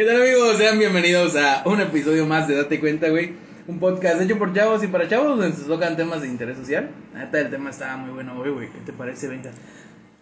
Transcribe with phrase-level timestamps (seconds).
[0.00, 0.56] ¿Qué tal amigos?
[0.56, 3.34] Sean bienvenidos a un episodio más de Date Cuenta, güey.
[3.68, 6.88] Un podcast hecho por chavos y para chavos donde se tocan temas de interés social.
[7.12, 8.70] Neta, el tema está muy bueno hoy, güey.
[8.70, 9.28] ¿Qué te parece?
[9.28, 9.50] Venga.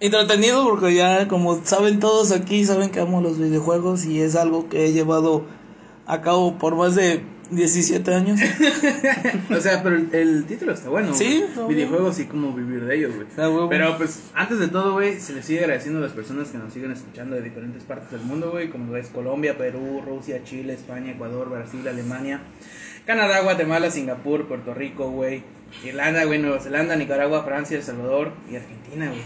[0.01, 4.69] Entretenido porque ya, como saben todos aquí, saben que amo los videojuegos y es algo
[4.69, 5.45] que he llevado
[6.07, 8.41] a cabo por más de 17 años.
[9.51, 11.15] o sea, pero el, el título está bueno.
[11.15, 13.27] Sí, está videojuegos y cómo vivir de ellos, güey.
[13.37, 13.69] Huevo.
[13.69, 16.73] Pero pues, antes de todo, güey, se les sigue agradeciendo a las personas que nos
[16.73, 21.13] siguen escuchando de diferentes partes del mundo, güey, como es Colombia, Perú, Rusia, Chile, España,
[21.13, 22.41] Ecuador, Brasil, Alemania,
[23.07, 25.43] Canadá, Guatemala, Singapur, Puerto Rico, güey,
[25.85, 29.23] Irlanda, güey, Nueva Zelanda, Nicaragua, Francia, El Salvador y Argentina, güey.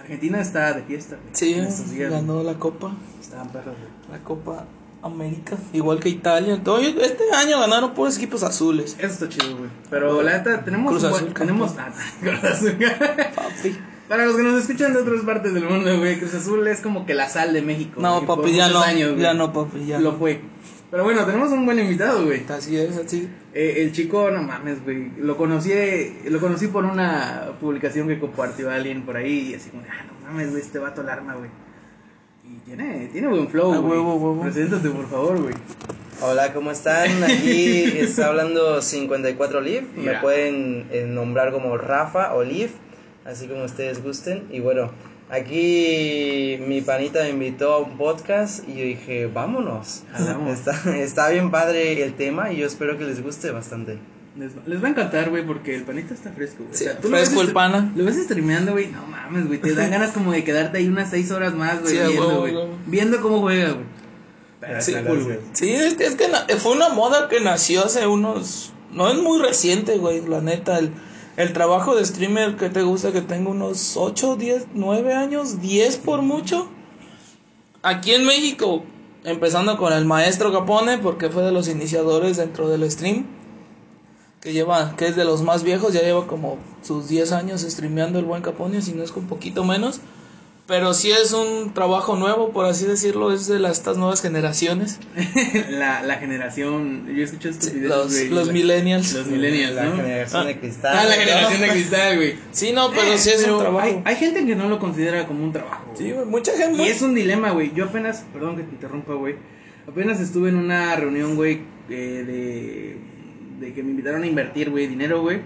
[0.00, 1.28] Argentina está de fiesta, güey.
[1.32, 4.18] Sí, ganó la Copa, Estaban perros, güey.
[4.18, 4.66] la Copa
[5.04, 6.60] América, igual que Italia.
[6.64, 8.96] Todo- este año ganaron puros equipos azules.
[8.98, 9.70] Eso está chido, güey.
[9.90, 10.92] Pero la neta, tenemos.
[10.92, 11.74] Cruz Azul, tenemos.
[11.78, 12.76] Ah, Cruz Azul.
[13.34, 13.76] Papi.
[14.08, 17.06] Para los que nos escuchan de otras partes del mundo, güey, Cruz Azul es como
[17.06, 18.00] que la sal de México.
[18.00, 19.98] No, güey, papi, ya no, años, ya no, papi, ya.
[20.00, 20.40] Lo fue.
[20.90, 22.44] Pero bueno, tenemos un buen invitado, güey.
[22.48, 23.28] Así es, así.
[23.52, 25.10] Eh, el chico, no mames, güey.
[25.18, 25.72] Lo conocí,
[26.26, 29.50] lo conocí por una publicación que compartió alguien por ahí.
[29.50, 31.50] Y así como, ah, no mames, güey, este vato alarma, güey.
[32.46, 33.92] Y tiene, tiene buen flow, Ah, güey.
[33.98, 34.42] huevo, huevo.
[34.42, 35.54] Preséntate, por favor, güey.
[36.20, 37.22] Hola, ¿cómo están?
[37.24, 39.86] Aquí está hablando 54 Olive.
[39.94, 40.20] Me Mira.
[40.20, 42.70] pueden eh, nombrar como Rafa Olive,
[43.24, 44.44] así como ustedes gusten.
[44.50, 44.90] Y bueno,
[45.30, 50.02] aquí mi panita me invitó a un podcast y yo dije, vámonos.
[50.86, 53.98] Está bien padre el tema y yo espero que les guste bastante.
[54.36, 56.76] Les, va- les va a encantar, güey, porque el panita está fresco, güey.
[56.76, 57.92] Sí, fresco ves el pana.
[57.94, 58.88] Lo ves streameando, güey.
[58.88, 59.60] No mames, güey.
[59.60, 61.94] Te dan ganas como de quedarte ahí unas seis horas más, güey.
[61.96, 62.54] Sí, viendo, güey.
[62.86, 63.84] Viendo cómo juega, güey.
[64.80, 65.38] Sí, está cool, güey.
[65.52, 66.26] Sí, es que, es que
[66.58, 68.72] fue una moda que nació hace unos...
[68.90, 70.78] No es muy reciente, güey, la neta.
[70.78, 70.90] El,
[71.36, 75.96] el trabajo de streamer que te gusta que tengo unos 8, 10, 9 años, 10
[75.98, 76.68] por mucho.
[77.82, 78.84] Aquí en México,
[79.24, 83.26] empezando con el maestro Capone, porque fue de los iniciadores dentro del stream.
[84.44, 88.18] Que lleva, que es de los más viejos, ya lleva como sus 10 años streameando
[88.20, 90.00] el buen Capone, si no es con poquito menos.
[90.66, 94.98] Pero sí es un trabajo nuevo, por así decirlo, es de las, estas nuevas generaciones.
[95.70, 97.06] la, la generación.
[97.14, 98.28] Yo escuché estos Sí, videos, los, güey.
[98.30, 99.12] los La- millennials.
[99.12, 99.96] Los millennials, La ¿no?
[99.96, 100.96] generación de cristal.
[100.98, 102.34] Ah, la generación de cristal, güey.
[102.52, 103.86] Sí, no, pero sí es Pero un trabajo.
[103.86, 105.84] Hay, hay gente que no lo considera como un trabajo.
[105.94, 105.98] güey.
[105.98, 106.82] Sí, güey, mucha gente.
[106.82, 107.72] Y es un dilema, güey.
[107.74, 109.36] Yo apenas, perdón que te interrumpa, güey.
[109.86, 111.60] Apenas estuve en una reunión, güey,
[111.90, 112.98] eh, de,
[113.58, 115.40] de que me invitaron a invertir, güey, dinero, güey.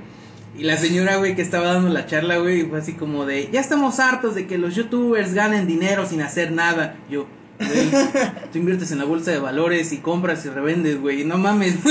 [0.56, 3.60] Y la señora, güey, que estaba dando la charla, güey, fue así como de, ya
[3.60, 6.96] estamos hartos de que los youtubers ganen dinero sin hacer nada.
[7.10, 7.26] Yo,
[7.58, 7.90] güey,
[8.52, 11.74] tú inviertes en la bolsa de valores y compras y revendes, güey, no mames.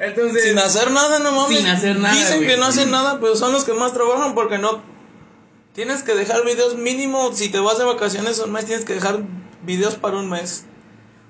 [0.00, 1.58] Entonces, Sin hacer nada, no mames.
[1.58, 2.48] Sin hacer nada, Dicen güey.
[2.48, 4.82] que no hacen nada, pero son los que más trabajan porque no.
[5.72, 7.32] Tienes que dejar videos mínimo.
[7.32, 9.20] Si te vas de vacaciones un mes, tienes que dejar
[9.64, 10.64] videos para un mes.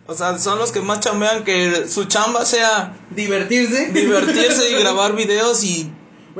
[0.06, 3.86] O sea, son los que más chambean que su chamba sea divertirse.
[3.92, 5.90] divertirse y grabar videos y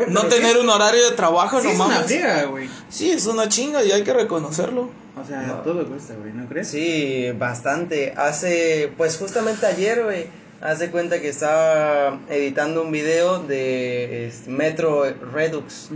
[0.09, 2.69] no tener un horario de trabajo, Sí, no es una friega, güey.
[2.91, 4.91] Sí, es una chinga y hay que reconocerlo.
[5.17, 6.69] O sea, todo cuesta, güey, ¿no crees?
[6.69, 8.13] Sí, bastante.
[8.17, 10.27] Hace, pues justamente ayer, güey,
[10.61, 15.91] hace cuenta que estaba editando un video de este, Metro Redux.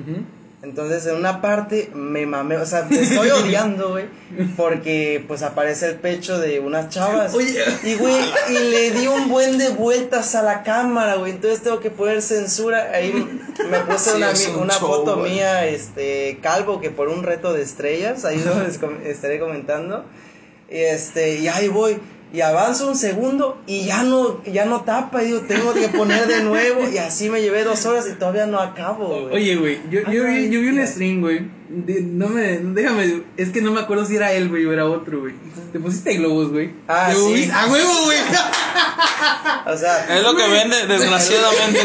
[0.60, 4.06] Entonces en una parte me mamé, o sea, me estoy odiando, güey,
[4.56, 7.32] porque pues aparece el pecho de unas chavas.
[7.32, 7.62] Oye.
[7.84, 8.16] Y güey,
[8.48, 12.22] y le di un buen de vueltas a la cámara, güey, entonces tengo que poner
[12.22, 12.90] censura.
[12.92, 13.12] Ahí
[13.70, 17.52] me puse Sí, una, un una show, foto mía, este, calvo, que por un reto
[17.52, 18.60] de estrellas, ahí lo
[19.08, 20.04] estaré comentando.
[20.68, 21.98] Y este, y ahí voy.
[22.30, 26.26] Y avanzo un segundo y ya no, ya no tapa, y digo, tengo que poner
[26.26, 26.86] de nuevo.
[26.88, 29.34] Y así me llevé dos horas y todavía no acabo, güey.
[29.34, 31.50] Oye, güey, yo, yo, vi, yo vi un stream, güey.
[31.70, 35.20] No me, déjame, es que no me acuerdo si era él, güey, o era otro,
[35.20, 35.34] güey.
[35.72, 36.70] Te pusiste globos, güey.
[36.86, 37.20] Ah, ¿Te sí.
[37.22, 37.52] moviste?
[37.52, 38.18] ¡A huevo, güey!
[39.66, 41.80] O sea, Es lo que vende, desgraciadamente.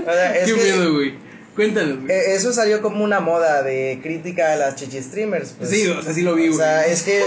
[0.00, 1.27] o sea, es Qué que, miedo, güey.
[1.58, 2.12] Cuéntanos, güey.
[2.12, 5.54] eh, eso salió como una moda de crítica a las chichi streamers.
[5.58, 5.70] pues.
[5.70, 6.92] Sí, o sea, sí lo vi, O sea, güey.
[6.92, 7.20] es que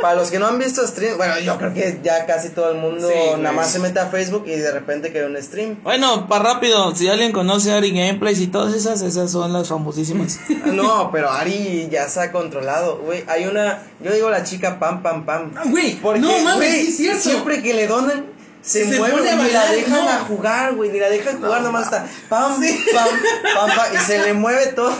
[0.00, 2.78] para los que no han visto stream, bueno, yo creo que ya casi todo el
[2.78, 3.40] mundo Sí, güey.
[3.42, 5.76] nada más se mete a Facebook y de repente que un stream.
[5.82, 10.38] Bueno, para rápido, si alguien conoce Ari Gameplays y todas esas, esas son las famosísimas.
[10.66, 13.24] No, pero Ari ya se ha controlado, güey.
[13.28, 15.52] Hay una, yo digo la chica pam pam pam.
[15.56, 17.22] Ah, güey, Porque, no mames, güey, sí es cierto.
[17.30, 18.26] Siempre que le donan,
[18.66, 20.10] se, Se mueve y ni la dejan no.
[20.10, 20.90] a jugar, güey.
[20.90, 23.08] Ni la dejan jugar, nomás está pam, pam,
[23.54, 24.92] pam, pam, y se le mueve todo.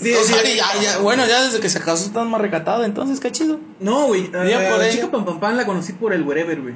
[0.00, 2.82] Sí, O sí, sea, ya- ya- bueno, ya desde que se casó está más recatado,
[2.84, 3.60] entonces qué chido.
[3.78, 4.28] No, güey.
[4.32, 6.74] la chica Pam Pam Pam la conocí por el wherever, güey.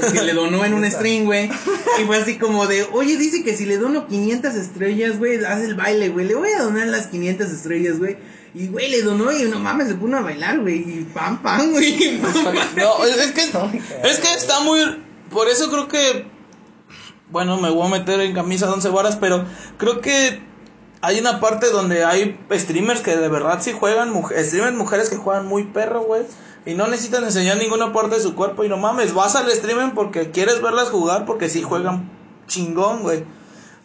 [0.00, 1.50] Porque le donó en un stream, güey.
[2.00, 5.60] Y fue así como de, oye, dice que si le dono 500 estrellas, güey, haz
[5.62, 6.26] el baile, güey.
[6.26, 8.16] Le voy a donar las 500 estrellas, güey.
[8.54, 10.78] Y, güey, le donó y no mames, se puso a bailar, güey.
[10.78, 12.20] Y pam, pam, güey.
[12.76, 15.02] No, es, que, es que está muy...
[15.30, 16.26] Por eso creo que...
[17.30, 19.44] Bueno, me voy a meter en camisa de once varas, pero
[19.78, 20.42] creo que
[21.00, 25.46] hay una parte donde hay streamers que de verdad sí juegan, streamers mujeres que juegan
[25.46, 26.22] muy perro, güey.
[26.66, 28.64] Y no necesitan enseñar ninguna parte de su cuerpo.
[28.64, 32.10] Y no mames, vas al streaming porque quieres verlas jugar porque sí juegan
[32.48, 33.24] chingón, güey.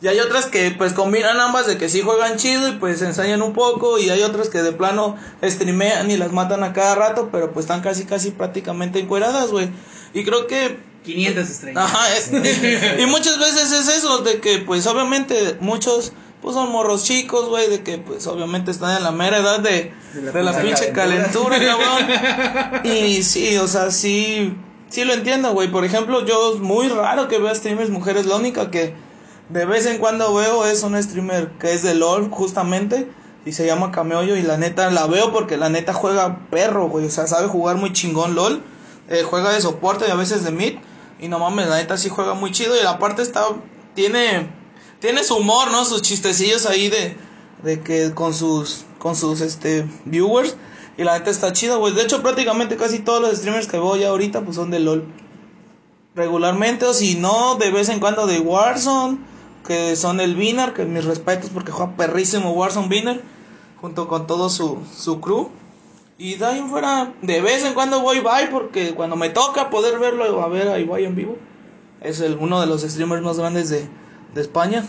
[0.01, 3.41] Y hay otras que pues combinan ambas de que sí juegan chido y pues enseñan
[3.41, 3.97] un poco.
[3.97, 7.65] Y hay otras que de plano streamean y las matan a cada rato, pero pues
[7.65, 9.69] están casi casi prácticamente encueradas, güey.
[10.13, 11.83] Y creo que 500 estrellas.
[11.83, 12.31] Ajá, es-
[12.99, 17.67] y muchas veces es eso, de que pues obviamente muchos pues son morros chicos, güey,
[17.69, 21.57] de que pues obviamente están en la mera edad de, de la, puta pinche calentura,
[21.57, 21.77] calentura.
[21.77, 22.81] cabrón.
[22.83, 24.53] Y sí, o sea, sí,
[24.89, 25.71] sí lo entiendo, güey.
[25.71, 28.93] Por ejemplo, yo es muy raro que vea streamers mujeres, la única que
[29.49, 33.07] de vez en cuando veo es un streamer que es de LOL, justamente.
[33.45, 37.05] Y se llama Cameollo y la neta la veo porque la neta juega perro, güey.
[37.05, 38.63] O sea, sabe jugar muy chingón LOL.
[39.07, 40.79] Eh, juega de soporte y a veces de mid.
[41.19, 42.75] Y no mames, la neta sí juega muy chido.
[42.75, 43.45] Y aparte está,
[43.93, 44.49] tiene,
[44.99, 45.85] tiene su humor, ¿no?
[45.85, 47.15] Sus chistecillos ahí de,
[47.61, 50.55] de que con sus, con sus, este, viewers.
[50.97, 51.93] Y la neta está chido, güey.
[51.93, 55.05] De hecho, prácticamente casi todos los streamers que veo ya ahorita, pues son de LOL.
[56.15, 59.34] Regularmente, o si no, de vez en cuando de Warzone.
[59.65, 63.21] Que son el Winner, que mis respetos porque juega perrísimo Warzone Winner.
[63.81, 65.49] Junto con todo su, su crew.
[66.17, 69.69] Y de ahí en fuera, de vez en cuando voy Ibai porque cuando me toca
[69.69, 71.37] poder verlo a ver a Ibai en vivo,
[72.01, 73.85] es el, uno de los streamers más grandes de,
[74.33, 74.85] de España.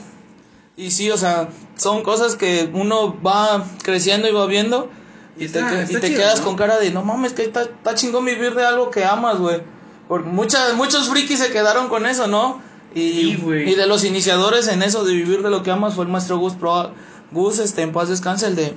[0.77, 4.89] Y sí, o sea, son cosas que uno va creciendo y va viendo
[5.37, 6.45] y te, Está- y te chido, quedas ¿no?
[6.47, 9.63] con cara de, no mames, que está, está chingón vivir de algo que amas, güey.
[10.07, 12.61] Porque muchas, muchos frikis se quedaron con eso, ¿no?
[13.01, 16.05] Y, Sí, y de los iniciadores en eso de vivir de lo que amas fue
[16.05, 16.93] el maestro Gus Pro,
[17.31, 18.75] Gus, este, en paz descanse, el de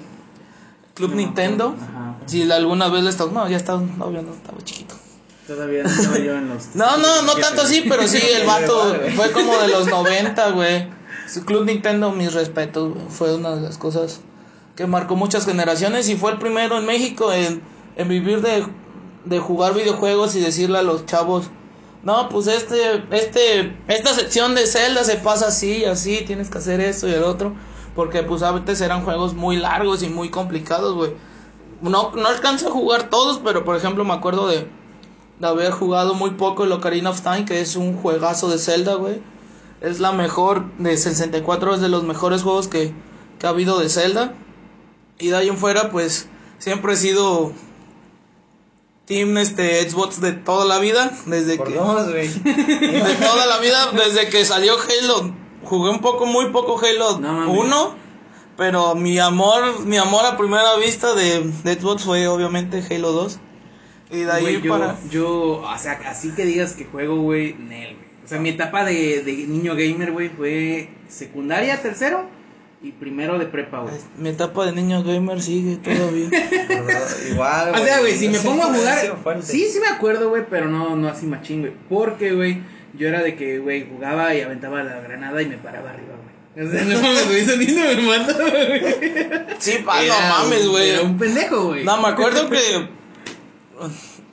[0.95, 1.75] Club No Nintendo.
[1.80, 2.18] ajá.
[2.25, 4.95] Si alguna vez le estaba, no, ya estaba, no, ya no estaba chiquito.
[5.48, 6.68] Todavía no estaba yo en los.
[6.75, 10.88] No, no, no tanto así, pero sí, el vato fue como de los 90, güey.
[11.45, 14.19] Club Nintendo, mis respetos, güey, fue una de las cosas
[14.75, 17.62] que marcó muchas generaciones y fue el primero en México en,
[17.95, 18.65] en vivir de,
[19.25, 21.50] de jugar videojuegos y decirle a los chavos,
[22.01, 26.80] no, pues este, este, esta sección de Zelda se pasa así, así, tienes que hacer
[26.80, 27.54] esto y el otro,
[27.96, 31.12] porque pues a veces eran juegos muy largos y muy complicados, güey.
[31.81, 34.68] No, no a jugar todos, pero por ejemplo me acuerdo de,
[35.40, 38.96] de haber jugado muy poco el Ocarina of Time, que es un juegazo de Zelda,
[38.96, 39.22] güey.
[39.81, 42.94] Es la mejor, de 64 es de los mejores juegos que,
[43.40, 44.34] que ha habido de Zelda.
[45.18, 46.28] Y de ahí en fuera, pues,
[46.60, 47.54] siempre he sido
[49.10, 51.74] Team este, Xbox de toda la vida, desde Por que...
[51.74, 52.28] dos, güey.
[52.44, 55.34] De toda la vida, desde que salió Halo.
[55.64, 57.58] Jugué un poco, muy poco Halo No mames.
[57.58, 57.96] 1.
[58.56, 63.40] Pero mi amor, mi amor a primera vista de, de Xbox fue obviamente Halo 2.
[64.12, 64.98] Y de ahí Güey, yo, para...
[65.10, 68.10] yo, o sea, así que digas que juego, güey, Nel, güey.
[68.24, 72.30] O sea, mi etapa de, de niño gamer, güey, fue secundaria, tercero
[72.81, 73.94] y primero de prepa, güey.
[74.18, 76.30] Mi etapa de niño gamer sigue todavía.
[77.31, 80.68] Igual, O sea, güey, si me pongo a jugar, sí, sí me acuerdo, güey, pero
[80.68, 81.74] no, no así machín, güey.
[81.90, 82.62] Porque, güey,
[82.98, 86.68] yo era de que, güey, jugaba y aventaba la granada y me paraba arriba, güey.
[86.68, 88.96] O sea, no mames, güey, niño me mataba, güey.
[89.60, 90.90] Sí, pa, Era no mames, güey.
[90.90, 91.84] Era un pendejo, güey.
[91.84, 92.88] No, me acuerdo que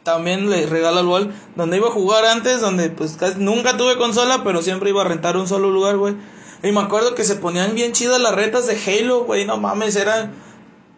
[0.04, 3.96] también le regalo al Wall, donde iba a jugar antes, donde pues casi nunca tuve
[3.96, 6.14] consola, pero siempre iba a rentar un solo lugar, güey.
[6.62, 9.96] Y me acuerdo que se ponían bien chidas las retas de Halo, güey, no mames,
[9.96, 10.32] eran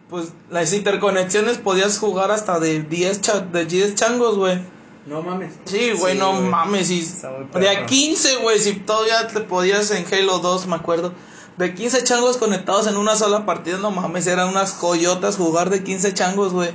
[0.09, 4.59] pues las interconexiones podías jugar hasta de 10 cha- de 10 changos, güey.
[5.05, 5.53] No mames.
[5.65, 7.85] Sí, güey, Sí, no mames, y de a perro.
[7.85, 11.13] 15, güey, si todavía te podías en Halo 2, me acuerdo.
[11.57, 15.83] De 15 changos conectados en una sola partida, no mames, eran unas coyotas jugar de
[15.83, 16.71] 15 changos, güey.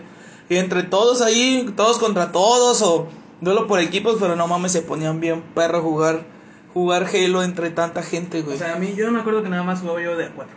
[0.48, 3.08] Y entre todos ahí, todos contra todos, o
[3.40, 6.24] duelo por equipos, pero no mames, se ponían bien perro jugar,
[6.74, 8.56] jugar Halo entre tanta gente, güey.
[8.56, 10.54] O sea, a mí, yo me acuerdo que nada más jugaba yo de a cuatro.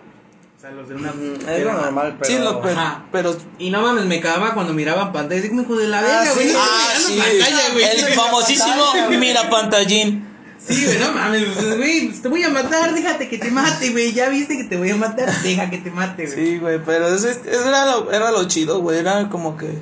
[0.57, 1.11] O sea, los de una.
[1.13, 2.31] Mm, Es lo era- normal, pero.
[2.33, 3.05] sí, lo, pero, Ajá.
[3.11, 5.47] pero Y no mames, me cagaba cuando miraban pantalla.
[5.47, 6.33] Como hijo de la Ah, verga, sí.
[6.33, 6.53] güey.
[6.57, 7.85] Ah, Estoy sí, mirando pantalla, güey.
[7.85, 9.17] el famosísimo pantalla, güey.
[9.19, 10.27] mira pantallín.
[10.59, 14.11] Sí, güey, no mames, pues, güey, te voy a matar, déjate que te mate, güey.
[14.11, 16.35] Ya viste que te voy a matar, deja que te mate, güey.
[16.35, 18.97] Sí, güey, pero eso, es- eso era, lo, era lo chido, güey.
[18.97, 19.77] Era como que.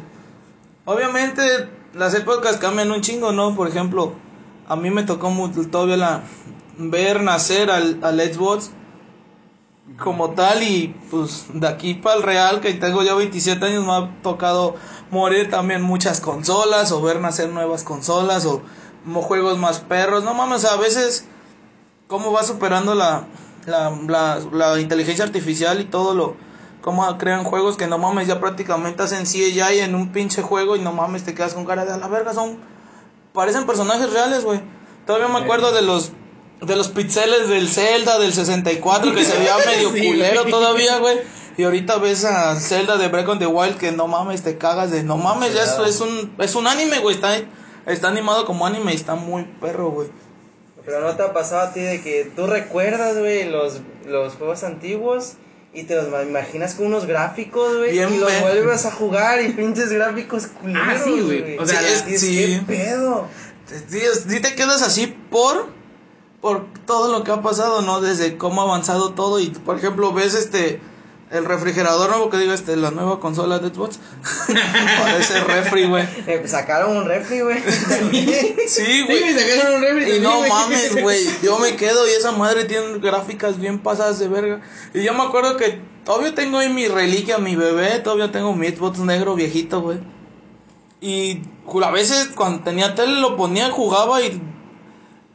[0.83, 1.41] Obviamente,
[1.93, 3.55] las épocas cambian un chingo, ¿no?
[3.55, 4.13] Por ejemplo,
[4.67, 6.22] a mí me tocó mu- todavía la,
[6.77, 8.72] ver nacer al, al Xbox
[10.00, 10.63] como tal.
[10.63, 14.75] Y pues de aquí para el Real, que tengo ya 27 años, me ha tocado
[15.12, 18.62] morir también muchas consolas, o ver nacer nuevas consolas, o
[19.22, 20.24] juegos más perros.
[20.24, 21.25] No mames, a veces
[22.07, 23.25] cómo va superando la,
[23.65, 26.36] la, la, la inteligencia artificial y todo lo
[26.81, 30.81] cómo crean juegos que no mames, ya prácticamente hacen CGI en un pinche juego y
[30.81, 32.60] no mames, te quedas con cara de a la verga, son
[33.35, 34.61] parecen personajes reales, güey.
[35.05, 36.11] Todavía me acuerdo de los
[36.61, 41.19] de los pixeles del Zelda del 64 que se veía medio Sí, culero todavía, güey.
[41.57, 44.91] Y ahorita ves a Zelda de Breath of the Wild que no mames, te cagas
[44.91, 47.37] de no mames, ya eso es un es un anime, güey, está
[47.85, 50.07] está animado como anime y está muy perro, güey.
[50.85, 54.63] Pero no te ha pasado a ti de que tú recuerdas, güey, los, los juegos
[54.63, 55.33] antiguos
[55.75, 59.91] y te los imaginas con unos gráficos, güey, y los vuelves a jugar y pinches
[59.91, 61.58] gráficos culeros, Ah, sí, güey.
[61.58, 62.63] O sea, Sí, es- sí.
[62.67, 63.27] ¿Qué pedo?
[63.89, 65.67] Sí, sí te quedas así por
[66.41, 68.01] por todo lo que ha pasado, ¿no?
[68.01, 70.79] Desde cómo ha avanzado todo y por ejemplo, ves este
[71.35, 73.99] el refrigerador nuevo que digo este la nueva consola de Xbox.
[75.01, 76.03] Parece refri, güey.
[76.27, 77.61] Eh, pues, sacaron un refri, güey.
[77.63, 79.19] Sí, Sí, güey.
[79.19, 81.25] güey, sacaron un refri Y no mames, güey.
[81.43, 84.61] Yo me quedo y esa madre tiene gráficas bien pasadas de verga.
[84.93, 87.99] Y yo me acuerdo que todavía tengo ahí mi reliquia, mi bebé.
[87.99, 89.99] Todavía tengo mi Xbox negro viejito, güey.
[91.01, 91.41] Y
[91.83, 94.41] a veces cuando tenía tele lo ponía, jugaba y.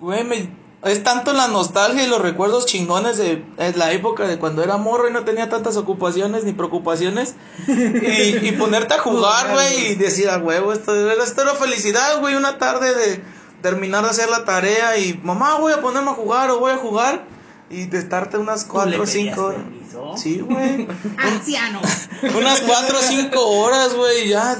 [0.00, 0.59] Güey, me.
[0.82, 4.78] Es tanto la nostalgia y los recuerdos chingones de, de la época de cuando era
[4.78, 7.34] morro y no tenía tantas ocupaciones ni preocupaciones.
[7.68, 12.34] Y, y ponerte a jugar, güey, y decir, a huevo, esto, esto era felicidad, güey,
[12.34, 13.22] una tarde de
[13.60, 16.76] terminar de hacer la tarea y, mamá, voy a ponerme a jugar o voy a
[16.78, 17.24] jugar.
[17.68, 20.16] Y de estarte unas ¿Tú le cuatro o pedías cinco permiso?
[20.16, 20.88] Sí, güey.
[21.18, 21.80] Anciano.
[22.38, 24.56] unas cuatro o cinco horas, güey, ya.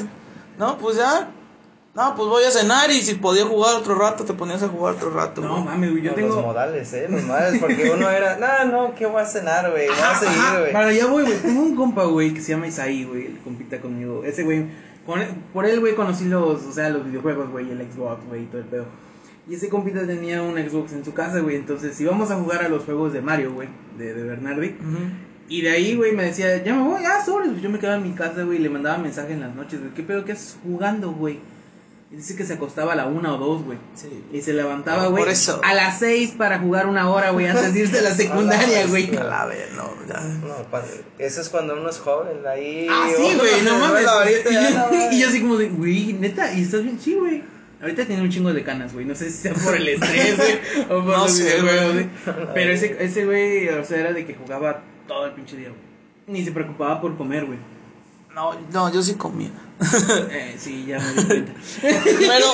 [0.59, 1.31] No, pues ya.
[1.93, 4.95] No, pues voy a cenar y si podía jugar otro rato, te ponías a jugar
[4.95, 5.41] otro rato.
[5.41, 6.47] No mames, güey, yo Con Los tengo.
[6.47, 9.89] modales, eh, los modales, porque uno era, no, no, ¿qué voy a cenar, güey?
[9.89, 10.73] Voy a seguir, güey.
[10.73, 11.39] Para allá voy, güey.
[11.39, 13.27] Tengo un compa, güey, que se llama Isaí, güey.
[13.27, 14.23] El compita conmigo.
[14.25, 14.67] Ese güey.
[15.05, 15.19] Por,
[15.53, 18.61] por él, güey, conocí los, o sea, los videojuegos, güey, el Xbox, güey, y todo
[18.61, 18.85] el pedo.
[19.49, 21.57] Y ese compita tenía un Xbox en su casa, güey.
[21.57, 23.69] Entonces íbamos a jugar a los juegos de Mario, güey,
[23.99, 24.77] de, de Bernardi.
[24.79, 24.99] Ujú.
[25.49, 27.49] Y de ahí, güey, me decía, ya me voy, ah, sobres.
[27.51, 29.81] Pues yo me quedaba en mi casa, güey, y le mandaba mensaje en las noches,
[29.81, 29.93] güey.
[29.95, 31.41] ¿Qué pedo que haces jugando, güey?
[32.13, 33.79] Y dice que se acostaba a la una o dos, güey.
[33.95, 34.25] Sí.
[34.33, 35.61] Y se levantaba, güey, por eso.
[35.63, 39.15] a las seis para jugar una hora, güey, antes de irse a la secundaria, güey.
[39.17, 40.21] A la vez, no, ya.
[40.21, 40.83] No, pa-
[41.19, 42.89] eso es cuando uno es joven, ahí.
[42.91, 44.07] Ah, sí, güey, no mames.
[44.09, 47.15] Ahorita y, yo, no, y yo así como de, güey, neta, y estás bien, sí,
[47.15, 47.45] güey.
[47.81, 49.07] Ahorita tiene un chingo de canas, güey.
[49.07, 50.59] No sé si sea por el estrés, güey,
[50.91, 52.11] o por No sé, güey.
[52.55, 55.81] Pero ese, ese güey, o sea, era de que jugaba todo el pinche día, güey.
[56.27, 57.59] Ni se preocupaba por comer, güey.
[58.35, 59.51] No, no, yo sí comía.
[60.31, 61.53] Eh, sí, ya me di cuenta.
[61.81, 62.47] Pero,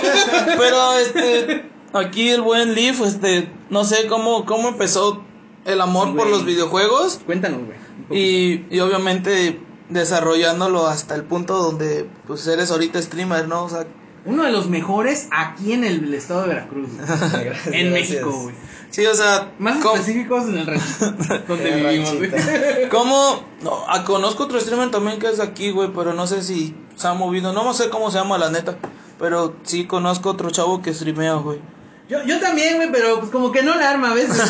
[0.56, 5.22] pero, este, aquí el buen Leaf, este, no sé cómo, cómo empezó
[5.64, 7.76] el amor por los videojuegos Cuéntanos, güey.
[8.22, 13.64] y, y obviamente desarrollándolo hasta el punto donde, pues, eres ahorita streamer, ¿no?
[13.64, 13.86] O sea,
[14.26, 16.88] Uno de los mejores aquí en el, estado de Veracruz.
[16.98, 17.92] Gracias, En.
[17.92, 18.54] México, güey.
[18.90, 21.12] sí, o sea, Más ¿cómo, específicos en el ranchito
[21.48, 22.30] donde el vivimos, güey.
[22.90, 26.42] cómo- no, ah, conozco otro streamer también que es de aquí, güey, pero no sé
[26.42, 28.76] si se ha movido, no sé cómo se llama la neta,
[29.18, 31.60] pero sí conozco otro chavo que streamea, güey.
[32.08, 34.38] Yo, yo también, güey, pero pues como que no la arma a veces.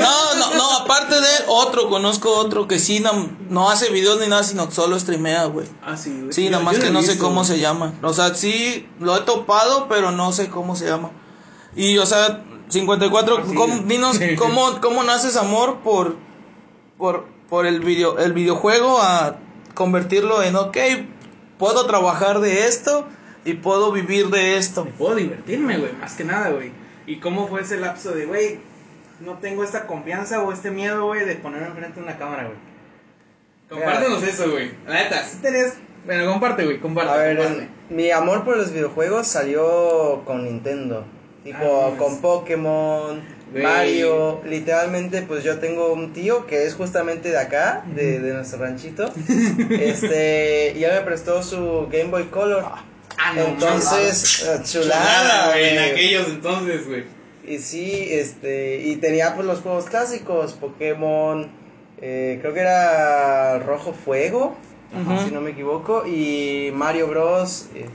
[0.00, 4.20] No, no, no, aparte de él, otro, conozco otro que sí no, no hace videos
[4.20, 5.66] ni nada, sino solo streamea, güey.
[5.84, 6.32] ah, sí, güey.
[6.32, 7.92] Sí, Yo- nada más que no sé cómo se llama.
[8.02, 11.10] O sea, sí lo he topado, pero no sé cómo se llama.
[11.76, 13.54] Y, o sea, 54, Ah, sí.
[13.54, 16.16] ¿cómo- dinos cómo, cómo naces amor por,
[16.98, 19.36] por, por el, video, el videojuego a
[19.74, 20.76] convertirlo en, ok,
[21.58, 23.06] puedo trabajar de esto
[23.44, 24.84] y puedo vivir de esto.
[24.98, 26.70] Puedo divertirme, güey, más que nada, güey.
[27.06, 28.58] ¿Y cómo fue ese lapso de, güey,
[29.20, 32.56] no tengo esta confianza o este miedo, güey, de ponerme enfrente de una cámara, güey?
[33.68, 34.70] Compártenos eso, güey.
[34.86, 35.74] La neta, si tenés...
[36.04, 37.68] Bueno, comparte, güey, comparte, A ver, comparte.
[37.90, 41.04] mi amor por los videojuegos salió con Nintendo.
[41.44, 43.20] Tipo, Ah, no, con Pokémon,
[43.52, 43.62] Güey.
[43.62, 44.40] Mario.
[44.44, 49.12] Literalmente, pues yo tengo un tío que es justamente de acá, de, de nuestro ranchito.
[49.70, 52.64] este, y él me prestó su Game Boy Color.
[53.22, 57.04] Ah, no, Entonces, chulada, chulada, güey, en aquellos entonces, güey.
[57.46, 61.50] Y sí, este, y tenía pues los juegos clásicos, Pokémon,
[62.00, 64.56] eh, creo que era Rojo Fuego,
[64.94, 65.24] Ujú.
[65.26, 67.66] si no me equivoco, y Mario Bros.
[67.74, 67.86] eh,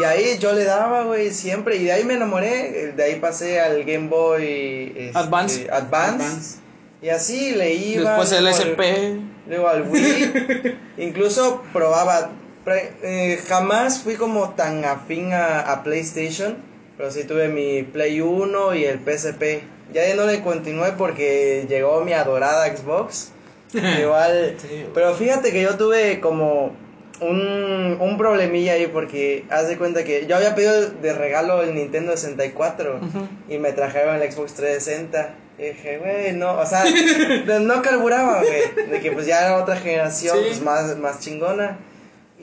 [0.00, 3.16] Y ahí yo le daba, güey, siempre, y de ahí me enamoré, eh, de ahí
[3.16, 5.68] pasé al Game Boy este, Advance.
[5.70, 6.58] Advance, Advance.
[7.02, 8.16] y así le iba.
[8.16, 9.20] Después el SP.
[9.48, 10.76] Luego al Wii.
[10.98, 12.30] Incluso probaba.
[12.64, 16.56] Pre- eh, jamás fui como tan afín a, a PlayStation.
[16.96, 19.62] Pero sí tuve mi Play 1 y el PSP.
[19.92, 23.30] Ya de no le continué porque llegó mi adorada Xbox.
[23.72, 24.56] Igual.
[24.60, 24.86] Sí.
[24.94, 26.74] Pero fíjate que yo tuve como
[27.20, 31.74] un, un problemilla ahí porque haz de cuenta que yo había pedido de regalo el
[31.74, 33.28] Nintendo 64 Ujú.
[33.48, 35.34] y me trajeron el Xbox 360.
[35.58, 36.84] Y dije, güey, no, o sea,
[37.60, 38.88] no carburaba, güey.
[38.90, 40.44] De que pues ya era otra generación, Sí.
[40.48, 41.78] pues más, más chingona.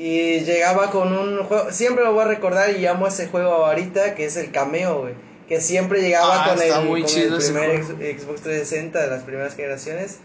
[0.01, 4.15] Y llegaba con un juego, siempre lo voy a recordar y amo ese juego ahorita,
[4.15, 5.13] que es el cameo, güey.
[5.49, 7.87] Que siempre llegaba Ah, con, el, muy con chido el primer ex-
[8.23, 10.19] Xbox 360 de las primeras generaciones.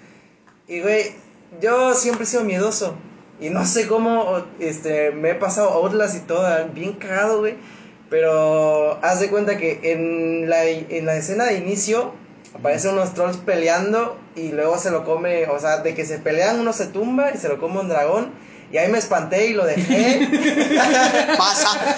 [0.68, 1.12] Y, güey,
[1.60, 2.94] yo siempre he sido miedoso.
[3.40, 7.56] Y no sé cómo este, me he pasado Outlast y todo, bien cagado, güey.
[8.10, 12.12] Pero haz de cuenta que en la, en la escena de inicio
[12.56, 16.60] aparecen unos trolls peleando y luego se lo come, o sea, de que se pelean
[16.60, 18.30] uno se tumba y se lo come un dragón.
[18.73, 20.28] Y ahí me espanté y lo dejé.
[21.38, 21.97] Pasa,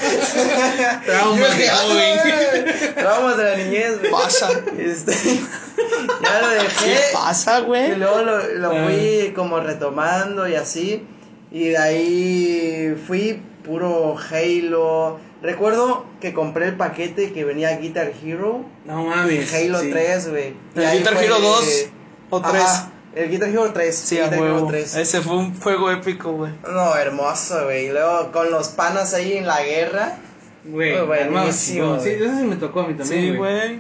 [1.05, 2.19] Traumas de joven.
[2.19, 4.11] "Ah, Traumas de la niñez, güey.
[4.11, 4.51] pasa.
[4.79, 5.13] Este,
[6.23, 6.99] ya lo ¿Qué dejé.
[7.13, 7.97] pasa, Y güey?
[7.97, 8.85] luego lo, lo Ah.
[8.85, 11.07] fui como retomando y así.
[11.51, 15.19] Y de ahí fui puro Halo.
[15.43, 18.65] Recuerdo que compré el paquete que venía Guitar Hero.
[18.85, 19.53] No mames.
[19.55, 19.91] Halo sí.
[19.91, 20.55] 3, güey.
[20.75, 21.87] Y ¿El ahí Guitar fue- Hero 2
[22.31, 22.63] o 3?
[22.63, 23.95] Ajá, el Guitar Hero 3.
[23.97, 24.67] Sí, Guitar Hero huevo.
[24.69, 24.97] 3.
[24.97, 26.53] Ese fue un juego épico, güey.
[26.71, 27.87] No, hermoso, güey.
[27.87, 30.19] Y luego con los panas ahí en la guerra.
[30.65, 31.99] Güey, buenísimo.
[31.99, 32.23] Sí, güey.
[32.23, 33.21] eso sí me tocó a mí también.
[33.33, 33.59] Sí, güey.
[33.59, 33.79] güey.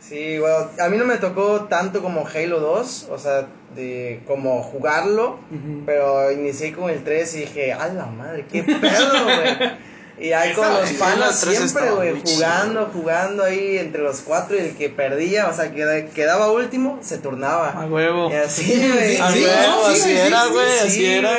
[0.00, 4.62] Sí, bueno, a mí no me tocó tanto como Halo 2, o sea, de como
[4.62, 5.82] jugarlo, Ujú.
[5.86, 9.72] pero inicié con el 3 y dije, a la madre, qué pedo, güey.
[10.18, 14.56] Y ahí con los panas el 3 siempre, güey, jugando, jugando ahí entre los cuatro
[14.56, 17.86] y el que perdía, o sea, que quedaba último, se A turnaba.
[17.86, 18.30] huevo.
[18.30, 19.16] Y así, güey.
[19.18, 21.30] A Sí, huevo, así sí, era, güey, Sí, así era.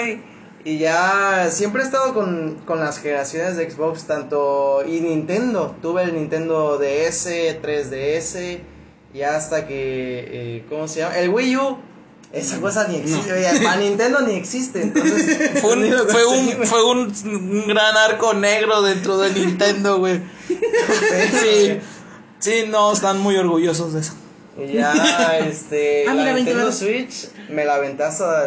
[0.65, 5.75] Y ya siempre he estado con, con las generaciones de Xbox, tanto y Nintendo.
[5.81, 7.27] Tuve el Nintendo DS,
[7.61, 8.59] 3DS,
[9.13, 11.17] y hasta que, eh, ¿cómo se llama?
[11.17, 11.77] El Wii U.
[12.33, 15.61] Esa cosa ni existe, oye, para Nintendo ni existe, entonces...
[15.61, 20.21] Fue un, lo fue, un, fue un, gran arco negro dentro de Nintendo, güey.
[21.41, 21.79] Sí,
[22.39, 24.13] sí, no, están muy orgullosos de eso.
[24.57, 26.71] Y ya, este, Ah, la mira, 20 Nintendo.
[26.71, 27.77] Switch me la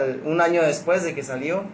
[0.05, 1.65] el- un año después de que salió.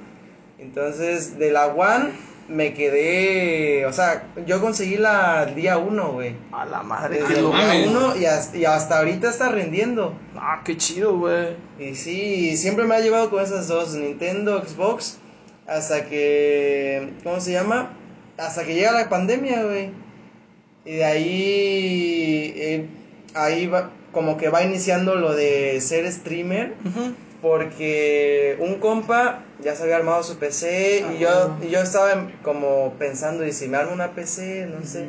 [0.58, 2.10] Entonces, de la One
[2.48, 6.36] me quedé, o sea, yo conseguí la día 1, güey.
[6.52, 7.86] A la madre, Desde el día mames.
[7.88, 10.14] 1 y, hasta- y hasta ahorita está rendiendo.
[10.36, 11.56] Ah, qué chido, güey.
[11.78, 15.18] Y sí, siempre me ha llevado con esas dos, Nintendo, Xbox,
[15.66, 17.96] hasta que, ¿cómo se llama?
[18.36, 19.90] Hasta que llega la pandemia, güey.
[20.84, 22.86] Y de ahí, eh,
[23.34, 26.74] ahí va, como que va iniciando lo de ser streamer.
[27.44, 31.58] Porque un compa ya se había armado su PC y yo, Ah.
[31.62, 34.66] y yo estaba en- como pensando, ¿y si me armo una PC?
[34.66, 35.04] No sé.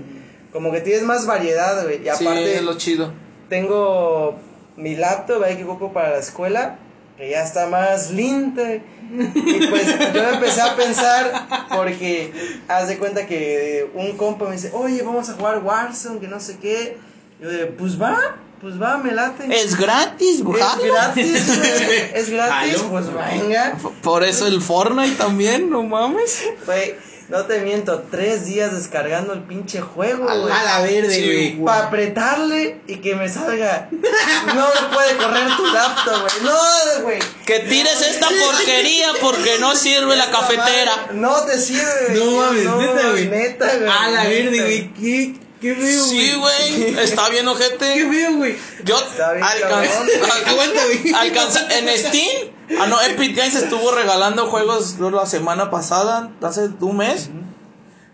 [0.53, 2.01] Como que tienes más variedad, güey.
[2.01, 3.11] Y Sí, aparte es lo chido.
[3.49, 4.35] tengo
[4.77, 6.77] mi laptop ahí que ocupo para la escuela,
[7.17, 8.63] que ya está más linda.
[8.73, 12.31] Y pues yo empecé a pensar, porque
[12.67, 16.39] haz de cuenta que un compa me dice, oye, vamos a jugar Warzone, que no
[16.39, 16.97] sé qué.
[17.41, 19.45] Yo de, pues va, pues va, me late.
[19.63, 20.59] Es gratis, güey.
[20.59, 23.77] Es gratis, güey, es gratis, pues venga.
[24.01, 26.41] Por eso el Fortnite también, no mames.
[26.65, 26.95] Güey,
[27.29, 30.49] no te miento, tres días descargando el pinche juego, A güey.
[30.51, 31.63] la verde, güey.
[31.63, 33.87] Para apretarle y que me salga.
[33.91, 36.43] No puede correr tu laptop, güey.
[36.43, 37.19] No, güey.
[37.45, 41.09] Que tires esta porquería porque no sirve la cafetera.
[41.13, 42.63] No te sirve, güey.
[42.63, 43.27] No mames, neta, güey.
[43.27, 43.89] Neta, güey.
[43.91, 45.44] A la verde, güey.
[45.61, 46.19] Qué, qué feo, güey.
[46.19, 46.99] Sí, güey.
[46.99, 48.09] Está bien, Qué ojete.
[48.09, 48.57] feo, güey.
[48.83, 49.89] Yo Está bien, alcancé.
[50.19, 50.31] cabrón.
[50.47, 51.13] Aguanta, güey.
[51.13, 56.97] Alcanza, en Steam, ah no, Epic Games estuvo regalando juegos la semana pasada, hace un
[56.97, 57.29] mes,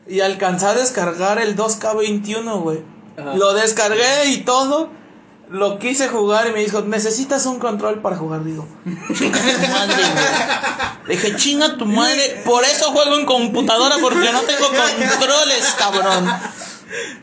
[0.07, 2.83] y alcancé a descargar el 2K21, güey.
[3.35, 4.89] Lo descargué y todo,
[5.49, 10.03] lo quise jugar y me dijo, necesitas un control para jugar, digo, madre.
[11.07, 16.29] Le dije, chinga tu madre, por eso juego en computadora, porque no tengo controles, cabrón.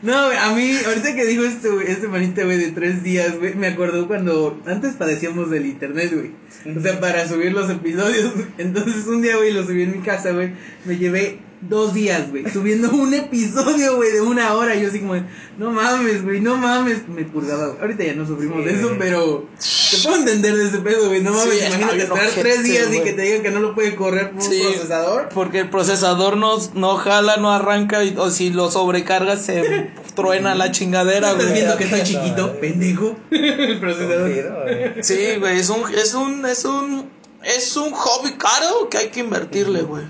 [0.01, 3.55] No, a mí, ahorita que dijo esto, güey, este manita, güey, de tres días, güey,
[3.55, 6.31] me acordó cuando antes padecíamos del internet, güey.
[6.77, 8.33] O sea, para subir los episodios.
[8.57, 10.53] Entonces, un día, güey, lo subí en mi casa, güey.
[10.85, 14.75] Me llevé dos días, güey, subiendo un episodio, güey, de una hora.
[14.75, 15.15] Y yo así como,
[15.57, 17.07] no mames, güey, no mames.
[17.07, 17.81] Me purgaba, güey.
[17.81, 21.21] Ahorita ya no sufrimos Sí, de eso, pero te puedo entender de ese pedo, güey.
[21.21, 23.59] No mames, Sí, está imagínate esperar ojete, tres días y que te digan que no
[23.59, 24.61] lo puede correr por Sí.
[24.61, 25.29] un procesador.
[25.33, 30.55] Porque el procesador no, no jala, no arranca, y, o si lo sobrecargas se truena
[30.55, 31.53] la chingadera, ¿Estás güey.
[31.55, 32.59] viendo que estoy No, chiquito, güey.
[32.61, 33.15] pendejo?
[33.31, 34.29] El procesador.
[34.31, 35.03] Güey.
[35.03, 37.09] Sí, güey, es un, es un, es un,
[37.43, 40.03] es un hobby caro que hay que invertirle, güey.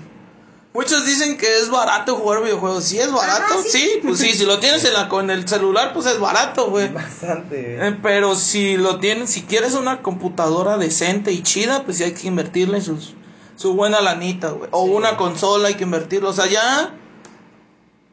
[0.72, 2.84] Muchos dicen que es barato jugar videojuegos.
[2.84, 6.06] Sí, es barato, sí, pues sí, si lo tienes en la, con el celular, pues
[6.06, 6.88] es barato, güey.
[6.92, 7.88] Bastante, güey.
[7.88, 12.12] Eh, pero si lo tienes, si quieres una computadora decente y chida, pues sí hay
[12.12, 13.14] que invertirle sus,
[13.56, 14.68] su buena lanita, güey.
[14.72, 14.92] O Sí.
[14.92, 16.28] una consola hay que invertirlo.
[16.28, 16.94] O sea, ya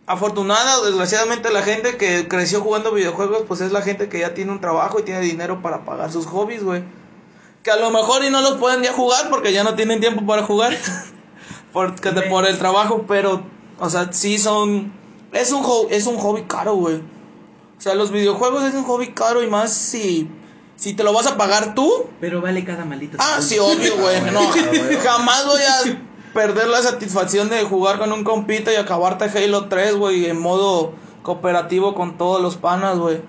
[0.07, 4.33] afortunada o desgraciadamente la gente que creció jugando videojuegos, pues es la gente que ya
[4.33, 6.81] tiene un trabajo y tiene dinero para pagar sus hobbies, güey.
[7.61, 10.25] Que a lo mejor y no los pueden ya jugar porque ya no tienen tiempo
[10.25, 10.75] para jugar.
[12.21, 13.43] de- por el trabajo, pero,
[13.79, 14.91] o sea, sí son...
[15.33, 16.95] Es un, es un hobby caro, güey.
[16.97, 20.29] O sea, los videojuegos es un hobby caro y más si,
[20.77, 21.91] si te lo vas a pagar tú.
[22.19, 23.17] Pero vale cada maldito.
[23.19, 24.19] Ah, sí, obvio, güey.
[24.31, 24.95] No, Ah, güey.
[25.03, 26.01] jamás voy a
[26.33, 30.93] perder la satisfacción de jugar con un compita y acabarte Halo 3, güey, en modo
[31.23, 33.21] cooperativo con todos los panas, güey.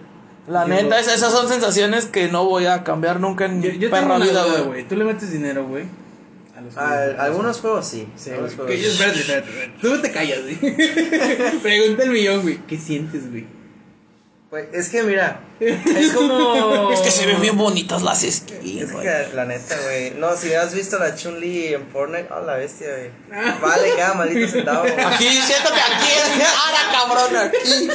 [0.47, 3.69] La Yo- neta, es- esas son sensaciones que no voy a cambiar nunca en mi
[3.71, 4.87] perra vida, güey.
[4.89, 5.85] Tú le metes dinero, güey.
[6.77, 7.21] A los Al- videojuegos.
[7.27, 8.07] algunos juegos sí.
[8.17, 8.91] Sí, algunos juegos Que yo- sí.
[8.93, 9.73] espérate, espérate, espérate.
[9.81, 10.57] Tú no te callas, güey.
[11.63, 12.59] Pregunta el millón, güey.
[12.67, 13.47] ¿Qué sientes, güey?
[14.51, 16.91] Pues, es que mira, es como.
[16.91, 19.05] Es que se ven bien bonitas las Es skins, güey.
[19.05, 20.13] que la neta, güey.
[20.13, 23.11] No, si has visto la Chun-Li en Fortnite, oh, la bestia, güey.
[23.61, 24.81] Vale, cada maldito centavo.
[24.83, 24.95] güey.
[25.05, 27.89] Aquí, siéntate aquí, ahora cabrón, aquí.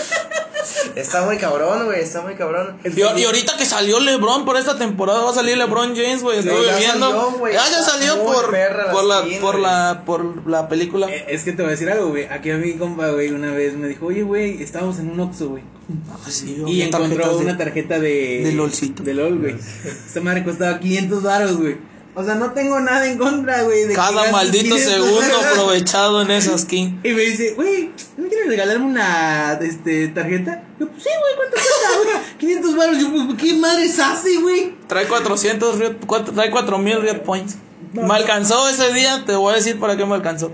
[0.96, 2.02] Está muy cabrón, güey.
[2.02, 2.78] Está muy cabrón.
[2.84, 6.42] Y, y ahorita que salió LeBron por esta temporada va a salir LeBron James, güey.
[6.44, 7.08] Sí, Estuve ya viendo.
[7.12, 7.56] salió, güey.
[7.56, 9.64] Ah, ya Está salió muy por, perra la por la skin, por güey.
[9.64, 11.10] la por la película.
[11.10, 12.26] Eh, Es que te voy a decir algo, güey.
[12.26, 15.50] Aquí a mi compa, güey, una vez me dijo, oye, güey, estábamos en un Oxxo,
[15.50, 15.64] güey.
[16.12, 18.42] Ah, sí, Y encontró de- una tarjeta de...
[18.44, 19.04] de LOLcito.
[19.04, 19.56] De LOL, güey.
[19.86, 21.78] Esta madre costaba 500 baros, güey.
[22.16, 23.86] O sea, no tengo nada en contra, güey.
[23.88, 25.46] de Cada maldito 500 segundo varos.
[25.46, 27.00] aprovechado en esa skin.
[27.04, 30.64] Y me dice, güey, ¿no quieres regalarme una este, tarjeta?
[30.80, 32.38] Yo, pues sí, güey, ¿cuánto cuesta, güey?
[32.38, 32.98] 500 baros.
[33.00, 34.76] Yo, pues, ¿qué madres hace, güey?
[34.88, 37.56] Trae 400, Riot- cuatro- trae 4000 Riot Points.
[37.94, 40.52] Me alcanzó ese día, te voy a decir para qué me alcanzó.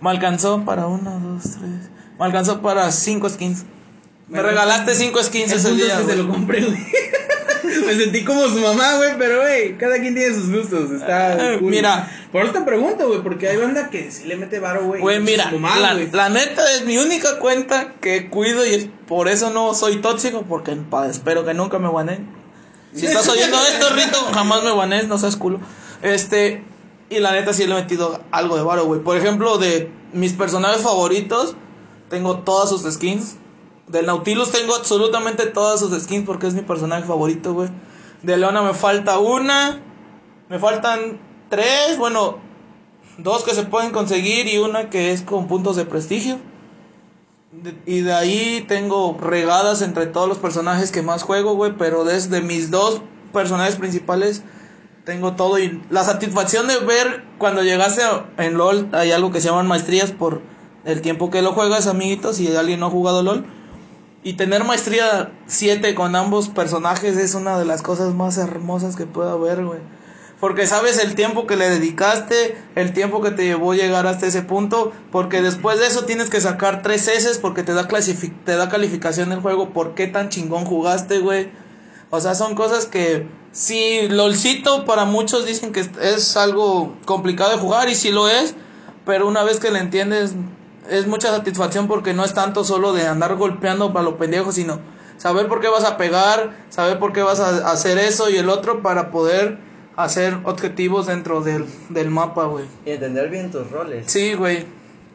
[0.00, 1.90] Me alcanzó para uno, dos, tres.
[2.18, 3.64] Me alcanzó para 5 skins.
[4.30, 5.98] Me regalaste 5 skins ese día.
[5.98, 6.78] que se lo compré, güey.
[7.86, 10.90] Me sentí como su mamá, güey, pero, güey, cada quien tiene sus gustos.
[10.92, 11.70] Está Eh, cool.
[11.70, 12.10] mira.
[12.32, 15.00] Por eso te pregunto, güey, porque hay banda que sí le mete varo, güey.
[15.00, 15.52] Güey, mira,
[16.12, 20.42] la, neta es mi única cuenta que cuido y es- por eso no soy tóxico,
[20.48, 22.28] porque pa- espero que nunca me guanen.
[22.94, 25.60] Si estás oyendo esto, Rito, jamás me guanes, no seas culo.
[26.02, 26.62] Este,
[27.08, 29.00] y la neta sí le he metido algo de varo, güey.
[29.00, 31.56] Por ejemplo, de mis personajes favoritos,
[32.08, 33.36] tengo todas sus skins.
[33.90, 37.70] Del Nautilus tengo absolutamente todas sus skins porque es mi personaje favorito, güey.
[38.22, 39.80] De Leona me falta una.
[40.48, 42.38] Me faltan tres, bueno,
[43.18, 46.38] dos que se pueden conseguir y una que es con puntos de prestigio.
[47.84, 51.72] Y de ahí tengo regadas entre todos los personajes que más juego, güey.
[51.76, 54.44] Pero desde mis dos personajes principales
[55.04, 55.58] tengo todo.
[55.58, 58.02] Y la satisfacción de ver cuando llegaste
[58.38, 60.42] en LOL, hay algo que se llaman maestrías por
[60.84, 62.36] el tiempo que lo juegas, amiguitos.
[62.36, 63.58] Si alguien no ha jugado LOL.
[64.22, 69.06] Y tener maestría 7 con ambos personajes es una de las cosas más hermosas que
[69.06, 69.80] puede haber, güey.
[70.40, 74.42] Porque sabes el tiempo que le dedicaste, el tiempo que te llevó llegar hasta ese
[74.42, 78.68] punto, porque después de eso tienes que sacar tres S porque te da te da
[78.70, 81.50] calificación el juego, por qué tan chingón jugaste, güey.
[82.10, 87.58] O sea, son cosas que si LOLcito para muchos dicen que es- algo complicado de
[87.58, 88.54] jugar y sí lo es,
[89.04, 90.32] pero una vez que le entiendes
[90.90, 94.80] es mucha satisfacción porque no es tanto solo de andar golpeando para los pendejos, sino
[95.16, 98.48] saber por qué vas a pegar, saber por qué vas a hacer eso y el
[98.48, 99.58] otro para poder
[99.96, 102.64] hacer objetivos dentro del, del mapa, güey.
[102.86, 104.10] Y entender bien tus roles.
[104.10, 104.66] Sí, güey.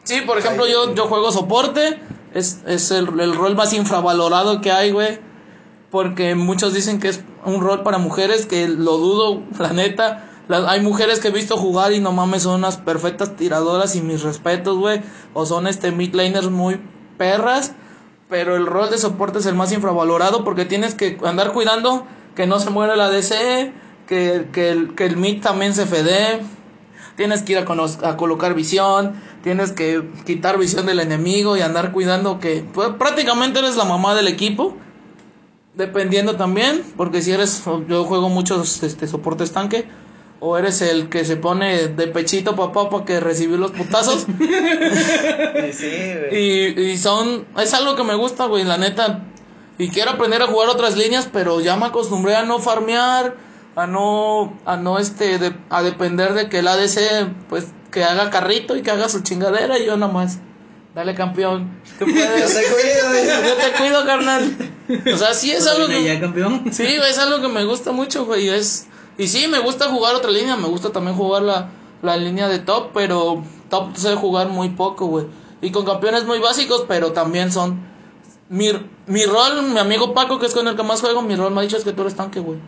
[0.04, 2.00] Sí, por ejemplo, yo, yo juego soporte.
[2.34, 5.18] Es, es el, el rol más infravalorado que hay, güey.
[5.90, 10.30] Porque muchos dicen que es un rol para mujeres, que lo dudo, la neta.
[10.48, 14.22] Hay mujeres que he visto jugar y no mames, son unas perfectas tiradoras y mis
[14.22, 15.00] respetos, güey.
[15.34, 16.80] O son este mid laners muy
[17.18, 17.72] perras.
[18.28, 22.46] Pero el rol de soporte es el más infravalorado porque tienes que andar cuidando que
[22.46, 23.72] no se muera la DC,
[24.06, 26.40] que, que, el, que el mid también se fede.
[27.16, 31.92] Tienes que ir a, a colocar visión, tienes que quitar visión del enemigo y andar
[31.92, 34.76] cuidando que pues, prácticamente eres la mamá del equipo.
[35.74, 39.86] Dependiendo también, porque si eres, yo juego muchos este, soportes tanque,
[40.40, 44.26] o eres el que se pone de pechito papá para que recibir los putazos.
[44.36, 46.36] Sí, sí, güey.
[46.78, 49.24] y, y son, es algo que me gusta, güey, la neta.
[49.78, 53.34] Y quiero aprender a jugar otras líneas, pero ya me acostumbré a no farmear,
[53.74, 58.30] a no, a no este, de- a depender de que el ADC, pues, que haga
[58.30, 60.38] carrito y que haga su chingadera y yo nomás.
[60.94, 61.70] Dale campeón.
[61.98, 63.26] Tú Yo te cuido, güey.
[63.26, 64.56] Yo te cuido, carnal.
[65.12, 66.04] O sea, sí es algo Mira, que...
[66.06, 66.64] ya, campeón.
[66.72, 68.48] Sí, es algo que me gusta mucho, güey.
[68.48, 68.86] Es...
[69.18, 70.56] Y sí, me gusta jugar otra línea.
[70.56, 71.70] Me gusta también jugar la,
[72.02, 75.26] la línea de top, pero top sé jugar muy poco, güey.
[75.60, 77.94] Y con campeones muy básicos, pero también son...
[78.48, 78.70] Mi,
[79.06, 81.60] mi rol, mi amigo Paco, que es con el que más juego, mi rol me
[81.60, 82.60] ha dicho es que tú eres tanque, güey.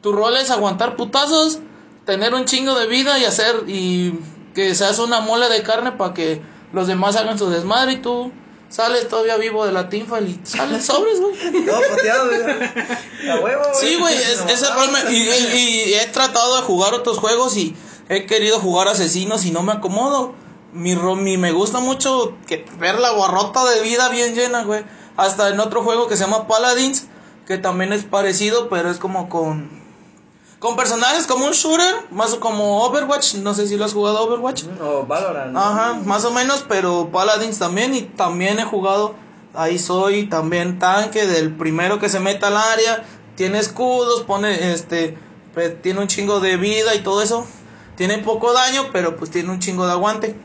[0.00, 1.58] Tu rol es aguantar putazos,
[2.06, 3.64] tener un chingo de vida y hacer...
[3.68, 4.18] Y
[4.54, 6.42] que seas una mole de carne para que
[6.72, 8.32] los demás hagan su desmadre y tú
[8.72, 11.34] sale todavía vivo de la teamfight y sale sobres, güey.
[11.66, 12.40] Todo poteado, güey.
[13.30, 13.74] A huevo, güey.
[13.80, 14.42] Sí, güey, es,
[14.90, 17.76] me- y, y- y he tratado de jugar otros juegos y
[18.08, 20.34] he querido jugar asesinos y no me acomodo.
[20.72, 24.82] Mi, mi me gusta mucho que ver la barrota de vida bien llena, güey.
[25.18, 27.08] Hasta en otro juego que se llama Paladins,
[27.46, 29.81] que también es parecido, pero es como con
[30.62, 34.62] con personajes como un shooter, más como Overwatch, no sé si lo has jugado Overwatch.
[34.80, 35.56] O Valorant.
[35.56, 39.16] Ajá, más o menos, pero Paladins también y también he jugado,
[39.54, 43.02] ahí soy también tanque del primero que se meta al área,
[43.34, 45.18] tiene escudos, pone este,
[45.52, 47.44] pues, tiene un chingo de vida y todo eso,
[47.96, 50.36] tiene poco daño, pero pues tiene un chingo de aguante.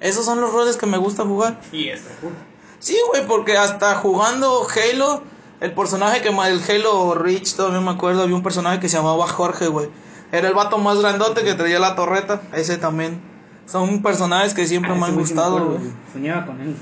[0.00, 1.58] Esos son los roles que me gusta jugar.
[1.72, 2.34] Y está cool.
[2.80, 5.22] Sí, güey, porque hasta jugando Halo,
[5.62, 9.26] el personaje que el Halo Reach, todavía me acuerdo, había un personaje que se llamaba
[9.26, 9.88] Jorge, güey.
[10.32, 12.42] Era el vato más grandote que traía la torreta.
[12.52, 13.20] Ese también.
[13.66, 15.78] Son personajes que siempre Ah, me han gustado, güey.
[16.12, 16.74] Soñaba con él.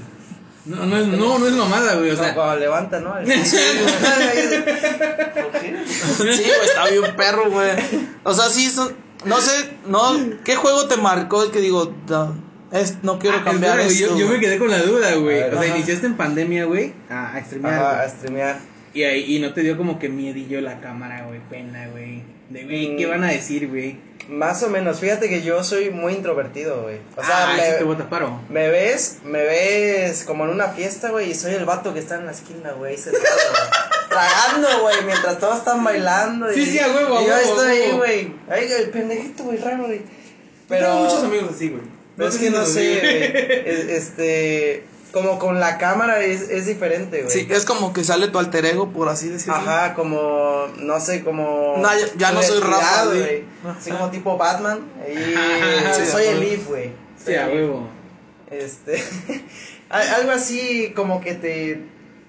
[0.65, 2.11] No, no es, no, no es mamada, güey.
[2.11, 3.15] O No, sea, cuando levanta, ¿no?
[6.17, 7.71] Sí, güey, está bien perro, güey.
[8.25, 10.13] O sea, sí, son, no sé, no,
[10.45, 11.43] ¿qué juego te marcó?
[11.45, 11.93] Es que digo,
[12.73, 14.17] es, no quiero Ah, cambiar güey, esto.
[14.17, 15.43] yo, yo me quedé con la duda, güey.
[15.43, 15.67] O sea, ajá.
[15.77, 17.75] iniciaste en pandemia, güey, a, a streamear.
[17.75, 18.59] Ajá, a streamear.
[18.95, 22.23] Y, ahí- y no te dio como que miedillo la cámara, güey, pena, güey.
[22.51, 23.11] De, güey, ¿qué Mm.
[23.11, 23.97] van a decir, güey?
[24.29, 26.99] Más o menos, fíjate que yo soy muy introvertido, güey.
[27.17, 28.41] O sea, ah, me, sí te botas paro.
[28.49, 32.17] me ves, me ves como en una fiesta, güey, y soy el vato que está
[32.17, 33.25] en la esquina, güey, sentado,
[34.09, 36.53] tragando, güey, mientras todos están bailando.
[36.53, 39.59] Sí, y, sí, a huevo, a y yo estoy ahí, güey, ahí el pendejito, güey,
[39.59, 40.03] raro, güey.
[40.69, 40.87] Pero...
[40.87, 41.83] Tengo muchos amigos así, güey.
[42.21, 43.23] Pero es que no sé, güey,
[43.67, 47.31] es- este, como con la cámara es, es diferente, güey.
[47.33, 49.55] Sí, es como que sale tu alter ego, por así decirlo.
[49.57, 51.77] Ajá, como, no sé, como...
[51.79, 53.19] No, ya- ya no soy Rafa, güey.
[53.21, 53.45] güey.
[53.77, 54.81] Así como tipo Batman.
[55.07, 55.15] Sí,
[56.05, 56.41] sí, soy el.
[56.41, 56.93] Leaf, güey.
[57.25, 57.89] Sí, a huevo.
[58.51, 59.03] Este,
[59.89, 61.83] al- algo así como que te,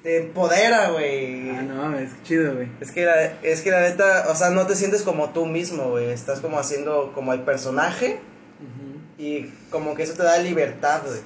[0.03, 1.49] te empodera, güey.
[1.51, 2.67] Ah, no, es chido, güey.
[2.79, 5.89] Es que, la, es que la neta, o sea, no te sientes como tú mismo,
[5.91, 6.09] güey.
[6.11, 8.19] Estás como haciendo como el personaje.
[9.21, 11.19] Y como que eso te da libertad, güey.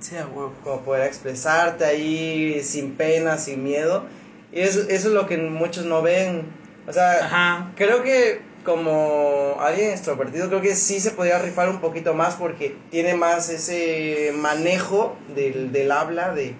[0.00, 0.54] Sí, huevo.
[0.64, 4.04] como poder expresarte ahí sin pena, sin miedo.
[4.50, 6.46] Y eso, eso es lo que muchos no ven.
[6.88, 7.72] O sea, Ajá.
[7.76, 12.76] creo que como alguien extrovertido, creo que sí se podría rifar un poquito más porque
[12.90, 16.54] tiene más ese manejo del, del habla, de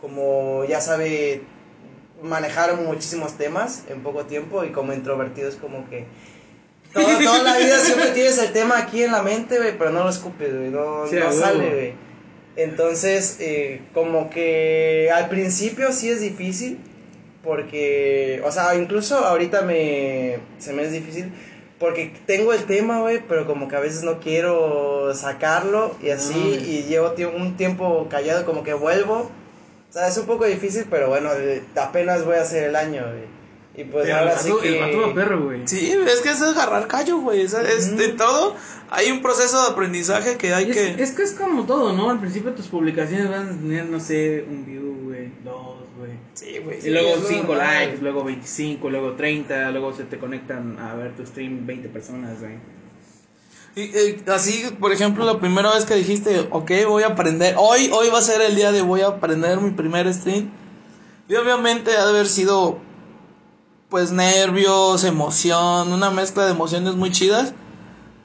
[0.00, 1.42] como ya sabe
[2.22, 6.06] manejar muchísimos temas en poco tiempo y como introvertido es como que...
[6.92, 10.04] Toda, toda la vida siempre tienes el tema aquí en la mente, güey, pero no
[10.04, 11.92] lo escupes, güey, no, Sí, no sale, güey.
[12.56, 16.78] Entonces, eh, como que al principio sí es difícil,
[17.42, 21.32] porque, o sea, incluso ahorita me, se me es difícil,
[21.78, 26.34] porque tengo el tema, güey, pero como que a veces no quiero sacarlo y así,
[26.34, 29.30] y llevo un tiempo callado, como que vuelvo.
[29.88, 31.30] O sea, es un poco difícil, pero bueno,
[31.76, 33.41] apenas voy a hacer el año, güey.
[33.74, 34.78] Y pues Pero ahora el sí que...
[34.78, 35.66] El vato va perro, güey.
[35.66, 37.40] Sí, es que es agarrar callo, güey.
[37.40, 38.54] Es, es de todo.
[38.90, 41.02] Hay un proceso de aprendizaje que hay es, que.
[41.02, 42.10] es que es como todo, ¿no?
[42.10, 46.10] Al principio tus publicaciones van a tener, no sé, un view, güey, dos, güey.
[46.34, 46.86] Sí, güey.
[46.86, 47.58] Y luego es lo 5 normal.
[47.58, 52.40] likes, luego 25, luego 30, luego se te conectan a ver tu stream 20 personas,
[52.40, 52.58] güey.
[53.74, 57.88] Y, eh, así, por ejemplo, la primera vez que dijiste, ok, voy a aprender, hoy,
[57.90, 60.50] hoy va a ser el día de voy a aprender mi primer stream.
[61.28, 62.78] Y obviamente ha de haber sido,
[63.92, 67.52] pues, nervios, emoción, una mezcla de emociones muy chidas.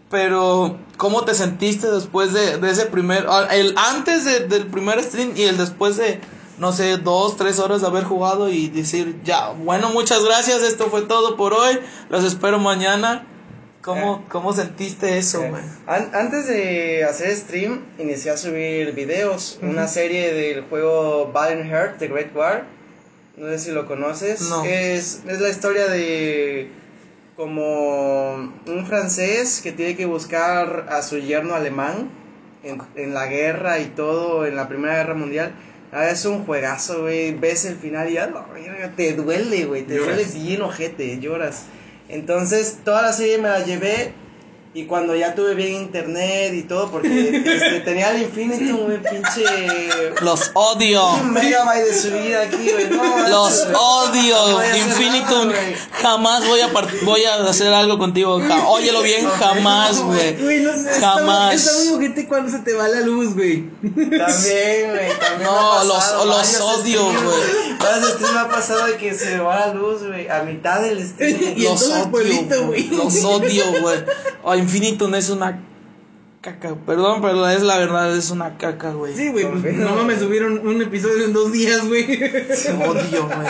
[0.09, 5.03] Pero, ¿cómo te sentiste después de, de ese primer, ah, el antes de- del primer
[5.03, 6.21] stream y el después de,
[6.57, 10.85] no sé, dos, tres horas de haber jugado y decir, ya, bueno, muchas gracias, esto
[10.89, 13.27] fue todo por hoy, los espero mañana.
[13.81, 15.53] ¿Cómo, cómo sentiste eso, Eh,
[15.87, 19.59] an- antes de hacer stream, inicié a subir videos.
[19.61, 22.65] Una serie del juego Valiant Heart, The Great War.
[23.37, 24.41] No sé si lo conoces.
[24.49, 24.65] No.
[24.65, 26.69] Es, es la historia de
[27.35, 32.09] como un francés que tiene que buscar a su yerno alemán
[32.63, 35.53] en, en la guerra y todo, en la Primera Guerra Mundial.
[35.91, 37.33] Ah, es un juegazo, güey.
[37.35, 39.83] Ves el final y ya, la verga, te duele, güey.
[39.83, 40.15] Te Lloras.
[40.15, 41.65] duele bien ojete, lloras.
[42.09, 44.13] Entonces, toda la serie me la llevé.
[44.77, 49.43] Y cuando ya tuve bien internet y todo, porque este, tenía el Infinitum, güey, pinche.
[50.21, 51.13] Los odio.
[51.15, 52.87] Un megabyte de subida aquí, güey.
[52.91, 53.69] No, Los.
[53.69, 54.61] No odio.
[54.61, 55.51] hacer Infinitum.
[55.99, 56.67] Jamás voy a
[57.01, 58.39] voy a hacer algo contigo.
[58.39, 60.35] Ja- Óyelo bien, jamás, güey.
[60.35, 61.55] Güey, no sé, Jamás.
[61.55, 63.63] Está muy ojete cuando se te va la luz, güey.
[63.81, 65.43] También, güey, también.
[65.43, 67.77] No, los- pasado los odio, güey.
[67.79, 70.81] Varios streams me ha pasado de que se me va la luz, güey, a mitad
[70.81, 71.37] del stream.
[71.57, 72.87] Y Los odio, güey.
[72.89, 73.97] Los odio, güey.
[74.67, 75.59] Oh, Infinitum es una
[76.41, 76.75] caca.
[76.85, 79.15] Perdón, pero es la verdad, es una caca, güey.
[79.15, 82.05] Sí, güey, pues no mames, subieron un episodio en dos días, güey.
[82.19, 83.47] Te odio, güey.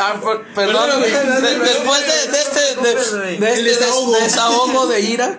[0.00, 1.10] Ah, per- perdón, güey.
[1.10, 4.12] güey, no, De- no, después de, este, de, este desahogo.
[4.14, 5.38] des- desahogo de ira.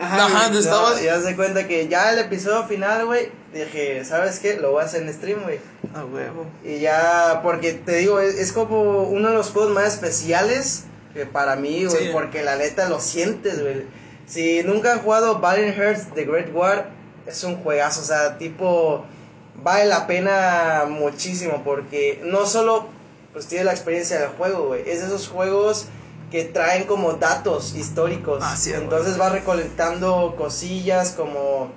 [0.00, 0.60] Ajá, Ajá, güey.
[0.60, 0.96] estaba.
[0.96, 4.56] Ya, ya se cuenta que ya el episodio final, güey, dije, ¿sabes qué?
[4.58, 5.60] Lo voy a hacer en stream, güey.
[5.94, 6.46] A huevo.
[6.64, 11.26] Y ya, porque te digo, es, es como uno de los juegos más especiales que
[11.26, 12.10] para mí, güey, Sí.
[12.12, 13.84] porque la neta lo sientes, güey.
[14.32, 16.88] Si nunca han jugado Valiant Hearts The Great War,
[17.26, 19.04] es un juegazo, o sea, tipo,
[19.62, 22.86] vale la pena muchísimo porque no solo
[23.34, 25.86] pues tiene la experiencia del juego, güey, es de esos juegos
[26.30, 28.42] que traen como datos históricos.
[28.42, 28.72] Ah, sí.
[28.72, 31.70] Entonces vas recolectando cosillas como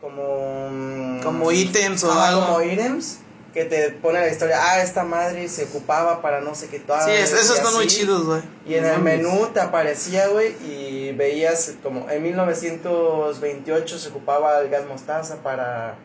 [0.00, 2.46] como mm, Como ítems o algo.
[2.46, 3.18] como ítems
[3.56, 7.02] que te pone la historia, ah, esta madre se ocupaba para no sé qué tal.
[7.04, 7.96] Sí, es- esos y están muy así.
[8.00, 8.42] chidos, güey.
[8.66, 14.60] Y en No el menú te aparecía, güey, y veías como en 1928 se ocupaba
[14.60, 15.96] el gas mostaza para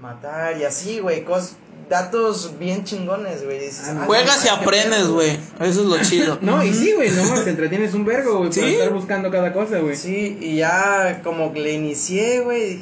[0.00, 1.56] matar y así, güey, cos-
[1.88, 3.58] datos bien chingones, güey.
[3.60, 5.12] Dices, Ah, "Ah, Juegas y no, aprendes, pedo".
[5.14, 5.30] güey.
[5.60, 6.38] Eso es lo chido.
[6.40, 9.78] No, y sí, güey, no te entretienes un vergo, güey, para estar buscando cada cosa,
[9.78, 9.94] güey.
[9.94, 12.80] Sí, y ya como que le inicié, güey,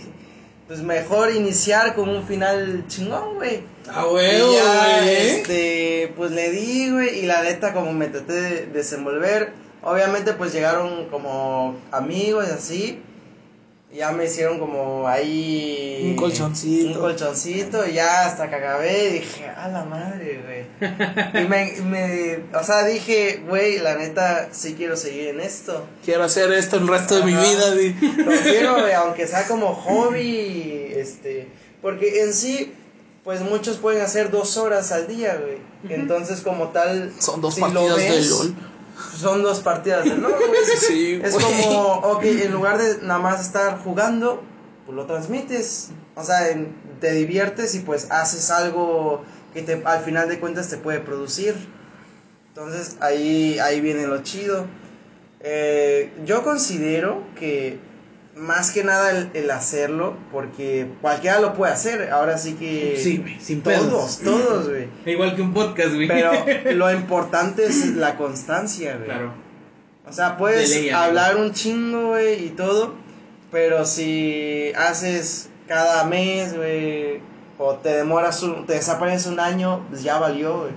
[0.69, 3.65] pues mejor iniciar con un final chingón, güey.
[3.91, 8.33] A Y huevo, ya, este, pues le di, güey, y la neta como me traté
[8.33, 13.03] de desenvolver, obviamente pues llegaron como amigos y así,
[13.95, 16.01] ya me hicieron como ahí...
[16.11, 16.95] Un colchoncito.
[16.95, 21.43] Un colchoncito, y ya hasta que acabé dije, a la madre, güey.
[21.45, 25.87] y me, me, o sea, dije, güey, la neta sí quiero seguir en esto.
[26.05, 27.95] Quiero hacer esto el resto de mi vida, güey.
[28.17, 31.49] Lo quiero, güey, aunque sea como hobby, este,
[31.83, 32.73] porque en sí,
[33.25, 35.59] pues muchos pueden hacer dos horas al día, güey.
[35.95, 38.55] Entonces, como tal, Son dos si partidas de LOL.
[39.19, 40.61] Son dos partidas de LOL, güey.
[40.87, 41.45] Sí, Es güey.
[41.45, 44.43] como, ok, en lugar de nada más estar jugando,
[44.87, 45.91] pues lo transmites.
[46.17, 49.23] O sea, en- te diviertes y pues haces algo
[49.55, 51.55] que te, al final de cuentas te puede producir.
[52.49, 54.67] Entonces ahí, ahí viene lo chido.
[55.41, 57.79] Eh, yo considero que
[58.37, 62.11] más que nada el, el hacerlo, porque cualquiera lo puede hacer.
[62.11, 62.99] Ahora sí que...
[62.99, 64.21] Sí, güey, sin Todos, pedos.
[64.21, 64.89] todos, güey.
[65.07, 66.09] Igual que un podcast, güey.
[66.09, 66.33] Pero
[66.75, 69.07] lo importante es la constancia, güey.
[69.07, 69.33] Claro.
[70.07, 72.95] O sea, puedes ley, hablar un chingo, güey, y todo,
[73.53, 77.21] pero si haces cada mes, güey,
[77.59, 80.73] o te demoras, un, te desapareces un año, pues ya valió, güey.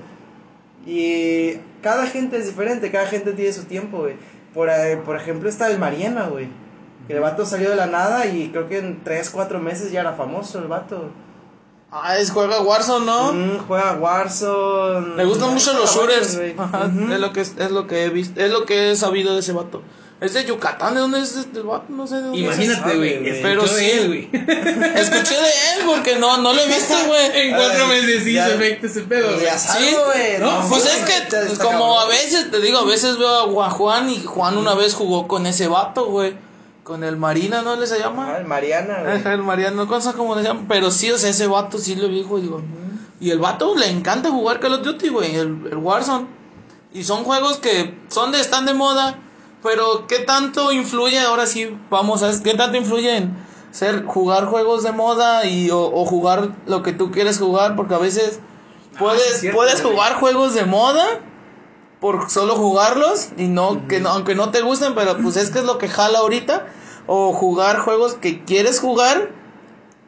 [0.86, 4.16] Y cada gente es diferente, cada gente tiene su tiempo, güey.
[4.54, 6.48] Por, eh, por ejemplo, está el Mariana, güey.
[7.08, 10.02] Que el vato salió de la nada y creo que en 3, 4 meses ya
[10.02, 11.12] era famoso el vato.
[11.92, 13.32] Ah, es juega Warzone, ¿no?
[13.32, 15.16] Mm, juega Warzone.
[15.16, 16.34] Me gustan mucho los shooters.
[16.36, 19.40] es lo que es, es lo que he visto, es lo que he sabido de
[19.40, 19.82] ese vato.
[20.20, 21.86] Es de Yucatán, ¿de dónde es este vato?
[21.90, 22.46] No sé de dónde es.
[22.46, 23.20] Imagínate, güey.
[23.20, 23.42] güey.
[23.42, 23.86] Pero sí.
[23.86, 24.30] él, güey.
[24.96, 27.32] Escuché de él porque no, no lo he visto, güey.
[27.34, 29.48] En cuatro Ay, meses hizo efecto ese pedo, güey.
[29.58, 30.40] Sí, güey.
[30.40, 34.24] no, Pues es que como a veces, te digo, a veces veo a Juan y
[34.24, 36.45] Juan una vez jugó con ese vato, güey.
[36.86, 38.38] Con el Marina, ¿no le se Ah, llama?
[38.38, 39.34] el Mariana, güey.
[39.34, 42.08] El Mariano, no cosa como le llaman, pero sí, o sea, ese vato sí lo
[42.08, 42.62] dijo, digo.
[43.20, 46.28] Y el vato le encanta jugar Call of Duty, güey, el, el Warzone.
[46.94, 49.18] Y son juegos que son de, están de moda,
[49.64, 51.20] pero ¿qué tanto influye?
[51.20, 53.36] Ahora sí, vamos a ¿qué tanto influye en
[53.72, 57.76] ser, jugar juegos de moda y, o, o jugar lo que tú quieres jugar?
[57.76, 58.40] Porque a veces
[59.00, 59.94] puedes, cierto, puedes güey.
[59.96, 61.04] jugar juegos de moda
[62.00, 65.60] por solo jugarlos y no que no, aunque no te gusten, pero pues es que
[65.60, 66.68] es lo que jala ahorita
[67.08, 69.30] o jugar juegos que quieres jugar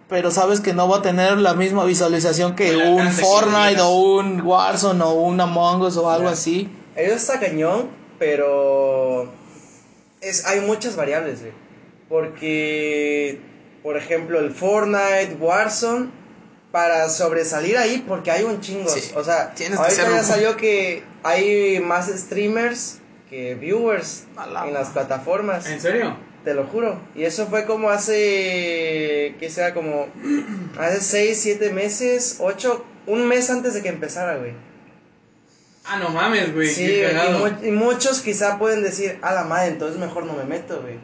[0.09, 4.41] pero sabes que no va a tener la misma visualización que un Fortnite o un
[4.41, 6.69] Warzone o un Among Us o algo así.
[6.95, 9.29] Eso está cañón, pero
[10.21, 11.51] es, hay muchas variables, güey.
[12.07, 13.41] Porque,
[13.83, 16.09] por ejemplo, el Fortnite, Warzone,
[16.71, 18.89] para sobresalir ahí, porque hay un chingo.
[18.89, 24.25] Sí, o sea, ahorita ya salió que hay más streamers que viewers
[24.65, 25.67] en las plataformas.
[25.67, 26.15] ¿En serio?
[26.43, 26.99] Te lo juro.
[27.15, 30.07] Y eso fue como hace, que sea como,
[30.79, 34.53] hace 6, 7 meses, 8, un mes antes de que empezara, güey.
[35.85, 36.67] Ah, no mames, güey.
[36.69, 40.33] Sí, qué y, mu- y muchos quizá pueden decir, a la madre, entonces mejor no
[40.33, 40.95] me meto, güey.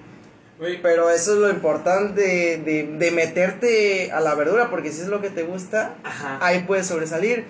[0.60, 5.02] Güey, Pero eso es lo importante de, de, de meterte a la verdura, porque si
[5.02, 6.38] es lo que te gusta, Ajá.
[6.42, 7.46] ahí puedes sobresalir.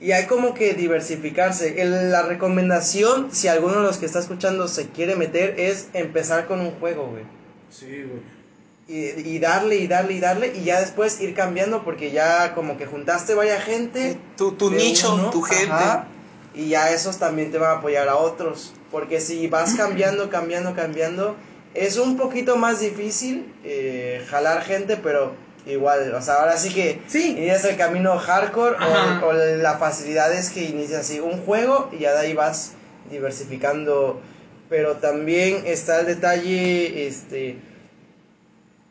[0.00, 1.80] Y hay como que diversificarse.
[1.82, 6.46] El- la recomendación, si alguno de los que está escuchando se quiere meter, es empezar
[6.46, 7.24] con un juego, güey.
[7.70, 8.40] Sí, güey.
[8.88, 12.76] Y, y darle y darle y darle y ya después ir cambiando porque ya como
[12.76, 14.18] que juntaste vaya gente.
[14.36, 15.70] Tu, nicho, uno, tu gente.
[15.70, 16.06] ajá,
[16.54, 18.72] y ya esos también te van a apoyar a otros.
[18.90, 21.36] Porque si vas cambiando, cambiando, cambiando,
[21.74, 25.34] es un poquito más difícil eh, jalar gente, pero
[25.72, 27.30] igual, o sea, ahora sí que Sí.
[27.36, 28.76] inicias el camino hardcore
[29.22, 32.72] o, o la facilidad es que inicias así un juego y ya de ahí vas
[33.10, 34.20] diversificando,
[34.68, 37.56] pero también está el detalle, este,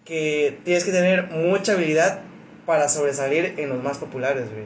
[0.06, 2.22] que tienes que tener mucha habilidad
[2.66, 4.66] para sobresalir en los más populares, güey.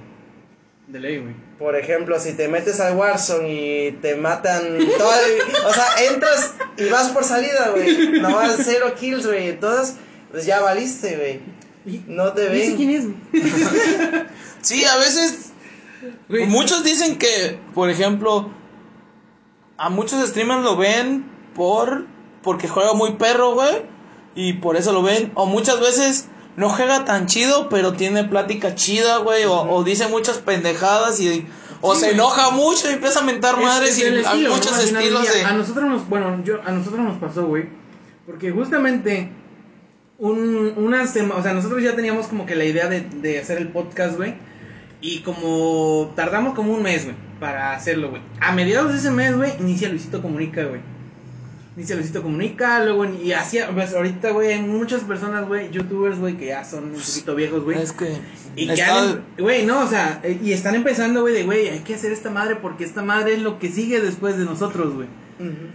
[0.88, 1.34] De ley, güey.
[1.60, 6.54] Por ejemplo, si te metes al Warzone y te matan toda el- O sea, entras
[6.78, 8.20] y vas por salida, güey.
[8.20, 9.48] Nomás cero kills, güey.
[9.50, 9.96] Entonces,
[10.32, 11.40] pues ya valiste, güey.
[12.08, 12.78] No te ¿y ese ven.
[12.78, 13.06] quién es?
[14.62, 15.52] Sí, a veces
[16.30, 18.50] Güey, Muchos dicen que, por ejemplo,
[19.78, 21.26] a muchos streamers lo ven
[21.56, 22.06] por
[22.42, 23.84] porque juega muy perro, güey,
[24.36, 25.32] y por eso lo ven.
[25.36, 26.28] O muchas veces
[26.58, 31.48] no juega tan chido, pero tiene plática chida, güey, o, o dice muchas pendejadas y
[31.80, 32.16] o Sí, se güey.
[32.16, 35.54] enoja mucho y empieza a mentar Es- madres es y hay muchos estilos de A
[35.54, 37.70] nosotros nos, bueno, yo, a nosotros nos pasó, güey.
[38.26, 39.32] Porque justamente
[40.32, 43.58] un, una sema- o sea, nosotros ya teníamos como que la idea de, de hacer
[43.58, 44.36] el podcast, güey.
[45.02, 48.22] Y como tardamos como un mes, güey, para hacerlo, güey.
[48.40, 50.80] A mediados de ese mes, güey, inicia Luisito Comunica, güey.
[51.76, 56.38] Inicia Luisito Comunica, luego, y hacía, pues ahorita, güey, hay muchas personas, güey, youtubers, güey,
[56.38, 57.82] que ya son un poquito viejos, güey.
[57.82, 58.14] es que
[58.56, 61.80] Y que han- güey, no, o sea, eh, y están empezando, güey, de, güey, hay
[61.80, 65.08] que hacer esta madre porque esta madre es lo que sigue después de nosotros, güey.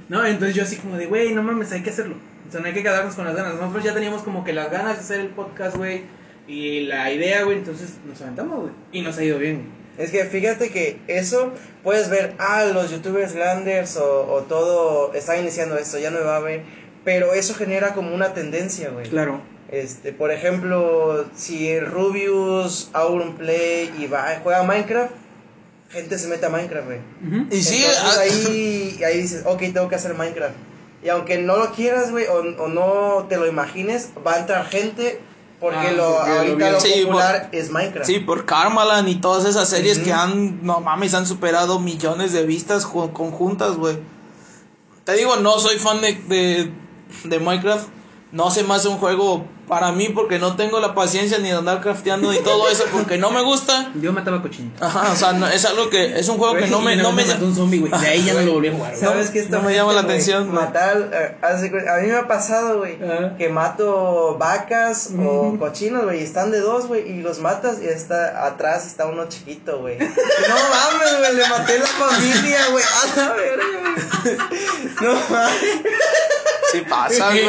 [0.09, 2.14] No, entonces yo así como de, güey, no mames, hay que hacerlo.
[2.49, 3.55] O sea, no hay que quedarnos con las ganas.
[3.55, 6.03] Nosotros ya teníamos como que las ganas de hacer el podcast, güey,
[6.46, 8.72] y la idea, güey, entonces nos aventamos, güey.
[8.92, 9.78] Y nos ha ido bien, güey.
[9.99, 15.40] Es que fíjate que eso puedes ver, ah, los youtubers grandes o, o todo están
[15.40, 16.62] iniciando esto, ya no me va a ver.
[17.05, 19.09] Pero eso genera como una tendencia, güey.
[19.09, 19.40] Claro.
[19.70, 25.12] Este, por ejemplo, si el Rubius, Auronplay y va, juega Minecraft,
[25.90, 27.01] gente se mete a Minecraft, güey.
[27.51, 30.55] y sí, Entonces ah, ahí, ahí dices, ok, tengo que hacer Minecraft.
[31.03, 34.66] Y aunque no lo quieras, güey, o, o no te lo imagines, va a entrar
[34.66, 35.20] gente
[35.61, 38.07] porque Ah, lo, ahorita lo Sí, popular es Minecraft.
[38.07, 42.44] Sí, por Karmaland y todas esas series que han, no mames, han superado millones de
[42.46, 43.99] vistas ju- conjuntas, güey.
[45.05, 46.72] Te digo, no soy fan de, de,
[47.24, 47.88] de Minecraft.
[48.31, 51.57] No se me hace un juego para mí porque no tengo la paciencia ni de
[51.57, 53.91] andar crafteando y todo eso porque no me gusta.
[54.01, 54.85] Yo mataba cochinito.
[54.85, 57.24] Ajá, o sea, no- es algo que, es un juego que no me, no me,
[57.26, 57.91] mató un zombie, güey.
[58.01, 58.97] De ahí ya no lo volví a jugar.
[58.97, 60.53] ¿Sabes No, qué está no me llama la atención.
[60.53, 62.99] Matar, eh, a mí me ha pasado, güey,
[63.39, 65.59] que mato vacas o Ujú.
[65.59, 69.26] cochinos, güey, y están de dos, güey, y los matas y está atrás está uno
[69.29, 69.99] chiquito, güey.
[69.99, 73.64] no mames, güey, le maté la familia, güey, a la verga,
[74.22, 74.37] güey.
[75.03, 75.83] No mames.
[76.73, 77.49] Sí pasa, güey.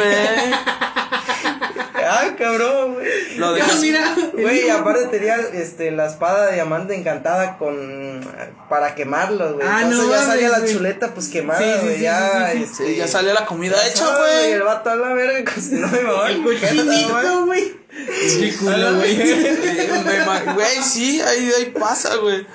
[2.12, 3.36] Ay, cabrón, güey.
[3.36, 4.16] Lo mira.
[4.32, 8.20] Güey, aparte tenía este, la espada de diamante encantada con
[8.68, 9.66] para quemarlos, güey.
[9.68, 11.96] Ah, Entonces no ya salía la chuleta pues quemada, Sí, sí, güey.
[11.96, 14.52] sí, ya, sí, sí, este, Sí, ya sale la comida hecha, Ah, güey.
[14.52, 16.30] El vato a la verga cocinó mi mamá.
[16.30, 16.58] El güey.
[16.58, 17.74] cochinito, güey.
[17.90, 19.16] Qué culo, güey.
[20.54, 22.46] Güey, sí, ahí, ahí pasa, güey.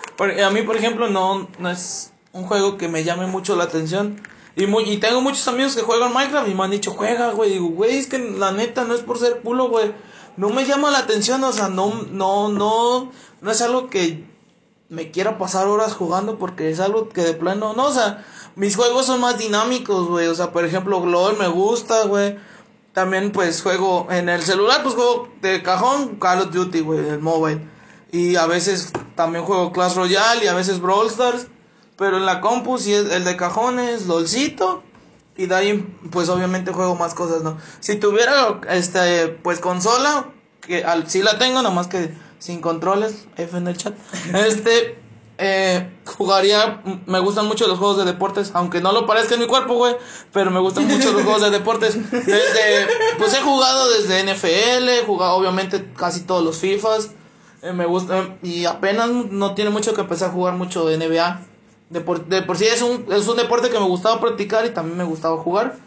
[0.44, 4.20] A mí, por ejemplo, no, no es un juego que me llame mucho la atención.
[4.56, 7.52] Y, muy, y tengo muchos amigos que juegan Minecraft y me han dicho, juega, güey.
[7.52, 9.94] Digo, güey, es que la neta no es por ser culo, güey.
[10.38, 14.26] No me llama la atención, o sea, no, no, no, no es algo que
[14.90, 18.24] me quiera pasar horas jugando porque es algo que de plano, no, o sea,
[18.56, 20.28] mis juegos son más dinámicos, güey.
[20.28, 22.38] O sea, por ejemplo, LOL me gusta, güey.
[22.94, 27.20] También, pues, juego en el celular, pues juego de cajón Call of Duty, güey, el
[27.20, 27.68] mobile.
[28.12, 31.48] Y a veces también juego Clash Royale y a veces Brawl Stars.
[31.98, 34.84] Pero en la compu, si es el de cajón es LOLcito.
[35.38, 37.58] Y de ahí, pues obviamente juego más cosas, ¿no?
[37.82, 40.28] Si tuviera, este, pues consola,
[40.62, 43.94] que al, sí la tengo, nomás que sin controles, F en el chat.
[44.34, 44.98] Este,
[45.38, 49.48] eh, jugaría, me gustan mucho los juegos de deportes, aunque no lo parezca en mi
[49.48, 49.98] cuerpo, güey,
[50.32, 52.12] pero me gustan mucho los juegos de deportes.
[52.12, 52.88] Desde,
[53.18, 57.10] pues he jugado desde NFL, he jugado obviamente casi todos los FIFAs,
[57.62, 61.42] eh, me gusta, y apenas no tiene mucho que empecé a jugar mucho NBA.
[61.96, 64.72] De por, de por sí es un, es un deporte que me gustaba practicar y
[64.72, 65.78] también me gustaba jugar.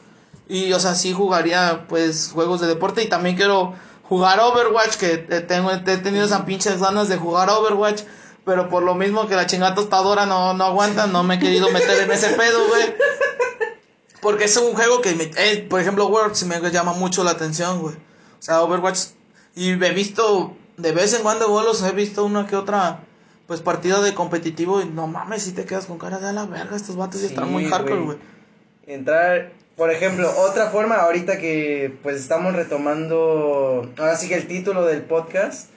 [0.49, 3.03] Y, o sea, sí jugaría, pues, juegos de deporte.
[3.03, 8.05] Y también quiero jugar Overwatch, que tengo, he tenido esas pinches ganas de jugar Overwatch.
[8.47, 11.69] Pero por lo mismo que la chingada tostadora no, no aguanta, no me he querido
[11.71, 12.95] meter en ese pedo, güey.
[14.23, 17.83] Porque es un juego que, me, eh, por ejemplo, Overwatch me llama mucho la atención,
[17.83, 17.97] güey.
[17.97, 19.09] O sea, Overwatch.
[19.55, 23.05] Y he visto, de vez en cuando, bolos, he visto una que otra,
[23.49, 24.81] pues, partida de competitivo.
[24.81, 26.77] Y no mames, si te quedas con cara de a la verga.
[26.77, 28.19] Estos vatos ya están Sí, muy hardcore, güey.
[28.87, 34.85] Entrar, por ejemplo, otra forma ahorita que pues estamos retomando, ahora sí que el título
[34.87, 35.71] del podcast,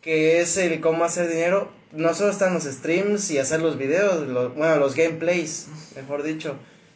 [0.00, 4.26] que es el cómo hacer dinero, no solo están los streams y hacer los videos,
[4.28, 6.54] los- bueno, los gameplays, mejor dicho.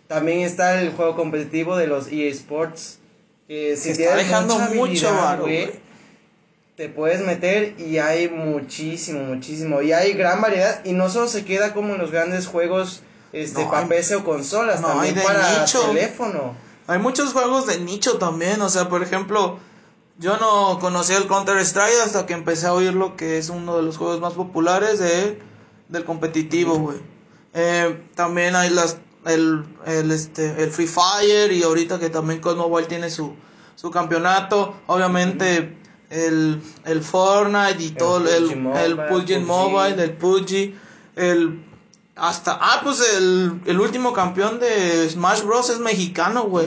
[0.08, 2.98] También está el juego competitivo de los EA Sports.
[3.48, 5.10] que si Se está dejando mucho
[5.40, 5.70] güey.
[6.76, 9.82] Te puedes meter y hay muchísimo, muchísimo.
[9.82, 10.84] Y hay gran variedad.
[10.84, 13.02] Y no solo se queda como en los grandes juegos
[13.32, 15.82] este, No, para hay- PC o consolas, no, también para nicho.
[15.88, 16.54] teléfono.
[16.86, 19.58] Hay muchos juegos de nicho también, o sea, por ejemplo,
[20.18, 23.76] yo no conocía el Counter Strike hasta que empecé a oír lo que es uno
[23.76, 25.40] de los juegos más populares de,
[25.88, 26.98] del competitivo, güey.
[27.54, 28.96] Eh, también hay las
[29.26, 33.34] el, el, este, el Free Fire y ahorita que también con Mobile tiene su,
[33.76, 35.76] su campeonato, obviamente
[36.12, 39.40] el, el Fortnite y todo el, PUBG Mobile, el PUBG PUBG.
[39.40, 40.74] Mobile, el PUBG,
[41.16, 41.64] el
[42.14, 46.66] hasta ah pues el, el último campeón de Smash Bros es mexicano, güey.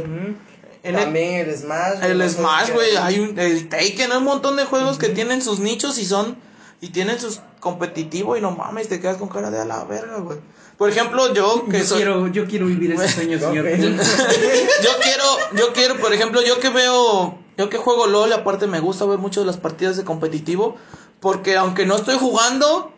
[0.84, 2.04] En el- También el, Smash.
[2.04, 5.42] el no Smash, güey, hay un, el Taken, hay un montón de juegos que tienen
[5.42, 6.36] sus nichos y son,
[6.82, 10.18] y tienen sus competitivos y no mames, te quedas con cara de a la verga,
[10.18, 10.40] güey.
[10.78, 13.66] Por ejemplo, yo que Yo soy, quiero, yo quiero vivir ese sueño, señor.
[13.68, 15.24] Yo quiero,
[15.56, 19.20] yo quiero, por ejemplo, yo que veo, yo que juego LOL, aparte me gusta ver
[19.20, 20.76] mucho las partidas de competitivo,
[21.20, 22.92] porque aunque no estoy jugando,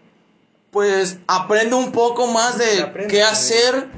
[0.72, 3.90] pues aprendo un poco más de aprende, qué hacer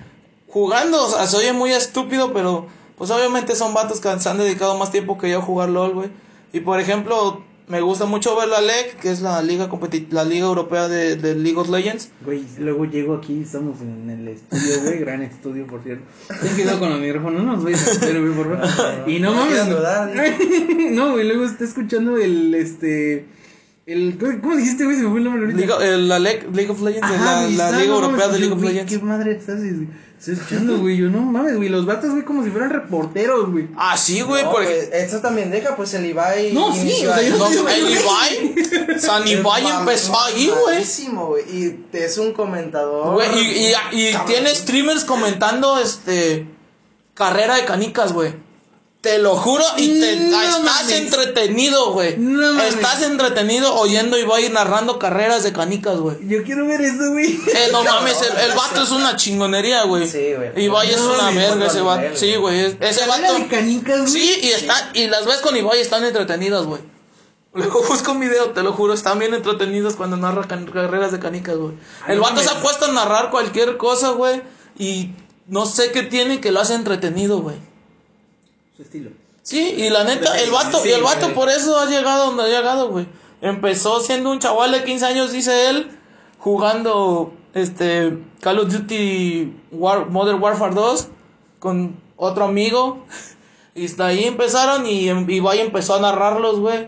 [0.47, 1.05] jugando.
[1.05, 4.77] O sea, se oye muy estúpido, pero pues obviamente son vatos que se han dedicado
[4.77, 6.09] más tiempo que yo a jugar LOL, güey.
[6.51, 10.23] Y por ejemplo, me gusta mucho ver la LEC, que es la liga competi- la
[10.25, 12.09] liga europea de, de League of Legends.
[12.25, 16.03] Güey, luego llego aquí, estamos en el estudio, güey, gran estudio, por cierto.
[16.41, 19.07] Ten cuidado con los micrófonos, no nos vayas a hacer, güey, por favor.
[19.09, 20.33] Y no No mames.
[20.91, 23.25] No, güey, luego está escuchando el, este,
[23.85, 24.97] el, ¿cómo dijiste, güey?
[24.97, 25.59] Se me fue el nombre ahorita.
[25.61, 28.59] Liga- eh, la LEC, League of Legends, Ajá, la, liga no europea de League of
[28.61, 28.91] güey, Legends.
[28.97, 29.87] ¿Qué madre estás, güey?
[30.19, 33.69] Estoy escuchando, güey, yo no mames, güey, los vatos, güey, como si fueran reporteros, güey.
[33.77, 36.51] Ah, sí, güey, No, por pues, eso también deja, pues el Ibai.
[36.51, 40.51] No, sí, o sea, yo No, sí, güey, el Ibai, San Ibai empezó mam- ahí,
[40.61, 40.83] güey.
[41.49, 43.13] Y es un comentador.
[43.13, 44.27] Güey, y, y, y Cabrón.
[44.27, 46.45] tiene streamers comentando, este,
[47.13, 48.33] carrera de canicas, güey.
[49.01, 50.91] Te lo juro y te, No estás mames.
[50.91, 52.17] entretenido, güey.
[52.17, 52.73] No mames.
[52.75, 56.17] estás entretenido oyendo y narrando carreras de canicas, güey.
[56.27, 57.31] Yo quiero ver eso, güey.
[57.47, 60.05] Eh, no mames, el, el vato es una chingonería, güey.
[60.05, 60.65] Sí, güey.
[60.65, 62.09] Ibai es una verga ese vato.
[62.15, 62.59] Sí, güey.
[62.59, 63.43] es- Ese Carrera vato.
[63.43, 64.11] de canicas, güey.
[64.11, 66.81] Sí, y está, y las ves con Ibai y están entretenidas, güey.
[67.53, 71.19] Luego busco un video, te lo juro, están bien entretenidos cuando narra can- carreras de
[71.19, 71.75] canicas, güey.
[72.05, 74.41] Ay, El no vato se ha puesto a narrar cualquier cosa, güey,
[74.77, 75.11] y
[75.47, 77.55] no sé qué tiene que lo hace entretenido, güey.
[78.79, 79.09] Su estilo.
[79.43, 82.47] Sí, y la neta, el vato, y el vato por eso ha llegado donde ha
[82.47, 83.07] llegado, güey.
[83.41, 85.91] Empezó siendo un chaval de 15 años, dice él,
[86.37, 91.07] jugando este Call of Duty War- Modern Warfare 2
[91.59, 93.05] con otro amigo.
[93.75, 96.87] Y hasta ahí empezaron y Ibai empezó a narrarlos, güey.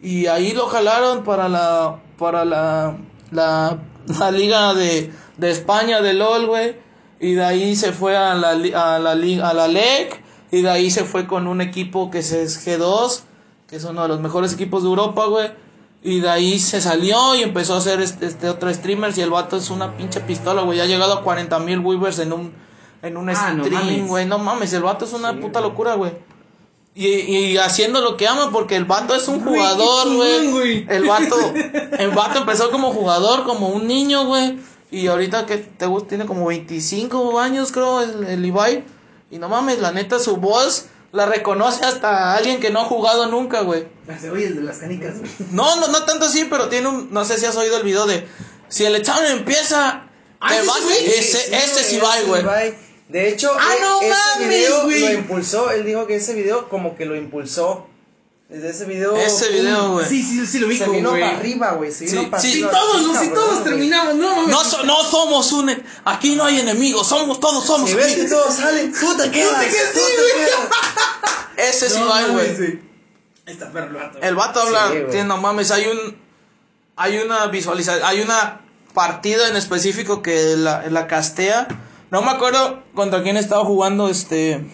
[0.00, 2.98] Y ahí lo jalaron para la para la
[3.32, 6.76] la, la liga de, de España de LOL, güey.
[7.18, 10.21] Y de ahí se fue a la a la liga a la LEC
[10.52, 13.20] y de ahí se fue con un equipo que es G2,
[13.66, 15.50] que es uno de los mejores equipos de Europa, güey.
[16.02, 19.30] Y de ahí se salió y empezó a hacer este, este otro streamers y el
[19.30, 20.76] vato es una pinche pistola, güey.
[20.76, 22.52] Ya ha llegado a 40 mil weavers en un,
[23.00, 24.26] en un Ah, stream, güey.
[24.26, 26.12] No mames, el vato es una puta locura, güey.
[26.94, 30.84] Y, y haciendo lo que ama porque el vato es un jugador, güey.
[30.86, 31.36] El vato,
[31.98, 34.58] el vato empezó como jugador, como un niño, güey.
[34.90, 38.84] Y ahorita que te gusta, tiene como 25 años, creo, el, el Ibai.
[39.32, 43.26] Y no mames, la neta, su voz la reconoce hasta alguien que no ha jugado
[43.26, 43.86] nunca, güey.
[44.30, 45.30] Oye, el de las canicas, güey.
[45.50, 47.10] No, no, no tanto así, pero tiene un.
[47.12, 48.26] No sé si has oído el video de.
[48.68, 50.06] Si el examen empieza.
[50.38, 51.06] Ah, te ese vas- güey.
[51.06, 52.42] ese, ese es Ibai, güey.
[52.42, 52.74] Ibai.
[53.08, 54.10] De hecho, Ah, e- no ese
[54.40, 55.00] mames, video güey.
[55.00, 55.70] lo impulsó.
[55.70, 57.86] Él dijo que ese video como que lo impulsó.
[58.52, 59.16] Desde ese video.
[59.16, 60.06] Ese video, güey.
[60.06, 60.98] Sí, sí, sí lo vi, Se güey.
[60.98, 61.90] vino para arriba, güey.
[61.90, 62.70] Se vino Sí, para sí, Si arriba.
[62.78, 64.46] todos, no, si todos terminamos, no.
[64.46, 65.70] No, so- no somos un.
[65.70, 69.30] e- Aquí no hay enemigos, somos todos somos Si ves que todos salen, tú te
[69.30, 69.58] quedas.
[69.60, 70.46] te quedas, tú sí, te güey.
[70.46, 70.68] quedas.
[71.56, 72.80] Ese es No Ibai, mames, güey.
[73.46, 74.18] Está perro el vato.
[74.20, 76.16] El vato habla, Sí, tiene- no mames, hay un,
[76.96, 78.60] hay una visualización, hay una
[78.94, 81.66] partida en específico que la, la castea.
[82.10, 84.64] No me acuerdo contra quién estaba jugando este,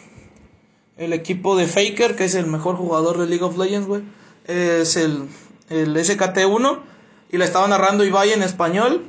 [0.99, 4.03] el equipo de Faker, que es el mejor jugador de League of Legends, güey.
[4.47, 5.29] Es el,
[5.71, 6.81] el SKT1
[7.31, 9.05] y la estaba narrando Ibai en español.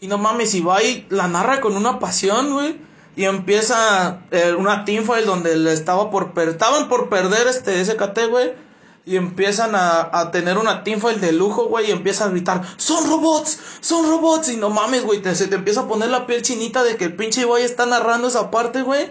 [0.00, 2.76] Y no mames, Ibai la narra con una pasión, güey.
[3.16, 8.52] Y empieza eh, una teamfight donde le estaba por estaban por perder este SKT, güey.
[9.04, 11.88] Y empiezan a, a tener una teamfight de lujo, güey.
[11.88, 14.48] Y empieza a gritar, son robots, son robots.
[14.50, 17.16] Y no mames, güey, se te empieza a poner la piel chinita de que el
[17.16, 19.10] pinche Ibai está narrando esa parte, güey.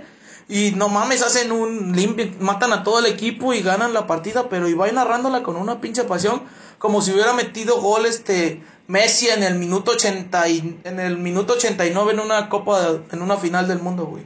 [0.51, 4.49] Y no mames, hacen un limpio, matan a todo el equipo y ganan la partida.
[4.49, 6.41] Pero Ibai narrándola con una pinche pasión.
[6.77, 11.53] Como si hubiera metido gol este Messi en el minuto 80 y, en el minuto
[11.53, 14.25] 89 en una copa de- en una final del mundo, güey.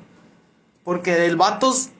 [0.84, 1.92] Porque el vato s-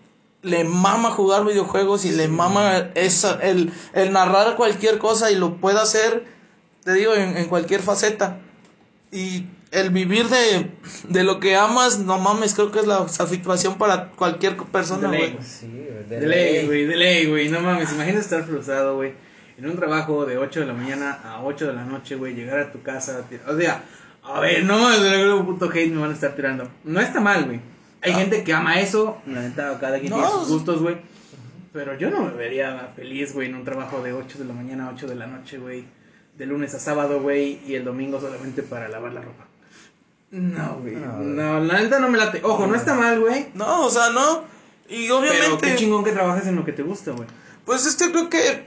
[0.42, 5.58] le mama jugar videojuegos y le mama esa, el, el narrar cualquier cosa y lo
[5.58, 6.26] puede hacer,
[6.84, 8.40] te digo, en, en cualquier faceta.
[9.12, 9.46] Y
[9.76, 10.72] el vivir de,
[11.10, 15.18] de lo que amas, no mames, creo que es la satisfacción para cualquier persona, De
[15.18, 15.32] ley.
[15.32, 15.44] güey.
[15.44, 17.50] Sí, de De ley, güey, de ley, güey.
[17.50, 19.14] No mames, imagina estar frustrado, güey.
[19.58, 22.34] En un trabajo de 8 de la mañana a 8 de la noche, güey.
[22.36, 23.24] Llegar a tu casa.
[23.48, 23.84] O sea,
[24.24, 26.70] a ver, no mames, de un puto hate me van a estar tirando.
[26.84, 27.60] No está mal, güey.
[28.02, 28.16] Hay Ah.
[28.16, 29.18] gente que ama eso.
[29.26, 30.98] La neta, cada quien No, tiene sus gustos, güey.
[31.74, 34.88] Pero yo no me vería feliz, güey, en un trabajo de 8 de la mañana
[34.88, 35.86] a 8 de la noche, güey.
[36.38, 37.60] De lunes a sábado, güey.
[37.66, 39.46] Y el domingo solamente para lavar la ropa.
[40.36, 40.96] No, güey.
[40.96, 42.42] No, la neta no me late.
[42.44, 43.48] Ojo, no está mal, güey.
[43.54, 44.44] No, o sea, no.
[44.90, 45.68] Y Pero obviamente.
[45.72, 47.28] qué chingón que trabajes en lo que te gusta, güey.
[47.66, 48.66] Pues este creo que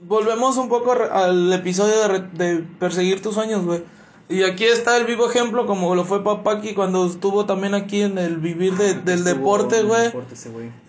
[0.00, 3.82] volvemos un poco al episodio de, de perseguir tus sueños, güey.
[4.28, 8.16] Y aquí está el vivo ejemplo, como lo fue Papaki cuando estuvo también aquí en
[8.16, 10.12] el vivir de- del Estuvo deporte, güey.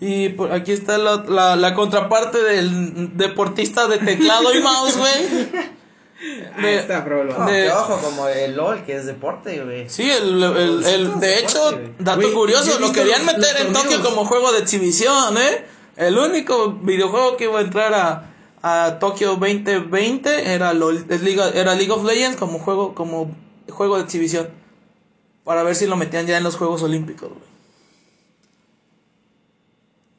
[0.00, 5.66] Y por aquí está la, la, la contraparte del deportista de teclado y mouse, güey.
[6.18, 9.88] Ahí De- está, de- que ojo, como el LOL, que es deporte, güey.
[9.90, 14.02] Sí, el, el, el- de hecho, dato curioso, lo querían los- meter los en Tokio
[14.02, 15.64] como juego de exhibición, ¿eh?
[15.96, 18.30] El único videojuego que iba a entrar a,
[18.62, 23.30] a Tokio 2020 era, LOL, es Liga- era League of Legends como juego, como
[23.68, 24.48] juego de exhibición.
[25.44, 27.40] Para ver si lo metían ya en los Juegos Olímpicos, güey.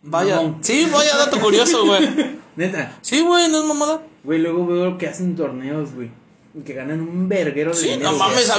[0.04, 2.38] Vaya, sí, vaya dato curioso, güey.
[2.56, 4.02] Neta, Sí, güey, no es mamada.
[4.28, 6.12] Güey, luego veo que hacen torneos, güey.
[6.54, 8.12] Y que ganan un verguero de Sí, dinero.
[8.12, 8.30] no güey.
[8.30, 8.50] mames,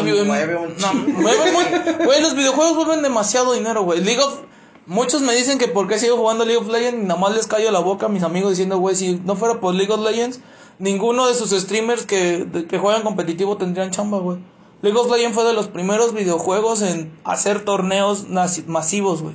[0.61, 1.21] un no, chingo.
[1.21, 4.01] mueve muy- güey, los videojuegos mueven demasiado dinero, güey.
[4.03, 4.41] League of
[4.87, 7.47] Muchos me dicen que por qué sigo jugando League of Legends y nada más les
[7.47, 10.41] callo la boca a mis amigos diciendo, güey, si no fuera por League of Legends,
[10.79, 14.39] ninguno de sus streamers que, de- que juegan competitivo tendrían chamba, güey.
[14.81, 18.29] League of Legends fue de los primeros videojuegos en hacer torneos
[18.67, 19.35] masivos, güey.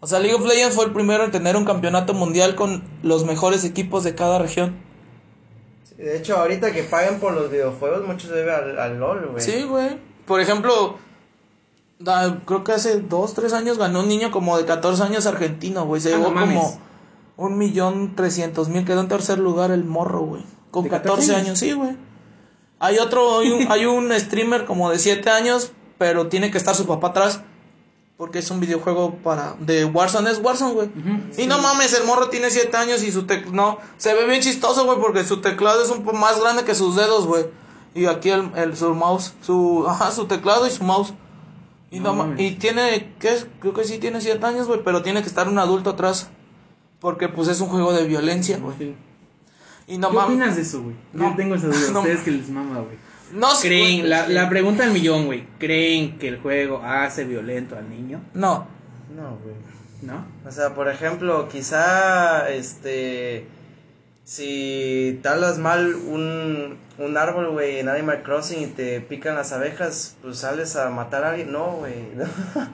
[0.00, 3.24] O sea, League of Legends fue el primero en tener un campeonato mundial con los
[3.24, 4.76] mejores equipos de cada región.
[5.96, 9.42] De hecho, ahorita que paguen por los videojuegos, muchos debe al, al LOL, güey.
[9.42, 9.98] Sí, güey.
[10.26, 10.98] Por ejemplo,
[11.98, 15.84] da- creo que hace dos, tres años ganó un niño como de 14 años argentino,
[15.86, 16.00] güey.
[16.00, 16.80] Se Ah, llevó no como
[17.36, 18.84] un millón trescientos mil.
[18.84, 20.44] Quedó en tercer lugar el morro, güey.
[20.70, 21.46] Con ¿De 14, 14 años?
[21.46, 21.58] años?
[21.58, 21.96] sí, güey.
[22.78, 26.76] Hay otro, hay un, hay un streamer como de 7 años, pero tiene que estar
[26.76, 27.40] su papá atrás.
[28.18, 30.90] Porque es un videojuego para de Warzone, es Warzone, güey.
[31.38, 33.54] Y no mames, el morro tiene 7 años y su teclado.
[33.54, 36.74] No, se ve bien chistoso, güey, porque su teclado es un poco más grande que
[36.74, 37.46] sus dedos, güey.
[37.94, 41.14] Y aquí el, el su mouse, su ajá, su teclado y su mouse.
[41.92, 43.46] Y No no, y tiene ¿qué es?
[43.60, 46.28] Creo que sí tiene 7 años, güey, pero tiene que estar un adulto atrás.
[46.98, 48.76] Porque pues es un juego de violencia, güey.
[48.78, 48.96] Sí.
[49.86, 50.30] Y no ¿Qué mames.
[50.30, 50.96] opinas de eso, güey?
[51.12, 51.30] No.
[51.30, 51.76] Yo tengo esa duda.
[51.92, 52.00] No.
[52.00, 52.98] Ustedes que les mama, güey.
[53.32, 57.76] No sé, ¿Creen, la, la pregunta del millón, güey, ¿creen que el juego hace violento
[57.76, 58.20] al niño?
[58.34, 58.66] No.
[59.14, 59.54] No, güey.
[60.02, 60.24] ¿No?
[60.46, 63.46] O sea, por ejemplo, quizá, este,
[64.24, 70.16] si talas mal un, un árbol, güey, en Animal Crossing y te pican las abejas,
[70.22, 71.50] pues sales a matar a alguien.
[71.50, 71.94] No, güey.
[72.14, 72.24] no.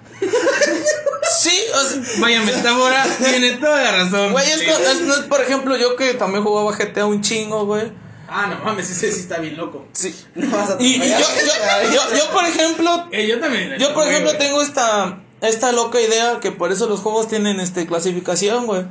[1.36, 4.32] Sí, o sea, Vaya metáfora, tiene toda la razón.
[4.32, 4.66] güey, es, Sí.
[4.66, 7.90] no, es- no es, por ejemplo, yo que también jugaba GTA un chingo, güey.
[8.37, 9.87] Ah, no mames, ese sí está bien loco.
[9.93, 10.12] Sí.
[10.35, 13.76] No vas a Y, y yo, atropellar, yo, yo, yo, por ejemplo, Eh, yo también.
[13.78, 17.87] Yo, por ejemplo, tengo esta, esta loca idea que por eso los juegos tienen este
[17.87, 18.87] clasificación, güey.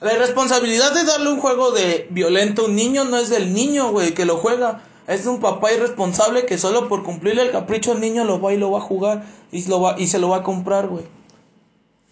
[0.00, 3.90] La irresponsabilidad de darle un juego de violento a un niño no es del niño,
[3.90, 4.82] güey, que lo juega.
[5.06, 8.54] Es de un papá irresponsable que solo por cumplirle el capricho al niño lo va
[8.54, 11.04] y lo va a jugar y, lo va, y se lo va a comprar, güey.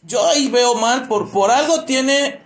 [0.02, 2.40] Yo ahí veo mal, por, por algo tiene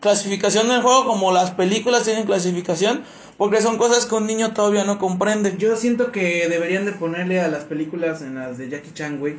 [0.00, 3.04] clasificación en el juego, como las películas tienen clasificación,
[3.38, 5.56] porque son cosas que un niño todavía no comprende.
[5.56, 9.36] Yo siento que deberían de ponerle a las películas en las de Jackie Chan, güey.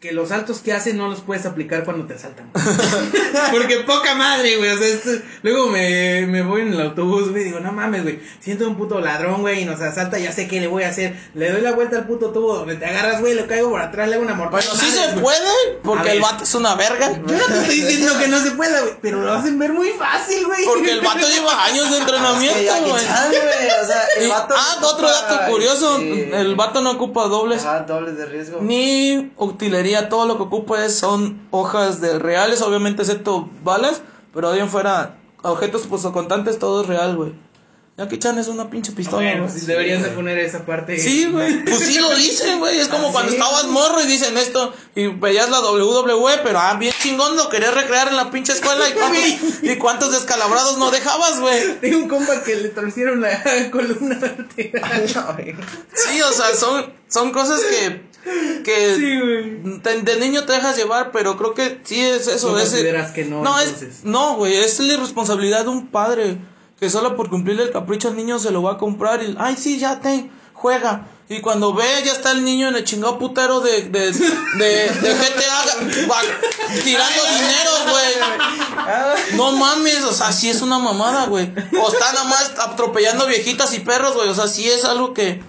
[0.00, 2.50] Que los saltos que hacen no los puedes aplicar cuando te asaltan.
[3.50, 4.70] Porque poca madre, güey.
[4.70, 5.10] O sea, esto-
[5.42, 7.44] luego me, me voy en el autobús, güey.
[7.44, 8.20] Digo, no mames, güey.
[8.40, 9.62] Siento un puto ladrón, güey.
[9.62, 11.16] Y nos asalta, ya sé qué le voy a hacer.
[11.34, 13.34] Le doy la vuelta al puto tubo donde te agarras, güey.
[13.34, 14.60] Le caigo por atrás, le hago una mortal.
[14.62, 15.50] Bueno, sí se puede,
[15.82, 17.12] porque el vato es una verga.
[17.12, 18.94] Yo no te estoy diciendo que no se pueda, güey.
[19.00, 20.64] Pero lo hacen ver muy fácil, güey.
[20.66, 22.92] Porque el vato lleva años de entrenamiento, güey.
[22.92, 23.28] O sea,
[24.18, 27.80] el Y- vato ah, no otro dato curioso, este, el vato no ocupa dobles Ajá,
[27.80, 28.58] dobles de riesgo.
[28.60, 34.48] ni utilería, todo lo que ocupa es, son hojas de reales, obviamente excepto balas, pero
[34.48, 37.32] de ahí en fuera objetos contantes todo es real, güey.
[37.98, 40.98] Jackie Chan es una pinche pistola, Bueno, pues, deberías de poner esa parte.
[40.98, 41.64] Sí, güey.
[41.64, 42.78] Pues sí lo dicen, güey.
[42.78, 43.38] Es como ¿Ah, cuando sí?
[43.38, 47.72] estabas morro y dicen esto y veías la WWE, pero ah, bien chingón lo querías
[47.72, 49.24] recrear en la pinche escuela y cuántos,
[49.62, 51.80] y cuántos descalabrados no dejabas, güey.
[51.80, 55.06] Tengo un compa que le torcieron la columna vertebral.
[55.94, 58.02] Sí, o sea, son, son cosas que,
[58.62, 62.52] que Sí, te- de niño te dejas llevar, pero creo que sí es eso.
[62.52, 62.70] ¿No es,
[63.14, 66.36] que no, No, es, no, güey, es la irresponsabilidad de un padre
[66.78, 69.56] que solo por cumplirle el capricho al niño se lo va a comprar y, ay,
[69.56, 71.08] sí, ya ten, juega.
[71.28, 75.14] Y cuando ve, ya está el niño en el chingado putero de, de, de, de
[75.14, 75.56] GTA
[76.84, 79.36] tirando dinero, güey.
[79.36, 81.52] No mames, o sea, sí es una mamada, güey.
[81.82, 84.28] O está nada más atropellando viejitas y perros, güey.
[84.28, 85.42] O sea, sí es algo que,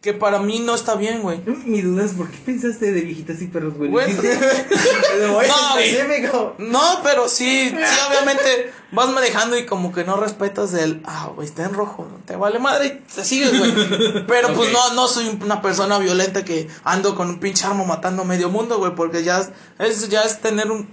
[0.00, 1.40] que para mí no está bien, güey.
[1.64, 3.90] Mi duda es, ¿por qué pensaste de viejitas y perros, güey?
[3.90, 4.02] Muy
[5.20, 5.32] No,
[5.72, 6.28] güey.
[6.58, 7.76] No, pero sí, sí,
[8.08, 12.36] obviamente vas manejando y como que no respetas el, ah, güey, está en rojo, te
[12.36, 14.26] vale madre y te sigues, güey.
[14.28, 14.74] Pero pues Ok.
[14.74, 18.48] no, no soy una persona violenta que ando con un pinche arma matando a medio
[18.48, 20.88] mundo, güey, porque ya es, es- ya es tener un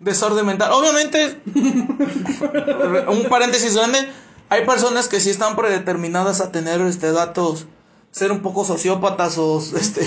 [0.00, 0.72] desorden mental.
[0.72, 1.38] Obviamente,
[3.08, 4.08] un paréntesis grande,
[4.48, 7.66] hay personas que sí están predeterminadas a tener este datos,
[8.14, 10.02] ser un poco sociópatas o este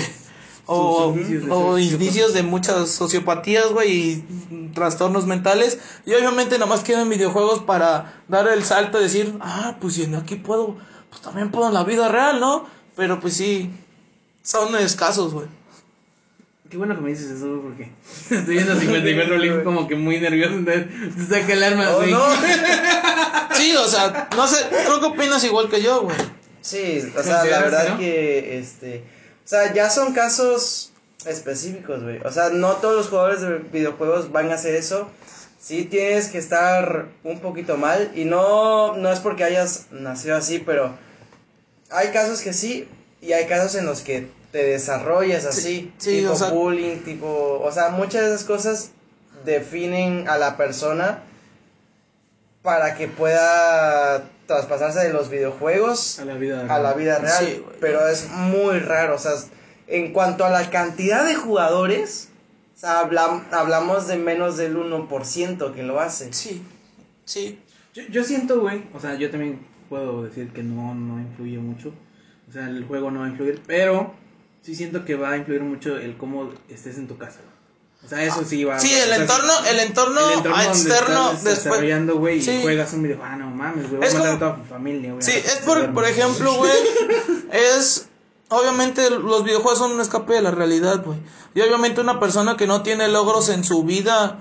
[0.64, 5.78] o, indicios de o indicios de muchas sociopatías, güey, y trastornos mentales.
[6.04, 10.14] Y obviamente nada más quieren videojuegos para dar el salto y decir, ah, pues si
[10.14, 10.76] aquí puedo,
[11.10, 12.66] pues también puedo en la vida real, ¿no?
[12.96, 13.70] Pero pues sí,
[14.42, 15.46] son escasos, güey.
[16.68, 17.90] Qué bueno que me dices eso, porque
[18.30, 20.86] estoy viendo 54 Link como que muy nervioso, entonces
[21.16, 22.12] te saca el arma, Oh, güey.
[22.12, 22.20] no.
[23.54, 26.16] Sí, o sea, no sé, creo que opinas igual que yo, güey.
[26.68, 27.98] Sí, o sea, la ¿Consideras verdad que no?
[27.98, 28.98] que, este,
[29.44, 30.92] o sea, ya son casos
[31.26, 32.20] específicos, güey.
[32.24, 35.08] O sea, no todos los jugadores de videojuegos van a hacer eso.
[35.60, 40.58] Sí tienes que estar un poquito mal y no, no es porque hayas nacido así,
[40.60, 40.94] pero
[41.90, 42.88] hay casos que sí
[43.20, 47.60] y hay casos en los que te desarrollas así, sí, tipo o sea- bullying, tipo,
[47.62, 48.90] o sea, muchas de esas cosas
[49.44, 51.22] definen a la persona
[52.62, 57.62] para que pueda traspasarse de los videojuegos A la vida a la vida real, Sí,
[57.80, 59.32] pero es muy raro, o sea,
[59.86, 62.30] en cuanto a la cantidad de jugadores,
[62.74, 66.32] o sea, hablam- hablamos de menos del 1% que lo hace.
[66.32, 66.62] Sí,
[67.24, 67.60] sí.
[67.94, 71.92] Yo, yo siento, güey, o sea, yo también puedo decir que no, no influye mucho.
[72.48, 74.14] O sea, el juego no va a influir, pero
[74.62, 77.40] sí siento que va a influir mucho el cómo estés en tu casa.
[78.04, 81.24] O sea, eso sí va Sí, o el sea, entorno, el entorno, el entorno externo
[81.32, 81.64] estás después.
[81.64, 82.52] desarrollando, güey, Sí.
[82.52, 83.30] y juegas un videojuego.
[83.32, 85.22] Ah, no mames, güey, voy a matar como- a toda mi familia, güey.
[85.22, 86.72] Sí, es por, por ejemplo, güey,
[87.52, 88.06] es
[88.48, 91.18] obviamente los videojuegos son un escape de la realidad, güey.
[91.54, 94.40] Y obviamente una persona que no tiene logros en su vida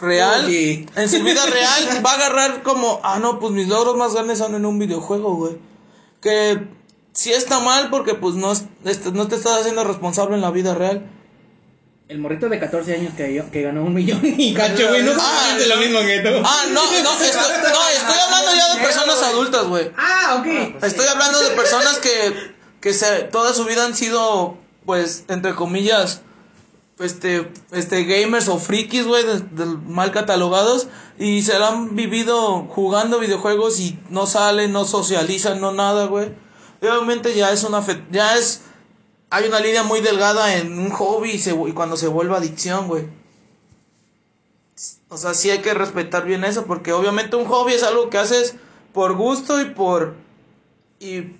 [0.00, 4.14] real, en su vida real va a agarrar como, ah, no, pues mis logros más
[4.14, 5.56] grandes son en un videojuego, güey.
[6.20, 6.68] Que
[7.12, 10.50] sí está mal porque pues no, es- este, no te estás haciendo responsable en la
[10.52, 11.10] vida real.
[12.08, 15.56] El morrito de 14 años que, que ganó un millón y cacho, güey, no Ah,
[15.58, 16.28] es lo mismo que tú.
[16.42, 17.10] Ah, no, no, estoy, no,
[17.90, 19.90] estoy hablando ya de personas adultas, güey.
[19.96, 20.82] Ah, ok.
[20.84, 24.56] Estoy hablando de personas que, que se, toda su vida han sido,
[24.86, 26.22] pues, entre comillas,
[26.98, 30.88] este, este, gamers o frikis, güey, de- de- mal catalogados,
[31.18, 36.30] y se la han vivido jugando videojuegos y no salen, no socializan, no nada, güey.
[36.80, 38.62] Obviamente ya es una, fe- ya es,
[39.30, 42.88] hay una línea muy delgada en un hobby y, se, y cuando se vuelve adicción,
[42.88, 43.06] güey.
[45.08, 48.18] O sea, sí hay que respetar bien eso, porque obviamente un hobby es algo que
[48.18, 48.54] haces
[48.92, 50.14] por gusto y por
[51.00, 51.36] y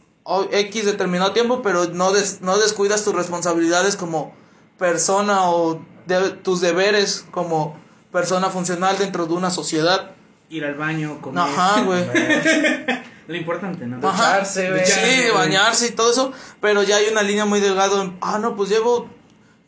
[0.53, 4.35] X determinado tiempo, pero no des- no descuidas tus responsabilidades como
[4.79, 7.77] persona o de- tus deberes como
[8.13, 10.11] persona funcional dentro de una sociedad.
[10.51, 11.45] Ir al baño, comer.
[11.45, 12.05] Ajá, güey.
[13.29, 14.01] Lo importante, ¿no?
[14.01, 14.85] Ducharse, güey.
[14.87, 18.57] Sí, bañarse y todo eso, pero ya hay una línea muy delgada en, ah, no,
[18.57, 19.09] pues llevo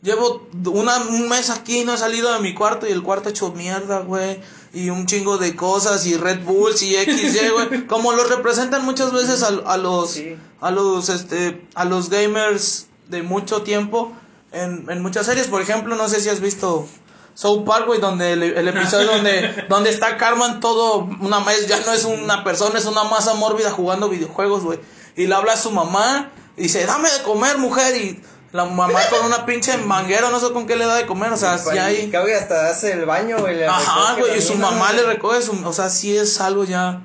[0.01, 3.51] llevo una, un mes aquí, no he salido de mi cuarto y el cuarto hecho
[3.51, 4.39] mierda, güey,
[4.73, 9.13] y un chingo de cosas y Red Bulls y XY, güey, como los representan muchas
[9.13, 10.35] veces a, a los Sí.
[10.59, 14.11] a los este a los gamers de mucho tiempo
[14.51, 16.87] en, en muchas series, por ejemplo, no sé si has visto
[17.33, 21.79] South Park, güey, donde el, el episodio donde, donde está Carmen todo, una vez ya
[21.81, 24.79] no es una persona, es una masa mórbida jugando videojuegos, güey.
[25.15, 27.95] Y le habla a su mamá y dice, dame de comer, mujer.
[27.95, 28.21] Y
[28.51, 31.37] la mamá con una pinche manguera, no sé con qué le da de comer, o
[31.37, 32.09] sea, sí hay...
[32.09, 33.63] Creo que hasta hace el baño, güey.
[33.63, 35.53] Ajá, güey, y su mina, mamá le recoge su...
[35.65, 37.01] O sea, sí es algo ya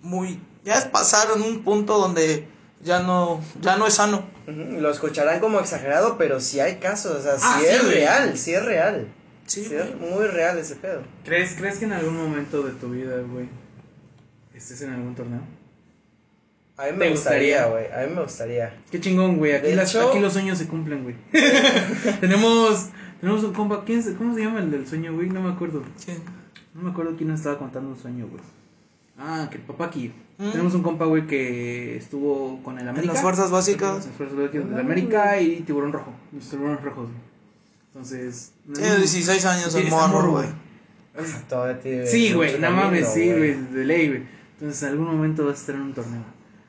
[0.00, 0.42] muy...
[0.62, 2.46] Ya es pasar en un punto donde
[2.82, 4.24] ya no, ya no es sano.
[4.46, 8.38] Ujú, Lo escucharán como exagerado, pero sí hay casos, o sea, sí, Ah, es real,
[8.38, 9.08] sí es real.
[9.50, 9.80] Sí, Sí, güey.
[9.88, 11.02] es muy real ese pedo.
[11.24, 13.48] ¿Crees, ¿Crees que en algún momento de tu vida, güey,
[14.54, 15.40] estés en algún torneo?
[16.76, 17.66] A mí ¿Te me gustaría, gustaría?
[17.66, 18.04] güey.
[18.04, 18.76] A mí me gustaría.
[18.90, 19.52] Qué chingón, güey.
[19.54, 21.16] Aquí, De las- hecho- aquí los sueños se cumplen, güey.
[22.20, 22.88] tenemos,
[23.20, 23.84] tenemos un compa.
[23.84, 25.28] ¿quién, se- ¿Cómo se llama el del sueño, güey?
[25.28, 25.82] No me acuerdo.
[26.74, 28.42] No me acuerdo quién nos estaba contando un sueño, güey.
[29.18, 30.12] Ah, que el papá aquí.
[30.38, 30.52] Mm.
[30.52, 33.12] Tenemos un compa, güey, que estuvo con el América.
[33.12, 34.04] las fuerzas básicas.
[34.04, 36.12] En las fuerzas básicas del América y Tiburón Rojo.
[36.32, 37.29] Los tiburones rojos, güey.
[37.92, 38.52] Entonces.
[38.72, 40.46] Tiene 16 años el morro, güey.
[41.48, 44.22] Todavía tiene Sí, güey, no mames, sí, güey, de ley, güey.
[44.54, 46.22] Entonces, en algún momento vas a estar en un torneo.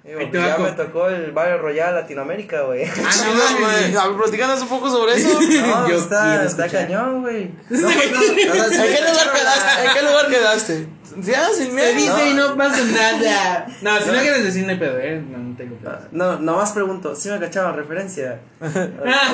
[0.04, 2.86] Digo, Ahí te va ya me tocó el Barrio Royal Latinoamérica, güey.
[2.86, 2.90] Ah,
[3.26, 3.92] no güey.
[3.92, 5.40] ver, platícanos un poco sobre eso.
[5.62, 7.52] No, Yo está, está cañón, güey.
[7.70, 10.88] No, no, ¿En ¿En qué lugar quedaste?
[11.18, 11.94] Ya, sin Se miedo.
[11.94, 13.68] dice y no pasa nada.
[13.82, 14.22] No, si no No.
[14.22, 15.22] quieres decir, no hay pedo, eh.
[15.30, 16.00] No, no tengo pedo.
[16.12, 18.40] No, nomás pregunto, ¿sí me cacharon referencia?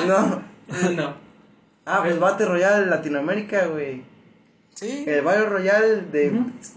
[0.06, 0.42] no.
[0.90, 1.27] No.
[1.90, 4.02] Ah, pues Bate Royal Latinoamérica, güey.
[4.74, 5.04] Sí.
[5.06, 6.30] El Barrio Royal de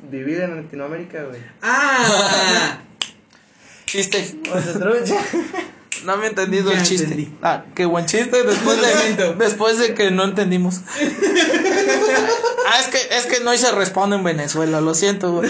[0.09, 1.41] vivir en Latinoamérica, güey.
[1.62, 2.80] Ah,
[3.86, 4.36] Chiste.
[6.05, 7.03] No me he entendido Ya el chiste.
[7.03, 7.32] entendí.
[7.43, 10.80] Ah, qué buen chiste después de, después de que no entendimos.
[12.68, 15.47] ah, es que, es que no se responde en Venezuela, lo siento, güey.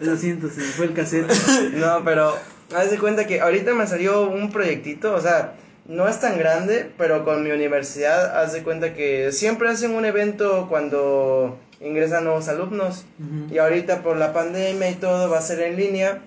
[0.00, 1.30] lo siento, se me fue el cassette.
[1.74, 2.36] No, pero
[2.74, 5.54] haz de cuenta que ahorita me salió un proyectito, o sea,
[5.88, 10.04] no es tan grande, pero con mi universidad haz de cuenta que siempre hacen un
[10.04, 13.04] evento cuando ingresan nuevos alumnos.
[13.50, 16.22] Y ahorita por la pandemia y todo va a ser en línea.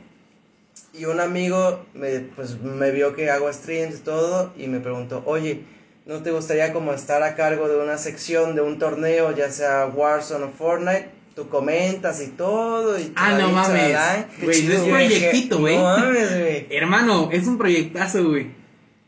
[0.94, 5.24] Y un amigo me, pues, me vio que hago streams y todo y me preguntó,
[5.26, 5.64] oye,
[6.06, 9.86] ¿no te gustaría como estar a cargo de una sección de un torneo, ya sea
[9.94, 11.10] Warzone o Fortnite?
[11.36, 13.00] Tú comentas y todo.
[13.00, 13.96] Y Ah, no mames.
[14.42, 14.90] Güey, es güey.
[14.92, 15.78] proyectito, güey.
[15.78, 16.68] No mames, güey.
[16.70, 18.59] Hermano, es un proyectazo, güey.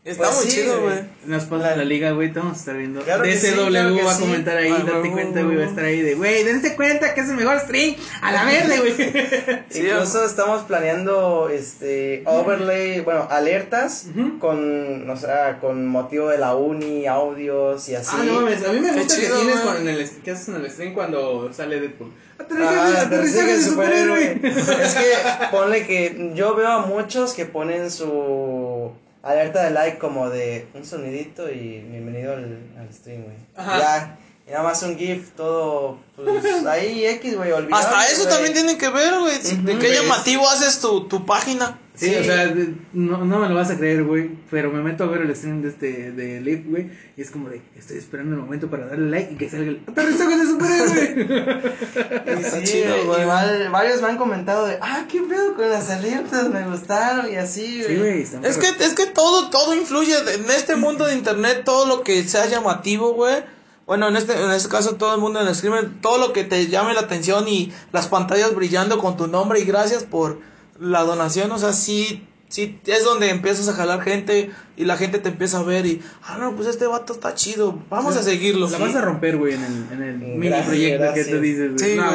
[0.03, 0.95] Está Pues muy sí, chido, güey.
[1.25, 3.01] Nos pasa la liga, güey, te vamos a estar viendo.
[3.01, 4.21] Claro que sí, DCW claro que va a sí.
[4.21, 7.21] comentar ahí, Ah, date cuenta, güey, va a estar ahí de, güey, dense cuenta que
[7.21, 8.93] es el mejor stream a la verde, güey.
[9.69, 14.07] Sí, Incluso estamos planeando este overlay, bueno, alertas
[14.39, 18.09] con, o sea, con motivo de la uni, audios y así.
[18.11, 20.49] Ah, no mames, a mí me Qué gusta chido, que tienes con el, que haces
[20.49, 22.11] en el stream cuando sale Deadpool.
[22.39, 24.33] Ah, Aterrizaje, aterrizaje aterrizaje de superhéroe.
[24.33, 24.81] superhéroe.
[24.83, 28.07] es que ponle que yo veo a muchos que ponen su
[29.23, 33.35] alerta de like como de un sonidito y bienvenido al, al stream, güey.
[33.57, 34.17] Ya,
[34.47, 37.85] y nada más un GIF todo, pues ahí X, güey, olvidable.
[37.85, 38.33] Hasta eso güey.
[38.33, 39.37] también tiene que ver, güey.
[39.41, 39.81] Si- ¿De Ujú.
[39.81, 41.79] qué Pues- llamativo haces tu, tu página?
[42.01, 42.15] Sí, Sí.
[42.19, 42.51] o sea,
[42.93, 45.61] no, no me lo vas a creer, güey, pero me meto a ver el stream
[45.61, 49.07] de este, de Leaf, güey, y es como de, estoy esperando el momento para darle
[49.11, 51.71] like y que salga el aterrizaje de superhéroe.
[52.51, 53.21] Sí, chido, güey, güey.
[53.21, 57.35] igual varios me han comentado de, ah, qué pedo con las alertas, me gustaron y
[57.35, 60.15] así, sí, güey, Es que, es que todo, todo influye.
[60.33, 63.43] En este mundo de internet, todo lo que sea llamativo, güey.
[63.85, 66.43] Bueno, en este, en este caso, todo el mundo en el streamer, todo lo que
[66.43, 70.39] te llame la atención y las pantallas brillando con tu nombre y gracias por
[70.81, 71.51] la donación.
[71.51, 75.59] O sea, sí, sí, es donde empiezas a jalar gente y la gente te empieza
[75.59, 78.69] a ver y, ah, no, pues este vato está chido, vamos a seguirlo.
[78.69, 80.63] La vas a romper, güey, en el, en el Gracias, mini
[80.97, 81.91] proyecto que tú dices, güey.
[81.91, 82.11] Sí, No,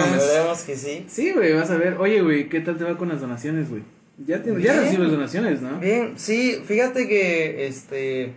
[0.67, 1.07] que sí.
[1.09, 1.97] Sí, güey, vas a ver.
[1.99, 3.83] Oye, güey, ¿qué tal te va con las donaciones, güey?
[4.27, 5.79] Ya, tienes- ya recibes donaciones, ¿no?
[5.79, 8.33] Bien, sí, fíjate que este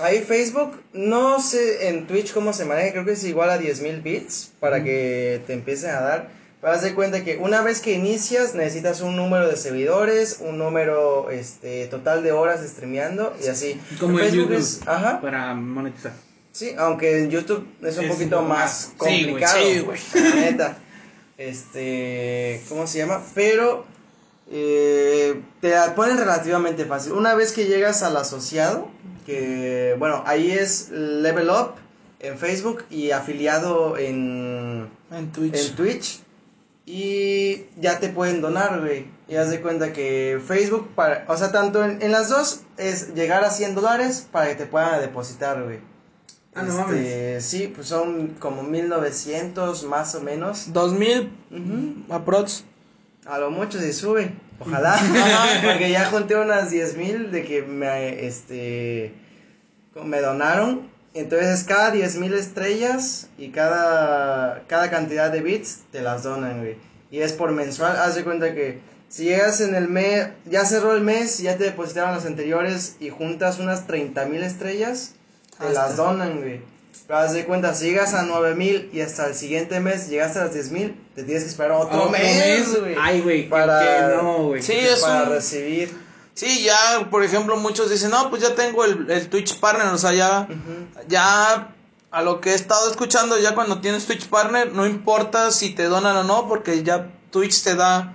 [0.00, 4.02] ahí Facebook, no sé en Twitch cómo se maneja, creo que es igual a 10.000
[4.02, 6.37] bits para que te empiecen a dar.
[6.60, 10.58] Pero haz de cuenta que una vez que inicias necesitas un número de seguidores, un
[10.58, 13.80] número este total de horas streameando y así.
[14.00, 14.58] Como en Facebook YouTube.
[14.58, 15.20] es- ajá.
[15.20, 16.12] Para monetizar.
[16.50, 19.58] Sí, aunque en YouTube es un Es poquito más más- sí, güey, complicado.
[19.62, 19.98] sí, güey.
[20.14, 20.78] la neta.
[21.38, 23.22] Este, ¿cómo se llama?
[23.34, 23.84] Pero
[24.50, 27.12] eh, te la ponen relativamente fácil.
[27.12, 28.90] Una vez que llegas al asociado,
[29.26, 31.74] que bueno, ahí es Level Up
[32.20, 35.54] en Facebook y afiliado en, En Twitch.
[35.54, 36.20] en Twitch.
[36.90, 39.04] Y ya te pueden donar, güey.
[39.28, 43.14] Y haz de cuenta que Facebook, para, o sea, tanto en, en las dos es
[43.14, 45.80] llegar a 100 dólares para que te puedan depositar, güey.
[46.54, 50.72] Ah, no Este, Sí, pues son como 1900 más o menos.
[50.72, 52.14] 2000 Ujú.
[52.14, 52.64] aprox.
[53.26, 54.32] A lo mucho se sube.
[54.58, 54.98] Ojalá.
[55.62, 59.12] Porque ya junté unas 10 mil de que me, este,
[60.02, 60.88] me donaron.
[61.20, 66.76] Entonces cada 10 mil estrellas y cada, cada cantidad de bits te las donan, güey.
[67.10, 67.96] Y es por mensual.
[67.96, 71.64] Haz de cuenta que si llegas en el mes, ya cerró el mes, ya te
[71.64, 75.14] depositaron los anteriores y juntas unas 30 mil estrellas,
[75.58, 75.86] te Hasta.
[75.86, 76.60] las donan, güey.
[77.06, 80.40] Pero haz de cuenta, si llegas a 9 mil y hasta el siguiente mes llegaste
[80.40, 82.94] a las 10 mil, te tienes que esperar otro, Otro mes, güey.
[83.00, 84.62] Ay, güey, Para- que no, güey.
[84.62, 85.90] Sí, para un- recibir.
[86.38, 89.98] Sí, ya, por ejemplo, muchos dicen, no, pues ya tengo el, el Twitch Partner, o
[89.98, 90.46] sea, ya,
[91.08, 91.74] ya,
[92.12, 95.86] a lo que he estado escuchando, ya cuando tienes Twitch Partner, no importa si te
[95.86, 98.14] donan o no, porque ya Twitch te da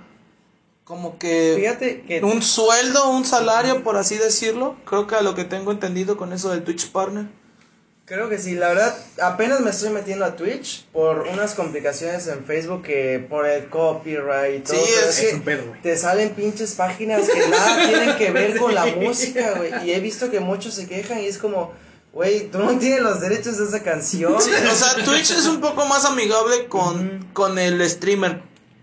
[0.84, 4.76] como que Fíjate que un sueldo, un salario, por así decirlo.
[4.86, 7.26] Creo que a lo que tengo entendido con eso del Twitch Partner.
[8.06, 12.44] Creo que sí, la verdad, apenas me estoy metiendo a Twitch por unas complicaciones en
[12.44, 14.76] Facebook que por el copyright y todo.
[14.76, 15.80] Sí, es- Es un pedo, güey.
[15.80, 19.72] te salen pinches páginas que nada tienen que ver con la música, güey.
[19.88, 21.72] Y he visto que muchos se quejan y es como,
[22.12, 24.38] güey, tú no tienes los derechos de esa canción.
[24.38, 28.42] Sí, o sea, Twitch es un poco más amigable con, con el streamer.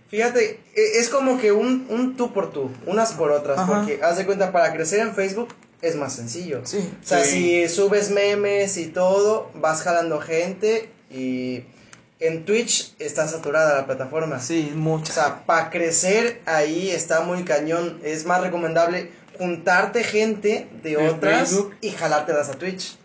[0.09, 3.71] Fíjate, e- es como que un, un tú por tú, unas por otras, Ajá.
[3.71, 5.49] porque haz de cuenta, para crecer en Facebook
[5.81, 6.61] es más sencillo.
[6.65, 6.77] Sí.
[7.03, 7.67] O sea, Sí.
[7.67, 11.63] si subes memes y todo, vas jalando gente y
[12.19, 14.39] en Twitch está saturada la plataforma.
[14.39, 15.15] Sí, O muchas.
[15.15, 17.99] sea, para crecer ahí está muy cañón.
[18.03, 21.75] Es más recomendable juntarte gente de otras Facebook.
[21.81, 22.95] y jalártelas a Twitch.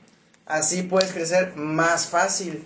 [0.44, 2.62] Así puedes crecer más fácil.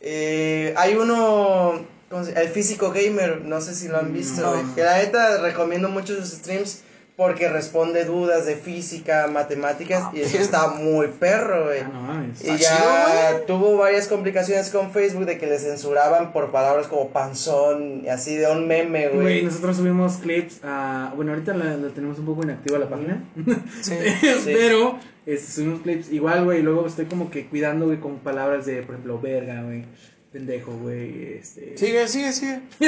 [0.00, 4.52] Eh, hay uno, ¿cómo se- el físico gamer, no sé si lo han visto, No.
[4.52, 6.80] güey, que la neta recomiendo mucho sus streams
[7.20, 11.80] porque responde dudas de física, matemáticas y eso está muy perro, güey.
[11.80, 12.42] Ah, no mames.
[12.42, 17.10] Y ya chido, tuvo varias complicaciones con Facebook de que le censuraban por palabras como
[17.10, 19.42] panzón y así de un meme, Güey, güey.
[19.42, 21.12] nosotros subimos clips a...
[21.14, 23.22] Bueno, ahorita la, la tenemos un poco inactiva la página.
[23.82, 23.98] Sí.
[24.46, 26.60] Pero este, subimos clips igual, güey.
[26.60, 29.84] Y luego estoy como que cuidando, güey, con palabras de, por ejemplo, verga, güey.
[30.32, 31.38] Pendejo, güey.
[31.40, 31.76] Este...
[31.76, 32.60] Sigue, sigue, sigue.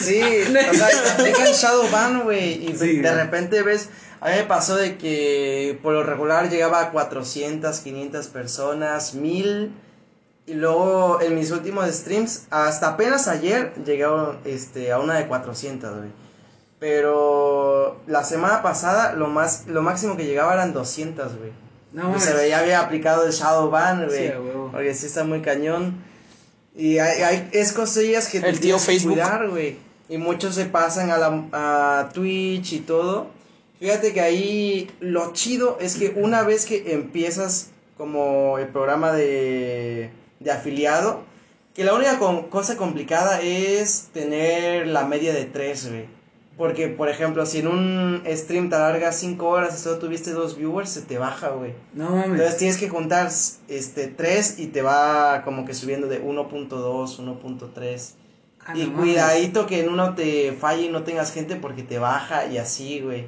[0.00, 3.90] Sí, o sea, dejan Shadowban, güey, y Sí, de repente ves,
[4.20, 9.72] a mí me pasó de que por lo regular llegaba a 400, 500 personas, 1000,
[10.46, 15.26] y luego en mis últimos streams, hasta apenas ayer, llegué a, este, a una de
[15.26, 16.10] 400, güey.
[16.78, 21.52] Pero la semana pasada, lo, más, lo máximo que llegaba eran 200, güey.
[21.92, 24.28] No se veía había aplicado el Shadowban, Sí, güey.
[24.30, 24.68] huevo.
[24.72, 26.02] porque sí está muy cañón.
[26.78, 29.12] Y hay, hay es cosillas que te tío tienes que Facebook.
[29.14, 29.76] cuidar, güey.
[30.08, 33.26] Y muchos se pasan a, la, a Twitch y todo.
[33.78, 40.10] Fíjate que ahí lo chido es que una vez que empiezas como el programa de,
[40.40, 41.22] de afiliado,
[41.74, 46.17] que la única con- cosa complicada es tener la media de 3, güey.
[46.58, 50.56] Porque, por ejemplo, si en un stream te alargas 5 horas y solo tuviste dos
[50.56, 51.72] viewers, se te baja, güey.
[51.94, 52.32] No mames.
[52.32, 53.30] Entonces tienes que juntar
[53.68, 58.10] este 3 y te va como que subiendo de 1.2, 1.3.
[58.66, 59.00] Ah, y no mames.
[59.00, 63.00] cuidadito que en uno te falle y no tengas gente porque te baja y así,
[63.00, 63.26] güey.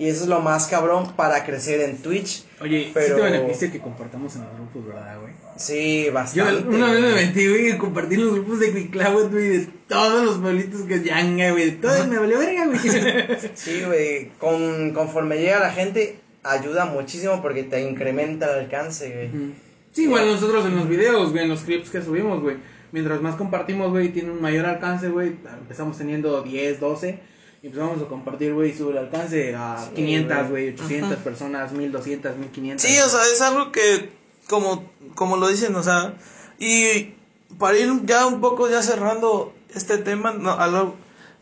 [0.00, 2.44] Y eso es lo más cabrón para crecer en Twitch.
[2.62, 5.34] Oye, sí Pero- te beneficia que compartamos en los grupos, ¿verdad, güey?
[5.58, 6.68] Sí, Yo bastante.
[6.74, 10.38] una vez me metí, güey, y compartí los grupos de Quiclawet, güey, de todos los
[10.38, 12.78] pueblitos que yanga, güey, de todo, me valió verga, güey.
[13.54, 14.30] Sí, güey.
[14.38, 19.52] Con, conforme llega la gente, ayuda muchísimo porque te incrementa el alcance, güey.
[19.92, 22.56] Sí, igual nosotros en los videos, güey, en los clips que subimos, güey.
[22.92, 25.34] Mientras más compartimos, güey, tiene un mayor alcance, güey.
[25.60, 27.18] Empezamos teniendo 10, 12.
[27.62, 30.48] Y empezamos a compartir, güey, sube el alcance a Sí, 500, güey.
[30.50, 32.82] güey, 800 personas, 1200, 1500.
[32.90, 34.10] Sí, o sea, es algo que,
[34.48, 36.14] como, como lo dicen, o sea,
[36.58, 37.14] y
[37.58, 40.94] para ir ya un poco ya cerrando este tema, no, a lo-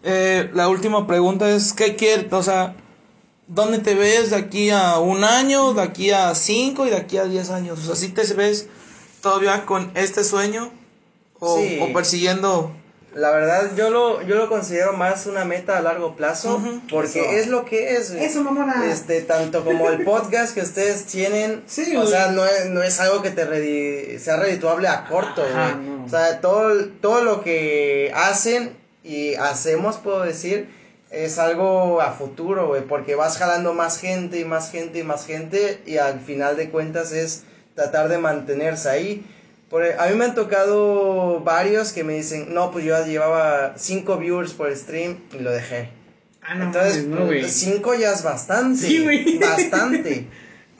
[0.02, 2.32] eh, la última pregunta es, ¿qué quieres?
[2.32, 2.74] O sea,
[3.46, 7.18] ¿dónde te ves de aquí a un año, de aquí a cinco y de aquí
[7.18, 7.78] a diez años?
[7.78, 8.68] O sea, ¿sí te ves
[9.22, 10.70] todavía con este sueño
[11.38, 11.78] o, Sí.
[11.80, 12.72] o persiguiendo?
[13.14, 17.30] La verdad, yo lo, yo lo considero más una meta a largo plazo porque Eso.
[17.30, 18.10] es lo que es.
[18.10, 18.84] Eso, mamona.
[18.90, 22.10] Este, tanto como el podcast que ustedes tienen, Sí, o güey.
[22.12, 25.86] sea, no es, no es algo que te redi- sea redituable a corto, Ajá, güey.
[25.88, 26.04] no.
[26.04, 30.68] O sea, todo, todo lo que hacen y hacemos, puedo decir,
[31.10, 35.24] es algo a futuro, güey, porque vas jalando más gente y más gente y más
[35.26, 37.44] gente y al final de cuentas es
[37.74, 39.26] tratar de mantenerse ahí.
[39.70, 44.16] Por, a mí me han tocado varios que me dicen, no, pues yo llevaba cinco
[44.16, 45.90] viewers por stream y lo dejé.
[46.42, 47.48] Ah, no, Entonces, mames, no, güey.
[47.48, 48.80] cinco ya es bastante.
[48.86, 49.38] Sí, güey.
[49.40, 50.26] Bastante.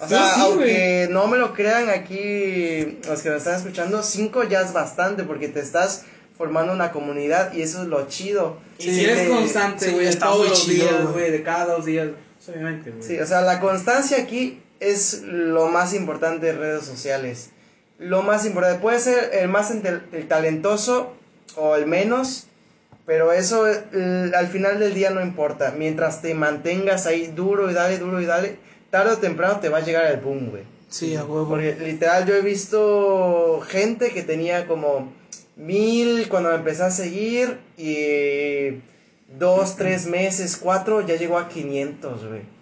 [0.01, 4.03] O No, sea, sí, aunque no me lo crean aquí los que me están escuchando,
[4.03, 6.05] cinco ya es bastante porque te estás
[6.39, 8.59] formando una comunidad y eso es lo chido.
[8.78, 11.30] Y si eres de- constante, sí, güey, está todos los chido, días, güey.
[11.32, 12.09] de cada dos días,
[12.49, 13.03] obviamente, güey.
[13.03, 17.51] Sí, o sea, la constancia aquí es lo más importante de redes sociales.
[17.99, 21.14] Lo más importante, puede ser el más el talentoso
[21.57, 22.46] o el menos,
[23.07, 25.74] pero eso eh, al final del día no importa.
[25.76, 28.57] Mientras te mantengas ahí duro y dale, duro y dale,
[28.90, 30.62] tarde o temprano te va a llegar el boom, güey.
[30.88, 31.49] Sí, a huevo.
[31.49, 35.12] Porque literal yo he visto gente que tenía como
[35.57, 38.80] mil cuando me empecé a seguir y
[39.38, 42.57] dos, tres meses, cuatro, ya llegó a 500, güey.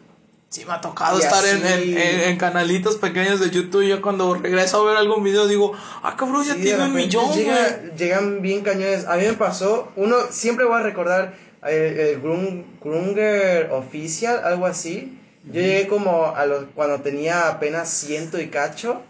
[0.57, 3.83] Sí, me ha tocado Y estar en, así- en, en- en canalitos pequeños de YouTube.
[3.87, 7.31] Yo cuando regreso a ver algún video digo, ah, cabrón, ya Sí, tiene un millón,
[7.35, 7.83] llega-.
[7.95, 9.07] Llegan bien cañones.
[9.07, 11.35] A mí me pasó, uno, siempre voy a recordar
[11.67, 15.19] el, el Grun- Grunger Official, algo así.
[15.45, 19.03] Yo llegué como a los, cuando tenía apenas ciento y cacho,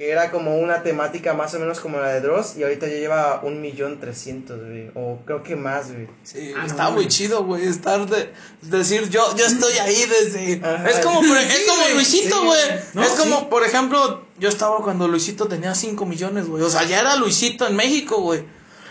[0.00, 2.94] que era como una temática más o menos como la de Dross, y ahorita ya
[2.94, 6.06] lleva un millón trescientos, güey, o creo que más, güey.
[6.22, 7.08] Sí, Ah, está no, muy güey.
[7.08, 8.32] chido, güey, estar de
[8.62, 10.88] decir yo yo estoy ahí desde Ajá.
[10.88, 12.60] es como por- es Sí, como güey, Luisito, sí, güey.
[12.94, 13.46] no, es como sí.
[13.50, 16.62] por ejemplo, yo estaba cuando Luisito tenía 5 millones, güey.
[16.62, 18.40] O sea, ya era Luisito en México, güey.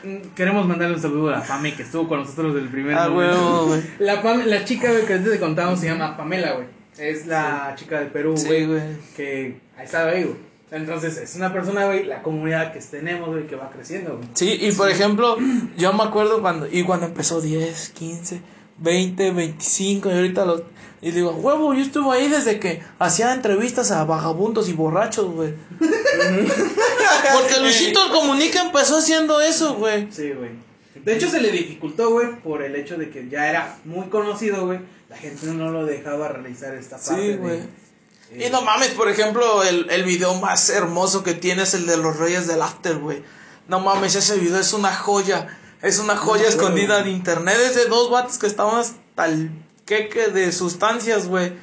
[0.04, 3.10] Mm, Queremos mandarle un saludo a Pame que estuvo con nosotros desde el primer Ah,
[3.10, 3.66] momento.
[3.66, 3.92] güey, güey.
[3.98, 6.68] La, Pam- la chica güey, que antes te contamos se llama Pamela, güey.
[7.00, 8.66] Es la chica del Perú, güey.
[8.68, 8.82] güey.
[9.18, 10.49] que ha estado ahí, güey.
[10.72, 14.30] Entonces, es una persona, güey, la comunidad que tenemos, güey, que va creciendo, güey.
[14.34, 15.38] Sí, y por ejemplo,
[15.78, 18.42] yo me acuerdo cuando y cuando empezó 10, 15,
[18.78, 20.64] 20, 25 y ahorita los
[21.02, 25.54] y digo, "Huevo, yo estuve ahí desde que hacía entrevistas a vagabundos y borrachos, güey."
[25.80, 30.08] Porque Luisito el Comunica empezó haciendo eso, güey.
[30.12, 30.52] Sí, güey.
[31.04, 34.66] De hecho, se le dificultó, güey, por el hecho de que ya era muy conocido,
[34.66, 34.80] güey.
[35.10, 37.32] La gente no lo dejaba realizar esta parte.
[37.32, 37.60] Sí, güey.
[38.38, 41.98] Y no mames, por ejemplo, el, el video más hermoso que tiene es el de
[41.98, 43.24] los Reyes del After, güey.
[43.68, 45.48] No mames, ese video es una joya.
[45.82, 47.12] Es una joya escondida güey.
[47.12, 47.58] en internet.
[47.64, 49.50] Es de dos vatos que estaban hasta el
[49.86, 51.54] queque de sustancias, güey.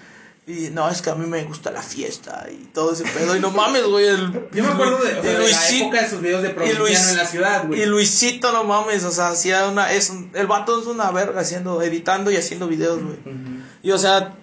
[0.48, 3.36] Y no, es que a mí me gusta la fiesta y todo ese pedo.
[3.36, 4.06] Y no mames, güey.
[4.06, 6.42] el- Yo me acuerdo de, o sea, y de la Luisito- época de sus videos
[6.42, 7.82] de y provinciano Luis- en la ciudad, güey.
[7.82, 9.92] Y Luisito, no mames, o sea, hacía una.
[9.92, 13.16] Es un- el vato es una verga haciendo, editando y haciendo videos, güey.
[13.82, 14.34] Y o sea,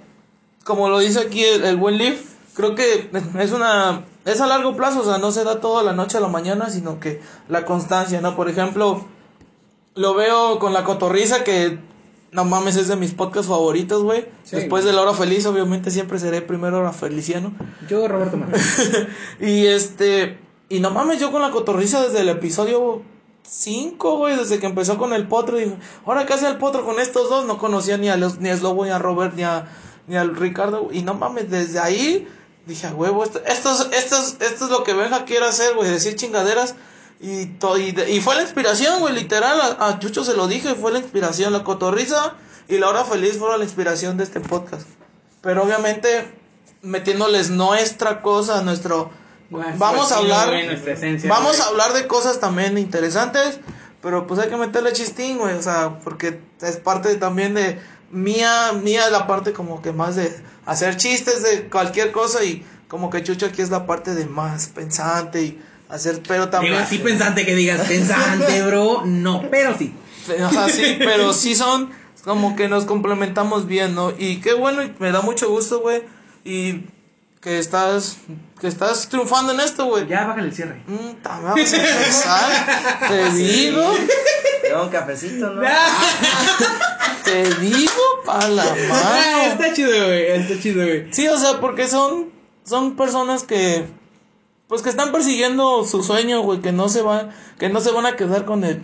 [0.64, 2.20] como lo dice aquí el, el buen Leaf,
[2.56, 3.10] creo que
[3.40, 6.18] es una es a largo plazo, o sea, no se da todo a la noche
[6.18, 8.36] a la mañana, sino que la constancia, ¿no?
[8.36, 9.06] Por ejemplo,
[9.96, 11.80] lo veo con la cotorriza que
[12.32, 14.26] no mames es de mis podcasts favoritos, güey.
[14.44, 14.86] Sí, Después güey.
[14.86, 17.54] de la hora feliz, obviamente siempre seré primero hora feliciano.
[17.90, 18.38] Yo, Roberto.
[19.42, 20.40] Y este,
[20.70, 23.02] y no mames, yo con la cotorriza desde el episodio
[23.46, 27.00] 5, güey, desde que empezó con el potro, dije, ahora qué hace el potro con
[27.00, 29.68] estos dos, no conocía ni a los, ni a Slobo, ni a Robert, ni a,
[30.08, 32.28] ni al Ricardo, y no mames, desde ahí
[32.66, 35.76] dije, a huevo, esto, esto, es, esto, es, esto es lo que Benja quiere hacer,
[35.76, 36.76] güey, decir chingaderas.
[37.20, 40.48] Y, to- y, de- y fue la inspiración, güey, literal, a, a Chucho se lo
[40.48, 42.34] dije, fue la inspiración, la cotorriza
[42.68, 44.88] y la hora feliz fueron la inspiración de este podcast.
[45.42, 46.34] Pero obviamente
[46.82, 49.10] metiéndoles nuestra cosa, nuestro...
[49.50, 50.54] Nuestro vamos a hablar...
[50.54, 51.62] esencia, vamos güey.
[51.62, 53.60] a hablar de cosas también interesantes,
[54.02, 57.80] pero pues hay que meterle chistín, güey, o sea, porque es parte también de
[58.14, 60.32] mía, mía la parte como que más de
[60.66, 64.68] hacer chistes de cualquier cosa y como que Chucho aquí es la parte de más
[64.68, 66.74] pensante y hacer, pero también...
[66.74, 69.04] Digo, así pensante que digas, pensante, bro.
[69.06, 69.94] No, pero sí.
[70.30, 71.90] O sea, sí, pero sí son
[72.24, 74.14] como que nos complementamos bien, ¿no?
[74.18, 76.04] Y qué bueno, y me da mucho gusto, güey.
[76.46, 76.86] Y
[77.42, 78.18] que estás,
[78.60, 80.08] que estás triunfando en esto, güey.
[80.08, 80.82] Ya, bájale el cierre.
[80.88, 81.22] Mm.
[83.08, 83.94] Te digo,
[84.82, 85.62] Un cafecito, ¿no?
[87.26, 87.92] te digo,
[88.26, 89.52] pa' la Ah, mano.
[89.54, 90.28] está chido, güey.
[90.32, 91.08] Está chido, güey.
[91.12, 92.32] Sí, o sea, porque son,
[92.64, 93.86] son personas que,
[94.68, 98.06] pues que están persiguiendo su sueño, güey, que no se van, que no se van
[98.06, 98.82] a quedar con el,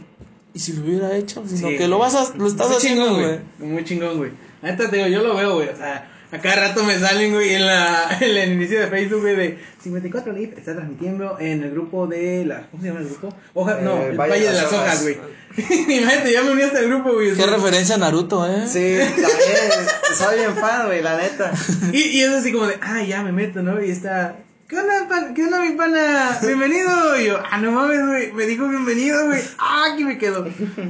[0.53, 2.11] y si lo hubiera hecho, sino Sí, que lo güey.
[2.11, 3.21] vas a, lo estás Muy haciendo, chingón,
[3.59, 3.69] güey.
[3.71, 4.31] Muy chingón, güey.
[4.61, 5.69] Ahorita te digo, yo lo veo, güey.
[5.69, 9.21] O sea, a cada rato me salen, güey, en, la, en el inicio de Facebook,
[9.21, 12.67] güey, de 54 Lit está transmitiendo en el grupo de la.
[12.69, 13.33] ¿Cómo se llama el grupo?
[13.53, 15.17] Hoja, Eh, no, el Valle, de las Hojas, güey.
[15.57, 17.33] Imagínate, ya me uní hasta el grupo, güey.
[17.33, 18.65] Qué referencia a Naruto, eh.
[18.67, 21.51] Sí, también, soy bien fan, güey, la neta.
[21.91, 23.83] Y, y es así como de, ah, ya me meto, ¿no?
[23.83, 24.35] Y está,
[24.67, 26.37] ¿qué onda, pan- ¿qué onda, mi pana?
[26.43, 27.19] Bienvenido.
[27.19, 29.41] Y yo, ah, no mames, güey, me dijo bienvenido, güey.
[29.57, 30.45] Ah, aquí me quedo.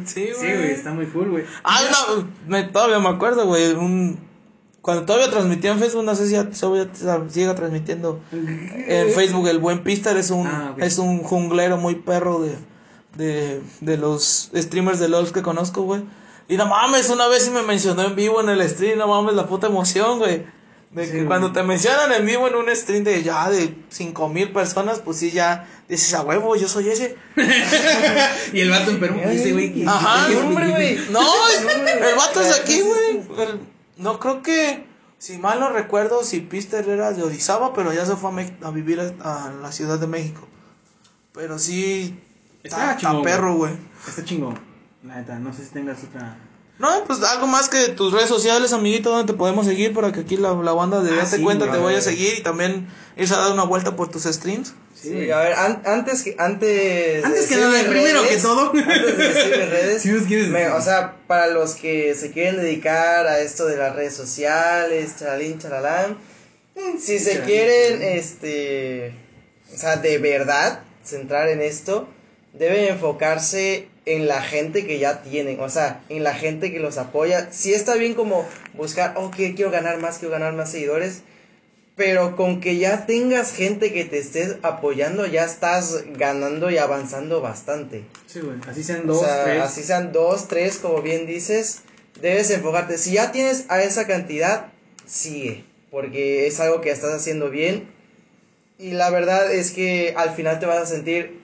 [0.05, 1.45] Sí, Sí, güey, está muy cool, güey.
[1.63, 1.79] Ah,
[2.17, 3.71] no, me, todavía me acuerdo, güey.
[3.71, 4.19] Un,
[4.81, 6.87] cuando todavía transmitía en Facebook, no sé si ya todavía
[7.29, 9.47] siga transmitiendo en Facebook.
[9.47, 12.55] El buen Pister es un, Ah, es un junglero muy perro de,
[13.17, 16.03] de, de los streamers de LOL que conozco, güey.
[16.47, 19.35] Y no mames, una vez sí me mencionó en vivo en el stream, no mames,
[19.35, 20.45] la puta emoción, güey.
[20.91, 21.27] De Sí, que güey.
[21.27, 25.17] cuando te mencionan en vivo en un stream de ya de cinco mil personas, pues
[25.17, 27.15] sí, ya dices a huevo, yo soy ese.
[28.53, 30.27] Y el vato en Perú dice, güey, Ajá.
[31.11, 31.21] No,
[31.59, 32.85] el vato es aquí, ¿Qué es
[33.27, 33.59] güey.
[33.99, 34.85] No creo que,
[35.17, 38.57] si mal no recuerdo, si Pister era de Orizaba, pero ya se fue a, Me-
[38.63, 40.47] a vivir a, a la Ciudad de México.
[41.33, 42.19] Pero sí,
[42.63, 43.73] Está está, está chingón, perro, güey.
[44.07, 44.59] Está chingón.
[45.03, 46.37] La neta, no sé si tengas otra.
[46.79, 50.21] No, pues algo más que tus redes sociales, amiguito, donde te podemos seguir para que
[50.21, 52.87] aquí la, la banda de Ah, Date sí, Cuenta te vaya a seguir y también
[53.17, 54.73] irse a dar una vuelta por tus streams.
[54.95, 58.71] Sí, a ver, an- antes que antes Antes que nada, primero que todo.
[58.73, 58.87] antes
[59.17, 63.65] de decir redes, Si me- o sea, para los que se quieren dedicar a esto
[63.65, 66.17] de las redes sociales, charalín, charalán,
[66.97, 69.13] si se quieren, este,
[69.73, 72.07] o sea, de verdad centrar en esto,
[72.53, 76.97] deben enfocarse en la gente que ya tienen, o sea, en la gente que los
[76.97, 77.49] apoya.
[77.51, 81.21] Sí está bien como buscar, ok, quiero ganar más, quiero ganar más seguidores,
[81.95, 87.39] pero con que ya tengas gente que te estés apoyando, ya estás ganando y avanzando
[87.39, 88.03] bastante.
[88.25, 88.57] Sí, güey.
[88.67, 89.61] Así sean O dos, sea, tres.
[89.61, 91.81] así sean dos, tres, como bien dices,
[92.19, 92.97] debes enfocarte.
[92.97, 94.67] Si ya tienes a esa cantidad,
[95.05, 97.89] sigue, porque es algo que estás haciendo bien.
[98.79, 101.38] Y la verdad es que al final te vas a sentir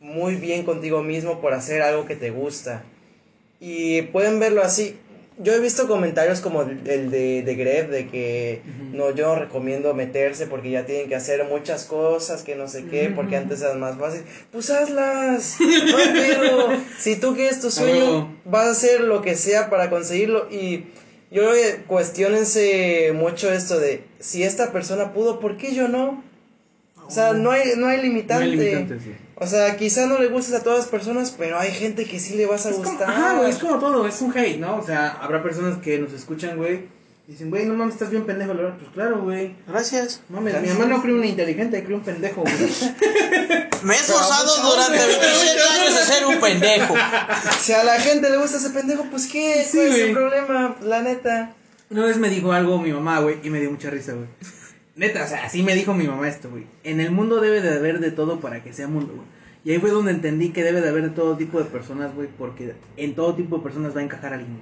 [0.00, 2.84] muy bien contigo mismo por hacer algo que te gusta.
[3.60, 4.96] Y pueden verlo así.
[5.38, 8.62] Yo he visto comentarios como el de, de Greb, de que
[8.92, 12.86] no, yo no recomiendo meterse porque ya tienen que hacer muchas cosas, que no sé
[12.86, 14.22] qué, porque antes era más fácil.
[14.50, 16.68] Pues hazlas, no pedo.
[16.98, 18.34] Si tú quieres tu sueño, huevo.
[18.46, 20.48] vas a hacer lo que sea para conseguirlo.
[20.50, 20.86] Y
[21.30, 26.24] yo creo que cuestionense mucho esto de si esta persona pudo, ¿por qué yo no?
[27.06, 28.44] O sea, no hay, no hay No limitante.
[28.44, 29.25] hay limitantes, güey.
[29.38, 32.34] O sea, quizá no le gustes a todas las personas, pero hay gente que sí
[32.36, 33.10] le vas a Es como, gustar.
[33.10, 34.76] ajá, güey, es como todo, es un hate, ¿no?
[34.76, 36.88] O sea, habrá personas que nos escuchan, güey,
[37.28, 38.78] y dicen, güey, no mames, estás bien pendejo, la verdad.
[38.78, 39.54] Pues claro, güey.
[39.68, 40.22] Gracias.
[40.30, 40.72] Mames, Gracias.
[40.74, 42.54] mi mamá no crió un inteligente, crió un pendejo, güey.
[43.82, 46.94] Me he esforzado durante pero, 27 años de ser un pendejo.
[47.60, 50.76] Si a la gente le gusta ese pendejo, pues qué, Sí, ¿cuál es el problema?
[50.82, 51.52] La neta.
[51.90, 54.28] Una vez me dijo algo mi mamá, güey, y me dio mucha risa, güey.
[54.96, 56.64] Neta, o sea, así me dijo mi mamá esto, güey.
[56.82, 59.26] En el mundo debe de haber de todo para que sea mundo, güey.
[59.64, 62.28] Y ahí fue donde entendí que debe de haber de todo tipo de personas, güey,
[62.38, 64.58] porque en todo tipo de personas va a encajar alguien.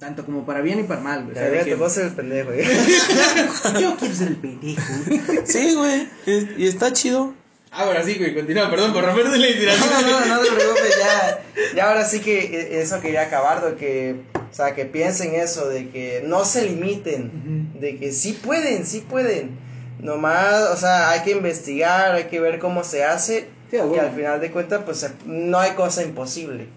[0.00, 1.32] Tanto como para bien y para mal, güey.
[1.32, 2.64] O sea, Ya, de ya que- te vas a ser el pendejo, güey.
[3.82, 4.82] Yo quiero ser el pendejo.
[5.44, 6.08] Sí, güey.
[6.56, 7.34] Y, está chido.
[7.70, 9.88] Ahora sí, güey, continúa, perdón por romperte la inspiración.
[10.02, 11.44] No, no, no te preocupes, ya,
[11.76, 14.16] ya ahora sí que eh, eso quería acabar, de que,
[14.50, 19.00] o sea, que piensen eso, de que no se limiten, de que sí pueden, sí
[19.08, 19.58] pueden,
[20.00, 23.88] nomás, o sea, hay que investigar, hay que ver cómo se hace, Sí, a y
[23.88, 24.00] huevo.
[24.00, 26.68] al final de cuentas, pues no hay cosa imposible.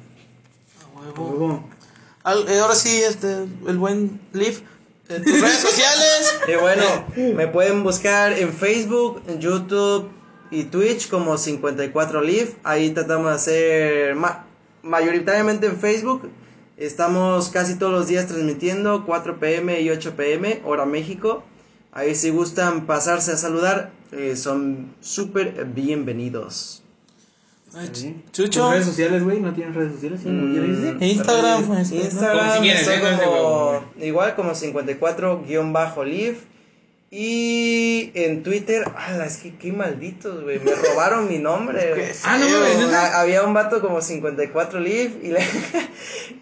[0.95, 1.29] A huevo.
[1.29, 1.69] Huevo.
[2.23, 3.31] Al- eh, ahora sí, este,
[3.67, 4.61] el buen Liv.
[5.09, 6.39] En tus redes sociales.
[6.47, 6.83] Y bueno,
[7.35, 10.09] me pueden buscar en Facebook, en YouTube
[10.51, 12.55] y Twitch como 54Live.
[12.63, 14.45] Ahí tratamos de hacer ma-
[14.83, 16.29] mayoritariamente en Facebook.
[16.81, 21.43] Estamos casi todos los días transmitiendo 4 pm y 8 pm, hora México.
[21.91, 26.81] Ahí si gustan pasarse a saludar, eh, son súper bienvenidos.
[27.75, 27.91] Ay.
[28.31, 28.61] Chucho.
[28.63, 29.39] ¿Tus redes sociales, güey?
[29.41, 30.21] ¿No tienes redes sociales?
[30.23, 30.29] ¿Sí?
[30.29, 30.97] Mm, ¿Quieres decir?
[31.03, 31.91] Instagram, pues.
[31.91, 33.01] Instagram, Como si quieres, ¿eh?
[33.23, 36.37] Como- igual como 54-live.
[37.13, 40.59] Y en Twitter, ala, es que qué malditos, güey.
[40.59, 42.05] Me robaron mi nombre, güey.
[42.23, 45.45] Ah, no a- Había un vato como 54 live y le.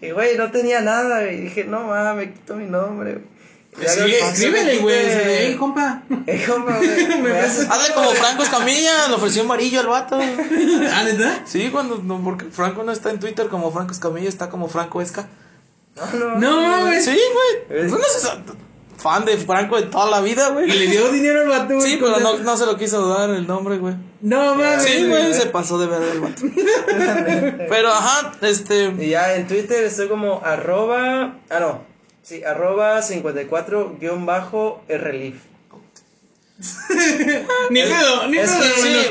[0.00, 1.38] y güey, no tenía nada, güey.
[1.38, 3.88] Y dije, no mames, me quito mi nombre, güey.
[3.88, 4.96] Sí, escríbele, güey.
[4.96, 6.04] Ey, compa.
[6.28, 6.78] Eh, compa,
[7.20, 10.20] güey, Hazle como Franco Escamilla, le ofreció amarillo al vato.
[10.20, 11.42] ¿Ah, neta?
[11.46, 15.02] Sí, cuando, no, porque Franco no está en Twitter como Franco Escamilla, está como Franco
[15.02, 15.26] Esca.
[15.96, 17.04] No, no, No mames.
[17.04, 17.18] Sí,
[17.68, 17.90] güey.
[17.90, 17.98] No
[19.00, 20.68] fan de Franco de toda la vida, Y güey.
[20.68, 21.90] le dio dinero al vato, güey.
[21.90, 23.94] Sí, pero no, no se lo quiso dar el nombre, güey.
[24.20, 24.82] No mames.
[24.82, 26.42] Sí, güey, se pasó de ver el vato.
[27.70, 28.92] Pero, ajá, este.
[28.98, 31.36] Y ya en Twitter estoy como arroba.
[31.48, 31.80] Ah, no.
[32.22, 35.34] Sí, arroba 54-rleaf.
[37.70, 38.60] Ni pedo, ni Es pedo.
[38.60, 39.06] que sí,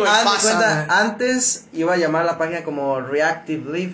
[0.90, 3.91] antes iba a llamar la página como Reactive Leaf.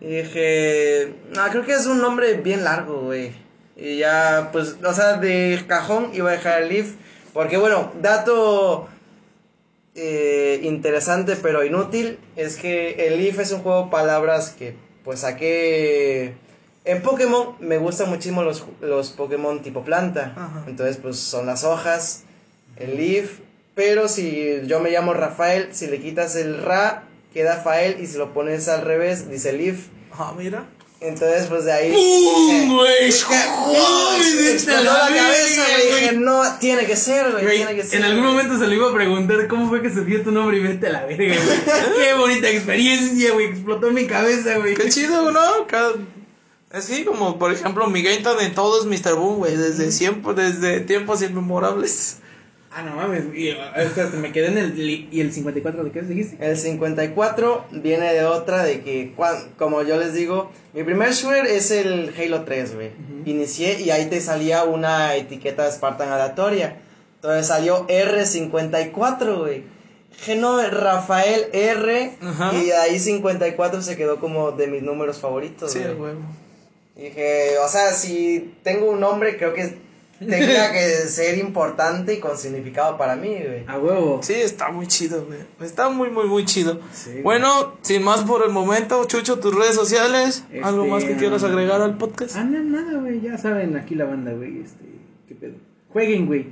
[0.00, 3.32] Y dije, no, creo que es un nombre bien largo, güey.
[3.76, 6.94] Y ya, pues, o sea, de cajón iba a dejar el Leaf.
[7.32, 8.88] Porque, bueno, dato
[9.94, 14.74] eh, interesante pero inútil es que el Leaf es un juego de palabras que,
[15.04, 16.34] pues, saqué.
[16.84, 20.32] En Pokémon me gustan muchísimo los, los Pokémon tipo planta.
[20.36, 20.64] Ajá.
[20.66, 22.24] Entonces, pues, son las hojas,
[22.76, 23.38] el Leaf.
[23.74, 28.00] Pero si yo me llamo Rafael, si le quitas el Ra, queda Fael.
[28.00, 29.86] Y si lo pones al revés, dice Leaf.
[30.12, 30.66] Ajá, mira.
[31.00, 31.92] Entonces, pues de ahí.
[31.92, 32.76] ¡Pum,
[33.26, 33.38] güey!
[33.38, 33.76] Dije, ¡Uy,
[34.20, 36.00] "Uy, vete explotó la cabeza, güey.
[36.00, 37.44] Dije, no, tiene que ser, güey.
[37.44, 38.00] Güey, Tiene que ser.
[38.00, 40.60] en algún momento se le iba a preguntar cómo fue que surgió tu nombre y
[40.60, 41.96] vete a la verga, güey.
[42.06, 43.46] Qué bonita experiencia, güey.
[43.46, 44.74] Explotó mi cabeza, güey.
[44.74, 45.40] Qué chido, ¿no?
[45.66, 45.94] Cada-
[46.72, 49.14] Es que como, por ejemplo, mi game de todo es Mr.
[49.16, 49.56] Boom, güey.
[49.56, 52.18] Desde siempre, desde tiempos inmemorables.
[52.72, 53.24] Ah, no mames.
[53.34, 54.78] Y, eh, espérate, me quedé en el.
[54.78, 56.36] ¿Y el 54 de qué dijiste?
[56.44, 61.46] El 54 viene de otra de que, cuan- como yo les digo, mi primer shooter
[61.46, 62.90] es el Halo 3, güey.
[63.26, 66.76] Inicié y ahí te salía una etiqueta Spartan aleatoria.
[67.16, 69.64] Entonces salió R54, güey.
[70.10, 72.12] Dije, no, Rafael R.
[72.22, 72.52] Ajá.
[72.54, 76.12] Y ahí 54 se quedó como de mis números favoritos, Sí, güey.
[76.96, 79.76] dije, o sea, si tengo un nombre, creo que
[80.28, 83.64] tenga que ser importante y con significado para mí, güey.
[83.66, 84.20] A huevo.
[84.22, 85.38] Sí, está muy chido, güey.
[85.60, 86.80] Está muy, muy, muy chido.
[86.92, 87.22] Sí, güey.
[87.22, 90.44] bueno, sin más por el momento, Chucho, tus redes sociales.
[90.62, 92.36] ¿Algo Este, más que quieras um, agregar al podcast?
[92.36, 93.20] Ah, no, nada, güey.
[93.20, 94.60] Ya saben, aquí la banda, güey.
[94.60, 94.84] Este,
[95.28, 95.54] ¿qué pedo?
[95.92, 96.46] Jueguen, güey.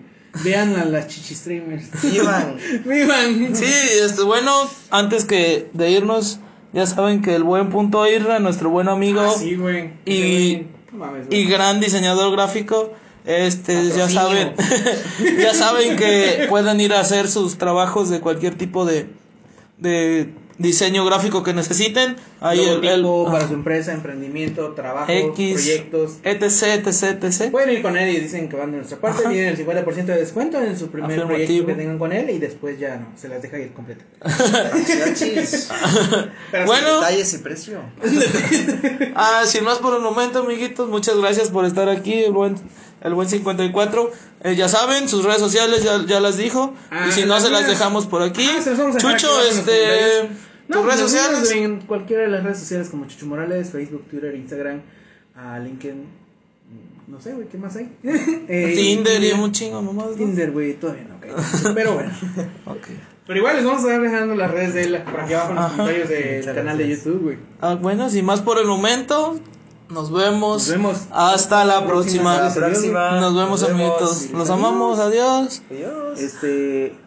[0.45, 1.91] Vean a las chichistreamers.
[2.03, 2.57] Vivan.
[2.85, 3.55] Vivan.
[3.57, 3.65] Sí,
[4.05, 4.53] este, bueno,
[4.91, 6.39] antes que de irnos,
[6.73, 9.93] ya saben que el buen punto Irra, nuestro buen amigo Ah, sí, güey.
[10.05, 11.41] y- Ese güey, no mames, güey.
[11.41, 12.93] y gran diseñador gráfico,
[13.29, 14.55] este, ya saben,
[15.39, 19.07] ya saben que pueden ir a hacer sus trabajos de cualquier tipo de,
[19.77, 22.17] de diseño gráfico que necesiten.
[22.41, 22.81] Ahí el,
[23.27, 26.13] para su empresa, emprendimiento, trabajo, X, proyectos.
[26.25, 27.51] etc, etc, etc.
[27.51, 29.31] Pueden ir con él y dicen que van de nuestra parte, Ajá.
[29.31, 31.37] tienen el 50% de descuento en su primer Afirmativo.
[31.45, 34.05] proyecto que tengan con él y después ya no, se las deja ir completa.
[36.51, 36.95] Pero Bueno.
[37.01, 37.81] Detalles y precio.
[39.15, 42.55] Ah, sin más por el momento, amiguitos, muchas gracias por estar aquí, buen,
[43.01, 44.11] el buen 54.
[44.45, 46.75] Eh, ya saben, sus redes sociales ya, ya las dijo.
[46.91, 48.49] Ah, y si ¿se no, se las dejamos por aquí.
[48.49, 50.29] Ah, Chucho, este.
[50.71, 51.51] tus redes sociales.
[51.53, 54.83] En cualquiera de las redes sociales como Chucho Morales, Facebook, Twitter, Instagram,
[55.35, 57.91] a LinkedIn, mm, no sé, güey, ¿qué más hay?
[58.49, 60.09] Eh, Tinder y un chingo nomás.
[60.09, 60.13] ¿no?
[60.15, 61.75] Tinder, güey, todavía no, ok.
[61.75, 62.11] Pero bueno.
[62.67, 62.89] Ok.
[63.27, 65.57] Pero igual les vamos a estar dejando las redes de él por aquí abajo en
[65.57, 65.77] los Ajá.
[65.77, 66.89] comentarios del canal de.
[66.89, 67.37] YouTube, güey.
[67.61, 69.39] Ah, bueno, sin más por el momento,
[69.91, 70.69] nos vemos.
[70.69, 70.99] Nos vemos.
[71.11, 72.37] Hasta la próxima.
[72.37, 72.47] próxima.
[72.47, 73.21] Hasta la próxima.
[73.21, 74.31] Nos vemos, amiguitos.
[74.31, 74.99] Los amamos.
[74.99, 75.63] Adiós.
[75.71, 76.19] Adiós.
[76.19, 76.95] Este.